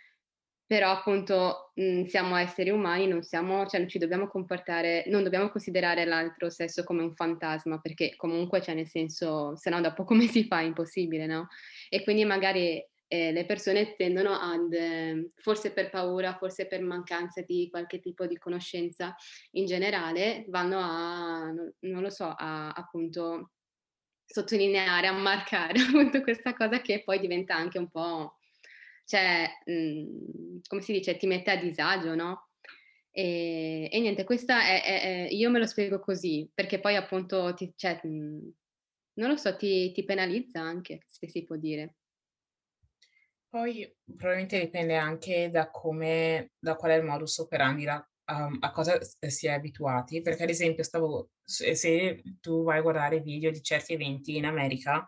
però 0.67 0.91
appunto 0.91 1.73
mh, 1.75 1.83
mhmm, 1.83 2.05
siamo 2.05 2.37
esseri 2.37 2.71
umani, 2.71 3.07
non 3.07 3.23
siamo, 3.23 3.67
cioè 3.67 3.87
ci 3.87 3.99
dobbiamo 3.99 4.29
comportare, 4.29 5.05
non 5.09 5.23
dobbiamo 5.23 5.51
considerare 5.51 6.05
l'altro 6.05 6.51
sesso 6.51 6.85
come 6.85 7.03
un 7.03 7.13
fantasma, 7.15 7.79
perché 7.79 8.17
comunque, 8.17 8.63
cioè 8.63 8.75
nel 8.75 8.89
senso, 8.89 9.57
se 9.57 9.71
no 9.71 9.81
dopo 9.81 10.05
come 10.07 10.27
si 10.27 10.45
fa? 10.45 10.61
È 10.61 10.65
impossibile, 10.65 11.27
no? 11.27 11.49
E 11.89 12.03
quindi 12.03 12.25
magari 12.25 12.83
eh, 13.13 13.31
le 13.31 13.45
persone 13.45 13.95
tendono 13.97 14.33
ad, 14.33 14.73
eh, 14.73 15.33
forse 15.37 15.73
per 15.73 15.91
paura, 15.91 16.37
forse 16.39 16.67
per 16.67 16.81
mancanza 16.83 17.43
di 17.43 17.69
qualche 17.71 18.01
tipo 18.01 18.27
di 18.27 18.39
conoscenza 18.39 19.15
in 19.53 19.67
generale, 19.67 20.47
vanno 20.49 20.79
a, 20.81 21.53
non 21.81 22.03
lo 22.03 22.09
so, 22.09 22.33
a 22.35 22.71
appunto 22.71 23.51
sottolineare, 24.25 25.07
a 25.07 25.13
marcare 25.13 25.75
appunto 25.87 26.23
questa 26.23 26.55
cosa 26.55 26.81
che 26.81 27.03
poi 27.05 27.21
diventa 27.21 27.55
anche 27.55 27.79
un 27.79 27.91
po' 27.91 28.39
cioè, 29.05 29.49
mh, 29.65 29.73
mhmm, 29.73 30.61
come 30.67 30.81
si 30.83 30.93
dice, 30.93 31.17
ti 31.17 31.27
mette 31.27 31.51
a 31.51 31.57
disagio, 31.57 32.15
no? 32.15 32.49
E, 33.11 33.89
e 33.93 34.01
niente, 34.01 34.25
questa 34.25 34.65
è, 34.65 34.83
è, 34.83 35.03
è, 35.03 35.29
io 35.31 35.51
me 35.51 35.59
lo 35.59 35.67
spiego 35.67 36.01
così, 36.01 36.49
perché 36.53 36.81
poi 36.81 36.97
appunto, 36.97 37.53
ti, 37.55 37.73
cioè, 37.77 38.01
mh, 38.03 38.09
mhmm, 38.09 38.51
non 39.15 39.29
lo 39.31 39.37
so, 39.37 39.57
ti, 39.57 39.93
ti 39.93 40.05
penalizza 40.05 40.61
anche, 40.61 41.01
se 41.07 41.29
si 41.29 41.45
può 41.45 41.57
dire. 41.57 41.97
Poi 43.49 43.95
probabilmente 44.05 44.59
dipende 44.59 44.97
anche 44.97 45.51
da 45.51 45.71
come, 45.71 46.53
da 46.59 46.75
qual 46.75 46.93
è 46.93 46.95
il 46.95 47.05
modus 47.05 47.37
operandi, 47.37 47.85
la, 47.85 48.03
um, 48.33 48.57
a 48.61 48.71
cosa 48.71 48.99
si 49.03 49.47
è 49.47 49.51
abituati, 49.51 50.23
perché 50.23 50.45
ad 50.45 50.49
esempio 50.49 50.83
stavo, 50.83 51.33
se 51.45 52.23
tu 52.41 52.63
vai 52.63 52.79
a 52.79 52.83
guardare 52.83 53.21
video 53.21 53.51
di 53.51 53.63
certi 53.63 53.93
eventi 53.93 54.37
in 54.37 54.47
America, 54.47 55.07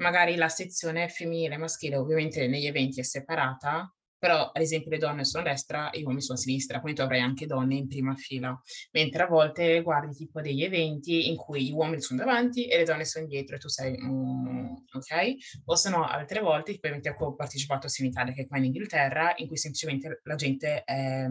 magari 0.00 0.36
la 0.36 0.48
sezione 0.48 1.08
femminile 1.08 1.54
e 1.54 1.58
maschile 1.58 1.96
ovviamente 1.96 2.46
negli 2.48 2.66
eventi 2.66 3.00
è 3.00 3.02
separata, 3.04 3.92
però 4.20 4.50
ad 4.52 4.60
esempio 4.60 4.90
le 4.90 4.98
donne 4.98 5.24
sono 5.24 5.42
a 5.44 5.48
destra 5.48 5.90
e 5.90 6.00
gli 6.00 6.02
uomini 6.02 6.20
sono 6.20 6.38
a 6.38 6.42
sinistra, 6.42 6.80
quindi 6.80 6.98
tu 6.98 7.04
avrai 7.06 7.20
anche 7.20 7.46
donne 7.46 7.74
in 7.76 7.88
prima 7.88 8.14
fila, 8.14 8.58
mentre 8.92 9.22
a 9.22 9.26
volte 9.26 9.80
guardi 9.80 10.14
tipo 10.14 10.42
degli 10.42 10.62
eventi 10.62 11.28
in 11.28 11.36
cui 11.36 11.64
gli 11.64 11.72
uomini 11.72 12.02
sono 12.02 12.20
davanti 12.22 12.66
e 12.66 12.76
le 12.76 12.84
donne 12.84 13.06
sono 13.06 13.26
dietro 13.26 13.56
e 13.56 13.58
tu 13.58 13.68
sei, 13.68 13.96
mm, 13.98 14.66
ok? 14.92 15.62
O 15.64 15.74
se 15.74 15.88
no 15.88 16.04
altre 16.04 16.40
volte, 16.40 16.72
tipo 16.72 16.86
eventi 16.88 17.10
cui 17.14 17.26
ho 17.26 17.34
partecipato 17.34 17.88
sia 17.88 18.04
in 18.04 18.10
Italia 18.10 18.34
che 18.34 18.46
qua 18.46 18.58
in 18.58 18.64
Inghilterra, 18.64 19.32
in 19.36 19.46
cui 19.46 19.56
semplicemente 19.56 20.20
la 20.24 20.34
gente 20.34 20.84
è 20.84 21.26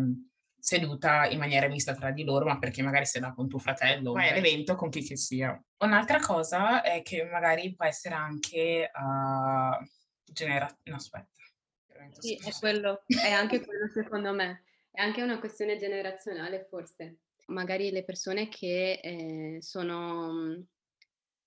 seduta 0.60 1.28
in 1.28 1.40
maniera 1.40 1.68
mista 1.68 1.94
tra 1.94 2.12
di 2.12 2.24
loro, 2.24 2.46
ma 2.46 2.58
perché 2.58 2.82
magari 2.82 3.06
sei 3.06 3.22
là 3.22 3.34
con 3.34 3.48
tuo 3.48 3.60
fratello, 3.60 4.14
vai 4.14 4.30
all'evento 4.30 4.76
con 4.76 4.90
chi 4.90 5.02
che 5.04 5.18
sia. 5.18 5.62
Un'altra 5.80 6.20
cosa 6.20 6.82
è 6.82 7.02
che 7.02 7.24
magari 7.24 7.74
può 7.76 7.86
essere 7.86 8.16
anche 8.16 8.92
uh, 8.94 9.86
genera... 10.24 10.68
No, 10.84 10.96
aspetta. 10.96 11.28
Sì, 12.18 12.36
è 12.36 12.52
quello, 12.60 13.04
è 13.08 13.32
anche 13.32 13.60
quello 13.66 13.88
secondo 13.88 14.34
me. 14.34 14.64
È 14.92 15.02
anche 15.02 15.22
una 15.22 15.40
questione 15.40 15.78
generazionale 15.78 16.66
forse. 16.70 17.18
Magari 17.48 17.92
le 17.92 18.04
persone 18.04 18.48
che 18.48 19.00
eh, 19.02 19.58
sono 19.62 20.64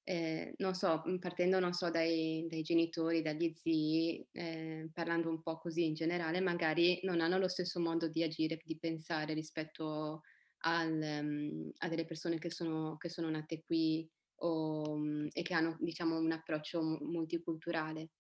eh, 0.05 0.55
non 0.59 0.75
so, 0.75 1.03
mhmm, 1.05 1.19
partendo, 1.19 1.61
non 1.61 1.73
so, 1.73 1.91
dai, 1.91 2.47
dai 2.49 2.63
genitori, 2.63 3.23
dagli 3.23 3.53
zii, 3.53 4.27
eh, 4.33 4.91
parlando 4.93 5.29
un 5.29 5.43
po' 5.43 5.59
così 5.59 5.85
in 5.87 5.95
generale, 5.95 6.41
magari 6.41 7.01
non 7.03 7.21
hanno 7.21 7.39
lo 7.39 7.49
stesso 7.49 7.81
modo 7.81 8.09
di 8.09 8.23
agire, 8.23 8.59
di 8.65 8.79
pensare 8.79 9.35
rispetto 9.35 10.23
al, 10.65 11.21
um, 11.23 11.71
a 11.79 11.89
delle 11.89 12.05
persone 12.05 12.39
che 12.39 12.51
sono, 12.51 12.97
che 12.97 13.09
sono 13.09 13.31
nate 13.31 13.63
qui 13.65 14.09
o, 14.41 14.93
um, 14.93 15.29
e 15.33 15.43
che 15.43 15.55
hanno, 15.55 15.77
diciamo, 15.81 16.19
un 16.19 16.33
approccio 16.33 16.83
multiculturale. 16.83 18.11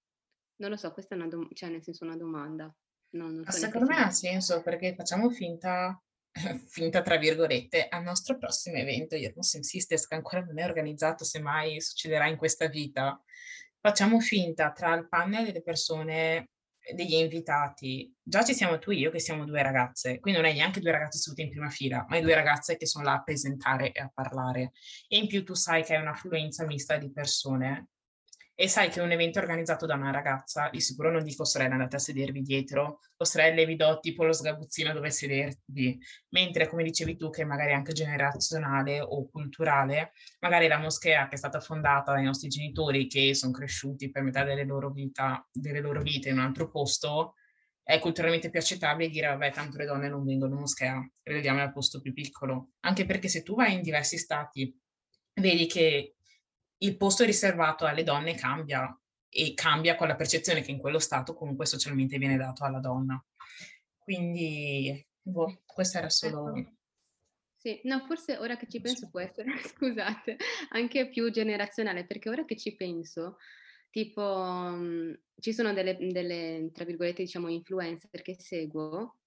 Non 0.56 0.70
lo 0.70 0.76
so, 0.76 0.92
questa 0.92 1.14
è 1.14 1.18
una, 1.18 1.28
dom- 1.28 1.52
cioè, 1.52 1.70
nel 1.70 1.82
senso 1.82 2.04
una 2.04 2.16
domanda. 2.16 2.72
Non 3.14 3.44
so 3.44 3.58
secondo 3.58 3.86
me 3.86 3.96
ha 3.96 4.10
senso 4.10 4.62
perché 4.62 4.94
facciamo 4.94 5.28
finta 5.28 6.00
finta 6.66 7.02
tra 7.02 7.16
virgolette, 7.16 7.88
al 7.88 8.02
nostro 8.02 8.38
prossimo 8.38 8.76
evento, 8.76 9.16
io 9.16 9.32
Muslim 9.34 9.62
Sisters, 9.62 10.06
che 10.06 10.14
ancora 10.14 10.42
non 10.42 10.58
è 10.58 10.64
organizzato, 10.64 11.24
se 11.24 11.40
mai 11.40 11.80
succederà 11.80 12.26
in 12.26 12.36
questa 12.36 12.66
vita, 12.68 13.22
facciamo 13.80 14.20
finta 14.20 14.72
tra 14.72 14.94
il 14.94 15.08
panel 15.08 15.46
delle 15.46 15.62
persone, 15.62 16.48
degli 16.94 17.14
invitati, 17.14 18.12
già 18.20 18.42
ci 18.42 18.54
siamo 18.54 18.78
tu 18.78 18.90
e 18.90 18.96
io 18.96 19.10
che 19.10 19.20
siamo 19.20 19.44
due 19.44 19.62
ragazze, 19.62 20.18
quindi 20.18 20.40
non 20.40 20.48
hai 20.48 20.56
neanche 20.56 20.80
due 20.80 20.90
ragazze 20.90 21.18
sedute 21.18 21.42
in 21.42 21.50
prima 21.50 21.68
fila, 21.68 22.04
ma 22.08 22.16
hai 22.16 22.22
due 22.22 22.34
ragazze 22.34 22.76
che 22.76 22.86
sono 22.86 23.04
là 23.04 23.14
a 23.14 23.22
presentare 23.22 23.92
e 23.92 24.00
a 24.00 24.10
parlare. 24.12 24.72
E 25.06 25.16
in 25.16 25.28
più 25.28 25.44
tu 25.44 25.54
sai 25.54 25.84
che 25.84 25.94
hai 25.94 26.02
un'affluenza 26.02 26.66
mista 26.66 26.96
di 26.96 27.12
persone 27.12 27.88
e 28.62 28.68
sai 28.68 28.90
che 28.90 29.00
un 29.00 29.10
evento 29.10 29.40
organizzato 29.40 29.86
da 29.86 29.96
una 29.96 30.12
ragazza, 30.12 30.68
di 30.70 30.80
sicuro 30.80 31.10
non 31.10 31.24
dico 31.24 31.44
sorella 31.44 31.72
andate 31.72 31.96
a 31.96 31.98
sedervi 31.98 32.42
dietro, 32.42 33.00
o 33.16 33.24
sorelle 33.24 33.66
vi 33.66 33.74
do 33.74 33.98
tipo 33.98 34.22
lo 34.22 34.32
sgabuzzino 34.32 34.92
dove 34.92 35.10
sedervi, 35.10 35.98
mentre 36.28 36.68
come 36.68 36.84
dicevi 36.84 37.16
tu 37.16 37.28
che 37.28 37.44
magari 37.44 37.72
anche 37.72 37.92
generazionale 37.92 39.00
o 39.00 39.28
culturale, 39.28 40.12
magari 40.38 40.68
la 40.68 40.78
moschea 40.78 41.26
che 41.26 41.34
è 41.34 41.38
stata 41.38 41.58
fondata 41.58 42.12
dai 42.12 42.22
nostri 42.22 42.46
genitori 42.46 43.08
che 43.08 43.34
sono 43.34 43.50
cresciuti 43.50 44.12
per 44.12 44.22
metà 44.22 44.44
delle 44.44 44.64
loro, 44.64 44.92
vita, 44.92 45.44
delle 45.50 45.80
loro 45.80 46.00
vite 46.00 46.28
in 46.28 46.38
un 46.38 46.44
altro 46.44 46.70
posto, 46.70 47.34
è 47.82 47.98
culturalmente 47.98 48.48
più 48.48 48.60
accettabile 48.60 49.10
dire 49.10 49.26
vabbè 49.26 49.50
tanto 49.50 49.76
le 49.76 49.86
donne 49.86 50.08
non 50.08 50.24
vengono 50.24 50.54
in 50.54 50.60
moschea, 50.60 51.00
le 51.00 51.34
vediamo 51.34 51.60
al 51.60 51.72
posto 51.72 52.00
più 52.00 52.12
piccolo, 52.12 52.74
anche 52.82 53.06
perché 53.06 53.26
se 53.26 53.42
tu 53.42 53.56
vai 53.56 53.74
in 53.74 53.82
diversi 53.82 54.18
stati 54.18 54.72
vedi 55.34 55.66
che 55.66 56.14
il 56.82 56.96
posto 56.96 57.24
riservato 57.24 57.84
alle 57.84 58.02
donne 58.02 58.34
cambia 58.34 58.96
e 59.28 59.54
cambia 59.54 59.96
con 59.96 60.08
la 60.08 60.14
percezione 60.14 60.60
che 60.60 60.70
in 60.70 60.78
quello 60.78 60.98
stato 60.98 61.34
comunque 61.34 61.66
socialmente 61.66 62.18
viene 62.18 62.36
dato 62.36 62.64
alla 62.64 62.80
donna. 62.80 63.22
Quindi, 63.98 65.04
boh, 65.20 65.62
questo 65.64 65.98
era 65.98 66.10
solo... 66.10 66.54
Ecco. 66.54 66.72
Sì, 67.56 67.80
no, 67.84 68.04
forse 68.06 68.36
ora 68.38 68.56
che 68.56 68.66
ci 68.66 68.80
penso 68.80 69.08
può 69.08 69.20
essere, 69.20 69.52
scusate, 69.64 70.36
anche 70.70 71.08
più 71.08 71.30
generazionale, 71.30 72.04
perché 72.04 72.28
ora 72.28 72.44
che 72.44 72.56
ci 72.56 72.74
penso, 72.74 73.36
tipo, 73.88 74.20
um, 74.20 75.16
ci 75.38 75.52
sono 75.52 75.72
delle, 75.72 75.96
delle, 75.96 76.70
tra 76.72 76.84
virgolette, 76.84 77.22
diciamo, 77.22 77.48
influencer 77.48 78.20
che 78.20 78.34
seguo 78.36 79.18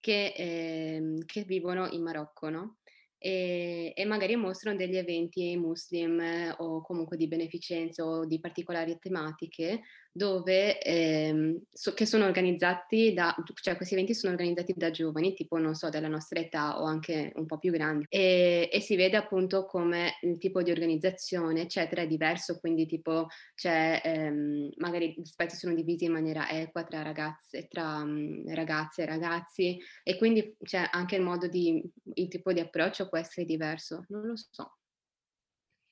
che, 0.00 0.34
eh, 0.36 1.22
che 1.24 1.44
vivono 1.44 1.86
in 1.88 2.02
Marocco, 2.02 2.50
no? 2.50 2.78
E, 3.26 3.94
e, 3.96 4.04
magari 4.04 4.36
mostrano 4.36 4.76
degli 4.76 4.98
eventi 4.98 5.56
muslim 5.56 6.20
eh, 6.20 6.54
o 6.58 6.82
comunque 6.82 7.16
di 7.16 7.26
beneficenza 7.26 8.04
o 8.04 8.26
di 8.26 8.38
particolari 8.38 8.98
tematiche 8.98 9.80
dove, 10.16 10.80
ehm, 10.80 11.60
so, 11.72 11.92
che 11.92 12.06
sono 12.06 12.24
organizzati 12.24 13.12
da, 13.12 13.34
cioè 13.60 13.74
questi 13.74 13.94
eventi 13.94 14.14
sono 14.14 14.32
organizzati 14.32 14.72
da 14.76 14.92
giovani, 14.92 15.34
tipo 15.34 15.58
non 15.58 15.74
so, 15.74 15.88
della 15.88 16.06
nostra 16.06 16.38
età 16.38 16.80
o 16.80 16.84
anche 16.84 17.32
un 17.34 17.46
po' 17.46 17.58
più 17.58 17.72
grandi 17.72 18.06
e, 18.08 18.68
e 18.72 18.80
si 18.80 18.94
vede 18.94 19.16
appunto 19.16 19.66
come 19.66 20.18
il 20.22 20.38
tipo 20.38 20.62
di 20.62 20.70
organizzazione 20.70 21.62
eccetera 21.62 22.02
è 22.02 22.06
diverso, 22.06 22.60
quindi 22.60 22.86
tipo 22.86 23.26
c'è 23.56 24.00
ehm, 24.04 24.70
magari 24.76 25.14
gli 25.16 25.24
spazi 25.24 25.56
sono 25.56 25.74
divisi 25.74 26.04
in 26.04 26.12
maniera 26.12 26.48
equa 26.48 26.84
tra 26.84 27.02
ragazze, 27.02 27.66
tra 27.66 27.96
um, 27.96 28.54
ragazze 28.54 29.02
e 29.02 29.06
ragazzi 29.06 29.78
e 30.04 30.16
quindi 30.16 30.56
c'è 30.62 30.88
anche 30.92 31.16
il 31.16 31.22
modo 31.22 31.48
di, 31.48 31.82
il 32.14 32.28
tipo 32.28 32.52
di 32.52 32.60
approccio 32.60 33.08
può 33.08 33.18
essere 33.18 33.44
diverso, 33.44 34.04
non 34.10 34.26
lo 34.26 34.36
so. 34.36 34.76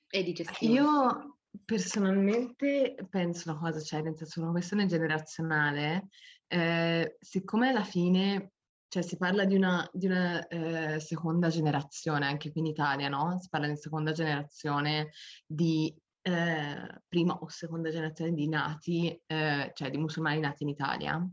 E 0.09 0.23
di 0.23 0.31
gestione. 0.31 0.73
Io 0.73 1.37
Personalmente 1.65 2.95
penso 3.09 3.51
una 3.51 3.59
cosa, 3.59 3.79
cioè 3.79 4.01
nel 4.01 4.17
senso 4.17 4.41
una 4.41 4.51
questione 4.51 4.85
generazionale, 4.85 6.07
eh, 6.47 7.17
siccome 7.19 7.69
alla 7.69 7.83
fine 7.83 8.53
cioè, 8.93 9.01
si 9.01 9.17
parla 9.17 9.43
di 9.43 9.55
una, 9.55 9.89
di 9.91 10.05
una 10.05 10.47
eh, 10.47 10.99
seconda 10.99 11.47
generazione, 11.47 12.27
anche 12.27 12.51
qui 12.51 12.61
in 12.61 12.67
Italia, 12.67 13.09
no? 13.09 13.39
Si 13.39 13.49
parla 13.49 13.67
di 13.67 13.75
seconda 13.75 14.11
generazione 14.11 15.09
di 15.47 15.91
eh, 16.21 17.01
prima 17.07 17.33
o 17.33 17.49
seconda 17.49 17.89
generazione 17.89 18.33
di 18.33 18.47
nati, 18.47 19.19
eh, 19.25 19.71
cioè 19.73 19.89
di 19.89 19.97
musulmani 19.97 20.41
nati 20.41 20.61
in 20.61 20.69
Italia. 20.69 21.27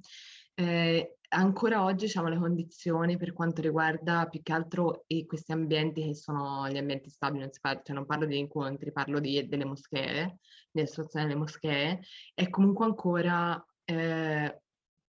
Eh, 0.55 1.16
ancora 1.30 1.84
oggi 1.84 2.07
diciamo, 2.07 2.28
le 2.28 2.38
condizioni 2.38 3.16
per 3.16 3.32
quanto 3.32 3.61
riguarda 3.61 4.26
più 4.28 4.42
che 4.42 4.53
altro 4.53 5.05
questi 5.26 5.53
ambienti 5.53 6.03
che 6.05 6.14
sono 6.14 6.68
gli 6.68 6.76
ambienti 6.76 7.09
stabili, 7.11 7.40
non, 7.40 7.51
parla, 7.61 7.82
cioè 7.82 7.94
non 7.94 8.07
parlo 8.07 8.26
di 8.26 8.38
incontri, 8.38 8.92
parlo 8.92 9.20
di, 9.20 9.46
delle 9.48 9.64
moschee, 9.64 10.38
delle 10.70 10.86
situazioni 10.86 11.26
delle 11.26 11.38
moschee, 11.38 12.01
è 12.34 12.48
comunque 12.51 12.84
ancora 12.84 13.64
eh, 13.84 14.61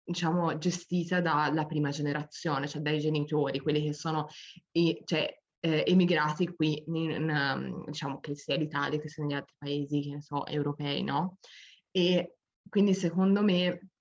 diciamo, 0.05 0.59
gestita 0.59 1.21
dalla 1.21 1.67
prima 1.67 1.91
generazione, 1.91 2.69
cioè 2.69 2.83
dai 2.83 2.99
genitori, 2.99 3.61
quelli 3.61 3.83
che 3.83 3.95
sono 3.95 4.27
i, 4.73 5.01
cioè, 5.05 5.41
eh, 5.61 5.85
emigrati 5.87 6.53
qui, 6.55 6.83
in, 6.89 7.11
in, 7.11 7.85
diciamo 7.87 8.21
che 8.21 8.35
sia 8.35 8.57
l'Italia 8.57 8.99
che 8.99 9.09
sia 9.09 9.25
negli 9.25 9.35
altri 9.35 9.55
paesi, 9.57 10.01
che 10.01 10.11
ne 10.11 10.21
so, 10.21 10.45
europei, 10.47 11.03
no? 11.03 11.39
E 11.91 12.37
quindi 12.69 12.95
secondo 12.95 13.43
me 13.43 13.92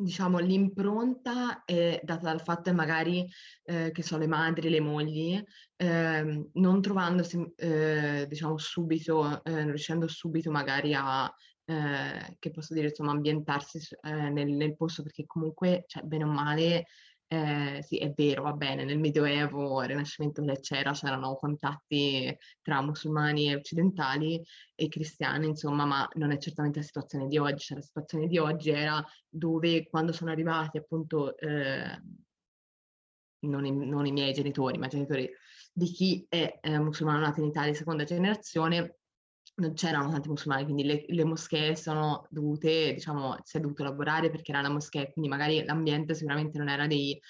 diciamo, 0.00 0.38
l'impronta 0.38 1.64
è 1.64 2.00
data 2.02 2.22
dal 2.22 2.40
fatto 2.40 2.72
magari, 2.72 3.28
eh, 3.64 3.90
che 3.92 4.02
sono 4.02 4.20
le 4.20 4.26
madri, 4.26 4.70
le 4.70 4.80
mogli, 4.80 5.42
eh, 5.76 6.48
non 6.52 6.80
trovandosi, 6.80 7.52
eh, 7.56 8.26
diciamo, 8.28 8.56
subito, 8.58 9.44
eh, 9.44 9.50
non 9.50 9.66
riuscendo 9.66 10.08
subito 10.08 10.50
magari 10.50 10.94
a, 10.94 11.32
eh, 11.64 12.36
che 12.38 12.50
posso 12.50 12.74
dire, 12.74 12.88
insomma, 12.88 13.12
ambientarsi 13.12 13.78
eh, 14.02 14.30
nel, 14.30 14.48
nel, 14.48 14.76
posto, 14.76 15.02
perché 15.02 15.24
comunque, 15.26 15.84
cioè, 15.86 16.02
bene 16.02 16.24
o 16.24 16.28
male, 16.28 16.86
eh, 17.32 17.80
sì, 17.82 17.98
è 17.98 18.12
vero, 18.12 18.42
va 18.42 18.52
bene, 18.54 18.82
nel 18.82 18.98
Medioevo, 18.98 19.80
Rinascimento 19.82 20.42
c'era, 20.60 20.90
c'erano 20.90 21.36
contatti 21.36 22.36
tra 22.60 22.82
musulmani 22.82 23.50
e 23.50 23.54
occidentali 23.54 24.42
e 24.74 24.88
cristiani, 24.88 25.46
insomma, 25.46 25.84
ma 25.84 26.08
non 26.14 26.32
è 26.32 26.38
certamente 26.38 26.80
la 26.80 26.84
situazione 26.84 27.28
di 27.28 27.38
oggi. 27.38 27.66
Cioè, 27.66 27.76
la 27.76 27.84
situazione 27.84 28.26
di 28.26 28.36
oggi 28.38 28.70
era 28.70 29.00
dove, 29.28 29.88
quando 29.88 30.10
sono 30.10 30.32
arrivati 30.32 30.78
appunto, 30.78 31.36
eh, 31.38 32.02
non, 33.46 33.64
i, 33.64 33.70
non, 33.70 34.06
i, 34.06 34.12
miei 34.12 34.32
genitori, 34.32 34.76
ma 34.78 34.86
i 34.86 34.88
genitori 34.88 35.30
di 35.72 35.86
chi 35.86 36.26
è 36.28 36.58
eh, 36.60 36.78
musulmano 36.80 37.20
nato 37.20 37.38
in 37.38 37.46
Italia 37.46 37.74
seconda 37.74 38.02
generazione, 38.02 38.99
non 39.54 39.74
c'erano 39.74 40.10
tanti 40.10 40.28
musulmani, 40.28 40.64
quindi 40.64 40.84
le, 40.84 41.04
le, 41.06 41.24
moschee 41.24 41.76
sono 41.76 42.26
dovute, 42.30 42.94
diciamo, 42.94 43.36
si 43.42 43.58
è 43.58 43.60
dovuto 43.60 43.82
lavorare 43.84 44.30
perché 44.30 44.52
era 44.52 44.60
una 44.60 44.70
moschea, 44.70 45.06
quindi 45.10 45.30
magari 45.30 45.64
l'ambiente 45.64 46.14
sicuramente 46.14 46.58
non 46.58 46.68
era 46.68 46.86
dei 46.86 47.20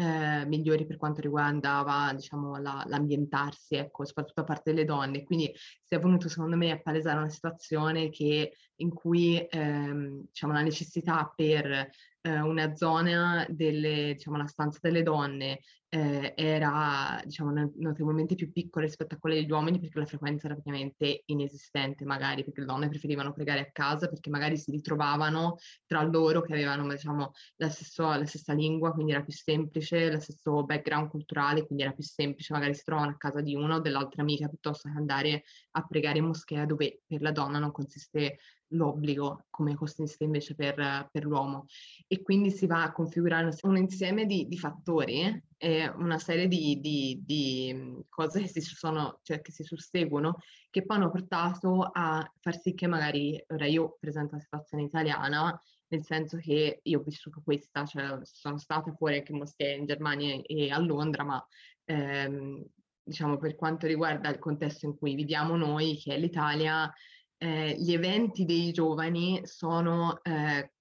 eh, 0.00 0.44
migliori 0.46 0.86
per 0.86 0.96
quanto 0.96 1.20
riguardava, 1.20 2.12
diciamo, 2.14 2.56
la, 2.58 2.84
l'ambientarsi, 2.86 3.74
ecco, 3.74 4.04
soprattutto 4.04 4.42
a 4.42 4.44
parte 4.44 4.72
delle 4.72 4.84
donne. 4.84 5.24
Quindi 5.24 5.52
si 5.54 5.94
è 5.94 5.98
venuto, 5.98 6.28
secondo 6.28 6.56
me, 6.56 6.70
a 6.70 6.80
palesare 6.80 7.18
una 7.18 7.28
situazione 7.28 8.08
che, 8.08 8.52
in 8.76 8.90
cui, 8.90 9.44
ehm, 9.48 10.26
diciamo, 10.28 10.52
la 10.52 10.62
necessità 10.62 11.32
per 11.34 11.90
eh, 12.28 12.40
una 12.40 12.74
zona 12.74 13.46
delle, 13.48 14.12
diciamo, 14.14 14.36
la 14.36 14.46
stanza 14.46 14.78
delle 14.82 15.02
donne 15.02 15.60
eh, 15.90 16.34
era 16.36 17.18
diciamo, 17.24 17.70
notevolmente 17.76 18.34
più 18.34 18.52
piccola 18.52 18.84
rispetto 18.84 19.14
a 19.14 19.18
quella 19.18 19.36
degli 19.36 19.50
uomini 19.50 19.80
perché 19.80 19.98
la 19.98 20.04
frequenza 20.04 20.44
era 20.44 20.54
praticamente 20.54 21.22
inesistente 21.26 22.04
magari 22.04 22.44
perché 22.44 22.60
le 22.60 22.66
donne 22.66 22.88
preferivano 22.90 23.32
pregare 23.32 23.60
a 23.60 23.70
casa 23.72 24.08
perché 24.08 24.28
magari 24.28 24.58
si 24.58 24.70
ritrovavano 24.70 25.56
tra 25.86 26.02
loro 26.02 26.42
che 26.42 26.52
avevano 26.52 26.86
diciamo, 26.86 27.32
la, 27.56 27.70
stesso, 27.70 28.06
la 28.06 28.26
stessa 28.26 28.52
lingua 28.52 28.92
quindi 28.92 29.12
era 29.12 29.22
più 29.22 29.32
semplice, 29.32 30.10
lo 30.12 30.20
stesso 30.20 30.62
background 30.64 31.08
culturale 31.08 31.64
quindi 31.64 31.84
era 31.84 31.92
più 31.92 32.04
semplice 32.04 32.52
magari 32.52 32.74
si 32.74 32.84
trovano 32.84 33.12
a 33.12 33.16
casa 33.16 33.40
di 33.40 33.54
una 33.54 33.76
o 33.76 33.80
dell'altra 33.80 34.20
amica 34.20 34.46
piuttosto 34.46 34.90
che 34.90 34.98
andare 34.98 35.44
a 35.70 35.86
pregare 35.86 36.18
in 36.18 36.26
moschea 36.26 36.66
dove 36.66 37.00
per 37.06 37.22
la 37.22 37.32
donna 37.32 37.58
non 37.58 37.72
consiste 37.72 38.38
l'obbligo 38.68 39.46
come 39.50 39.74
consiste 39.74 40.24
invece 40.24 40.54
per, 40.54 41.08
per, 41.10 41.24
l'uomo. 41.24 41.66
E 42.06 42.22
quindi 42.22 42.50
si 42.50 42.66
va 42.66 42.82
a 42.82 42.92
configurare 42.92 43.50
un 43.62 43.76
insieme 43.76 44.26
di, 44.26 44.46
di 44.46 44.58
fattori 44.58 45.42
e 45.56 45.88
una 45.88 46.18
serie 46.18 46.48
di, 46.48 46.78
di, 46.80 47.20
di 47.24 48.04
cose 48.08 48.42
che 48.42 48.48
si, 48.48 48.60
sono, 48.60 49.20
cioè 49.22 49.40
che 49.40 49.52
si 49.52 49.64
susseguono 49.64 50.38
che 50.70 50.84
poi 50.84 50.96
hanno 50.98 51.10
portato 51.10 51.82
a 51.82 52.30
far 52.40 52.60
sì 52.60 52.74
che 52.74 52.86
magari, 52.86 53.42
ora 53.48 53.66
io 53.66 53.96
presento 53.98 54.34
la 54.34 54.40
situazione 54.40 54.84
italiana, 54.84 55.60
nel 55.88 56.04
senso 56.04 56.36
che 56.36 56.80
io 56.82 57.00
ho 57.00 57.02
vissuto 57.02 57.40
questa, 57.42 57.84
cioè 57.84 58.18
sono 58.22 58.58
stata 58.58 58.92
fuori 58.92 59.16
anche 59.16 59.32
in 59.32 59.38
moschee 59.38 59.76
in 59.76 59.86
Germania 59.86 60.40
e 60.44 60.70
a 60.70 60.78
Londra, 60.78 61.24
ma 61.24 61.46
ehm, 61.84 62.64
diciamo 63.02 63.38
per 63.38 63.56
quanto 63.56 63.86
riguarda 63.86 64.28
il 64.28 64.38
contesto 64.38 64.84
in 64.86 64.96
cui 64.96 65.14
viviamo 65.14 65.56
noi, 65.56 65.96
che 65.96 66.14
è 66.14 66.18
l'Italia, 66.18 66.92
eh, 67.38 67.76
gli 67.78 67.92
eventi 67.92 68.44
dei 68.44 68.72
giovani 68.72 69.40
sono, 69.44 70.22
eh, 70.22 70.72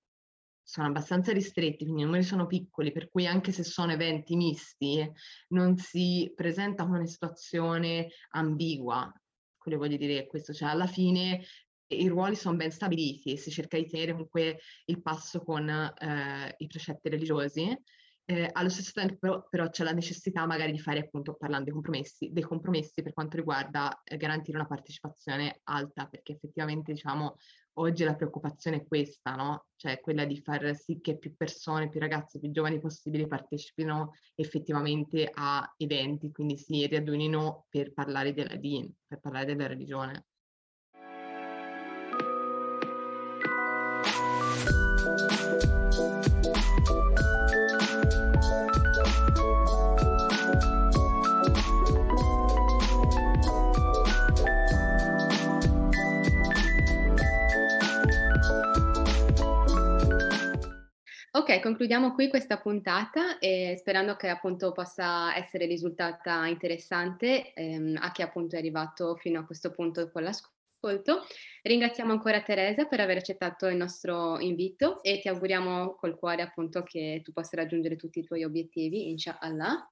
sono 0.61 0.87
abbastanza 0.87 1.31
ristretti, 1.31 1.83
quindi 1.85 2.01
i 2.01 2.05
numeri 2.05 2.23
sono 2.23 2.47
piccoli, 2.47 2.91
per 2.91 3.09
cui 3.09 3.25
anche 3.25 3.51
se 3.51 3.63
sono 3.63 3.91
eventi 3.91 4.35
misti 4.35 5.09
non 5.49 5.77
si 5.77 6.31
presenta 6.35 6.83
come 6.83 6.97
una 6.97 7.07
situazione 7.07 8.09
ambigua. 8.31 9.11
Quello 9.57 9.77
voglio 9.77 9.97
dire 9.97 10.27
questo, 10.27 10.53
cioè 10.53 10.69
alla 10.69 10.87
fine 10.87 11.43
i 11.89 12.07
ruoli 12.07 12.35
sono 12.35 12.57
ben 12.57 12.71
stabiliti 12.71 13.31
e 13.31 13.37
si 13.37 13.49
cerca 13.49 13.77
di 13.77 13.87
tenere 13.87 14.11
comunque 14.11 14.59
il 14.85 15.01
passo 15.01 15.41
con 15.41 15.69
eh, 15.69 16.55
i 16.57 16.67
precetti 16.67 17.07
religiosi 17.09 17.77
eh, 18.29 18.49
allo 18.51 18.67
stesso 18.67 18.91
tempo 18.93 19.15
però, 19.17 19.47
però, 19.49 19.69
c'è 19.69 19.85
la 19.85 19.93
necessità 19.93 20.45
magari 20.45 20.73
di 20.73 20.79
fare 20.79 20.99
appunto 20.99 21.35
parlando 21.35 21.63
dei 21.65 21.73
compromessi, 21.73 22.29
dei 22.33 22.43
compromessi 22.43 23.01
per 23.01 23.13
quanto 23.13 23.37
riguarda 23.37 24.01
eh, 24.03 24.17
garantire 24.17 24.57
una 24.57 24.67
partecipazione 24.67 25.61
alta, 25.63 26.07
perché 26.07 26.33
effettivamente 26.33 26.91
diciamo 26.91 27.37
oggi 27.75 28.03
la 28.03 28.15
preoccupazione 28.15 28.77
è 28.77 28.85
questa, 28.85 29.35
no? 29.35 29.67
Cioè 29.77 30.01
quella 30.01 30.25
di 30.25 30.41
far 30.41 30.75
sì 30.75 30.99
che 30.99 31.17
più 31.17 31.37
persone, 31.37 31.87
più 31.87 32.01
ragazzi, 32.01 32.37
più 32.37 32.51
giovani 32.51 32.81
possibili 32.81 33.27
partecipino 33.27 34.11
effettivamente 34.35 35.29
a 35.33 35.73
eventi, 35.77 36.29
quindi 36.29 36.57
si 36.57 36.85
riadunino 36.85 37.65
per 37.69 37.93
parlare 37.93 38.33
della 38.33 38.57
DIN, 38.57 38.91
per 39.07 39.21
parlare 39.21 39.45
della 39.45 39.67
religione. 39.67 40.25
Ok, 61.37 61.59
concludiamo 61.61 62.13
qui 62.13 62.29
questa 62.29 62.57
puntata 62.57 63.37
e 63.37 63.75
sperando 63.77 64.15
che 64.15 64.27
appunto 64.27 64.71
possa 64.71 65.35
essere 65.35 65.65
risultata 65.67 66.47
interessante 66.47 67.53
ehm, 67.53 67.95
a 68.01 68.11
chi 68.11 68.23
appunto 68.23 68.55
è 68.55 68.59
arrivato 68.59 69.15
fino 69.17 69.39
a 69.39 69.45
questo 69.45 69.69
punto 69.71 70.09
con 70.09 70.23
l'ascolto. 70.23 71.25
Ringraziamo 71.61 72.11
ancora 72.11 72.41
Teresa 72.41 72.85
per 72.85 73.01
aver 73.01 73.17
accettato 73.17 73.67
il 73.67 73.75
nostro 73.77 74.39
invito 74.39 75.03
e 75.03 75.19
ti 75.19 75.27
auguriamo 75.27 75.93
col 75.95 76.17
cuore 76.17 76.41
appunto 76.41 76.81
che 76.81 77.21
tu 77.23 77.31
possa 77.33 77.55
raggiungere 77.57 77.97
tutti 77.97 78.17
i 78.19 78.23
tuoi 78.23 78.43
obiettivi, 78.43 79.09
inshallah. 79.11 79.87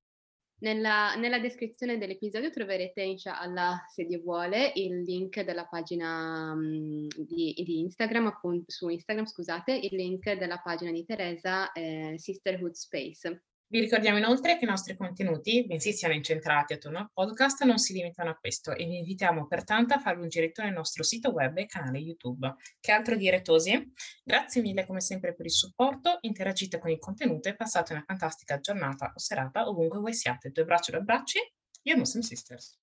Nella, 0.57 1.15
nella, 1.15 1.39
descrizione 1.39 1.97
dell'episodio 1.97 2.49
troverete, 2.49 3.01
inshallah, 3.01 3.83
se 3.87 4.05
Dio 4.05 4.21
vuole, 4.21 4.71
il 4.75 5.01
link 5.01 5.41
della 5.41 5.65
pagina 5.65 6.53
um, 6.53 7.07
di, 7.07 7.53
di, 7.57 7.79
Instagram, 7.79 8.27
appunto, 8.27 8.71
su 8.71 8.87
Instagram, 8.87 9.25
scusate, 9.25 9.73
il 9.73 9.95
link 9.95 10.31
della 10.31 10.59
pagina 10.59 10.91
di 10.91 11.03
Teresa, 11.03 11.71
eh, 11.73 12.15
Sisterhood 12.17 12.73
Space. 12.73 13.43
Vi 13.75 13.81
ricordiamo 13.81 14.17
inoltre 14.17 14.57
che 14.57 14.63
i 14.63 14.69
nostri 14.69 14.95
contenuti, 14.95 15.65
bensì 15.65 15.91
siano 15.91 16.13
incentrati 16.13 16.71
attorno 16.71 16.99
al 16.99 17.09
podcast, 17.11 17.61
non 17.65 17.77
si 17.77 17.91
limitano 17.91 18.29
a 18.29 18.37
questo 18.37 18.71
e 18.71 18.85
vi 18.85 18.99
invitiamo 18.99 19.47
pertanto 19.47 19.93
a 19.93 19.99
farvi 19.99 20.21
un 20.21 20.29
giretto 20.29 20.61
nel 20.61 20.71
nostro 20.71 21.03
sito 21.03 21.31
web 21.31 21.57
e 21.57 21.65
canale 21.65 21.97
YouTube. 21.97 22.55
Che 22.79 22.91
altro 22.93 23.17
dire, 23.17 23.41
Tosi? 23.41 23.91
Grazie 24.23 24.61
mille 24.61 24.85
come 24.85 25.01
sempre 25.01 25.35
per 25.35 25.47
il 25.47 25.51
supporto, 25.51 26.19
interagite 26.21 26.79
con 26.79 26.89
il 26.89 26.99
contenuto 26.99 27.49
e 27.49 27.55
passate 27.57 27.91
una 27.91 28.05
fantastica 28.07 28.61
giornata 28.61 29.11
o 29.13 29.19
serata 29.19 29.67
ovunque 29.67 29.99
voi 29.99 30.13
siate. 30.13 30.51
Due 30.51 30.63
braccia, 30.63 30.91
due 30.91 31.01
abbracci, 31.01 31.39
io 31.81 31.97
Muslim 31.97 32.23
Sisters. 32.23 32.79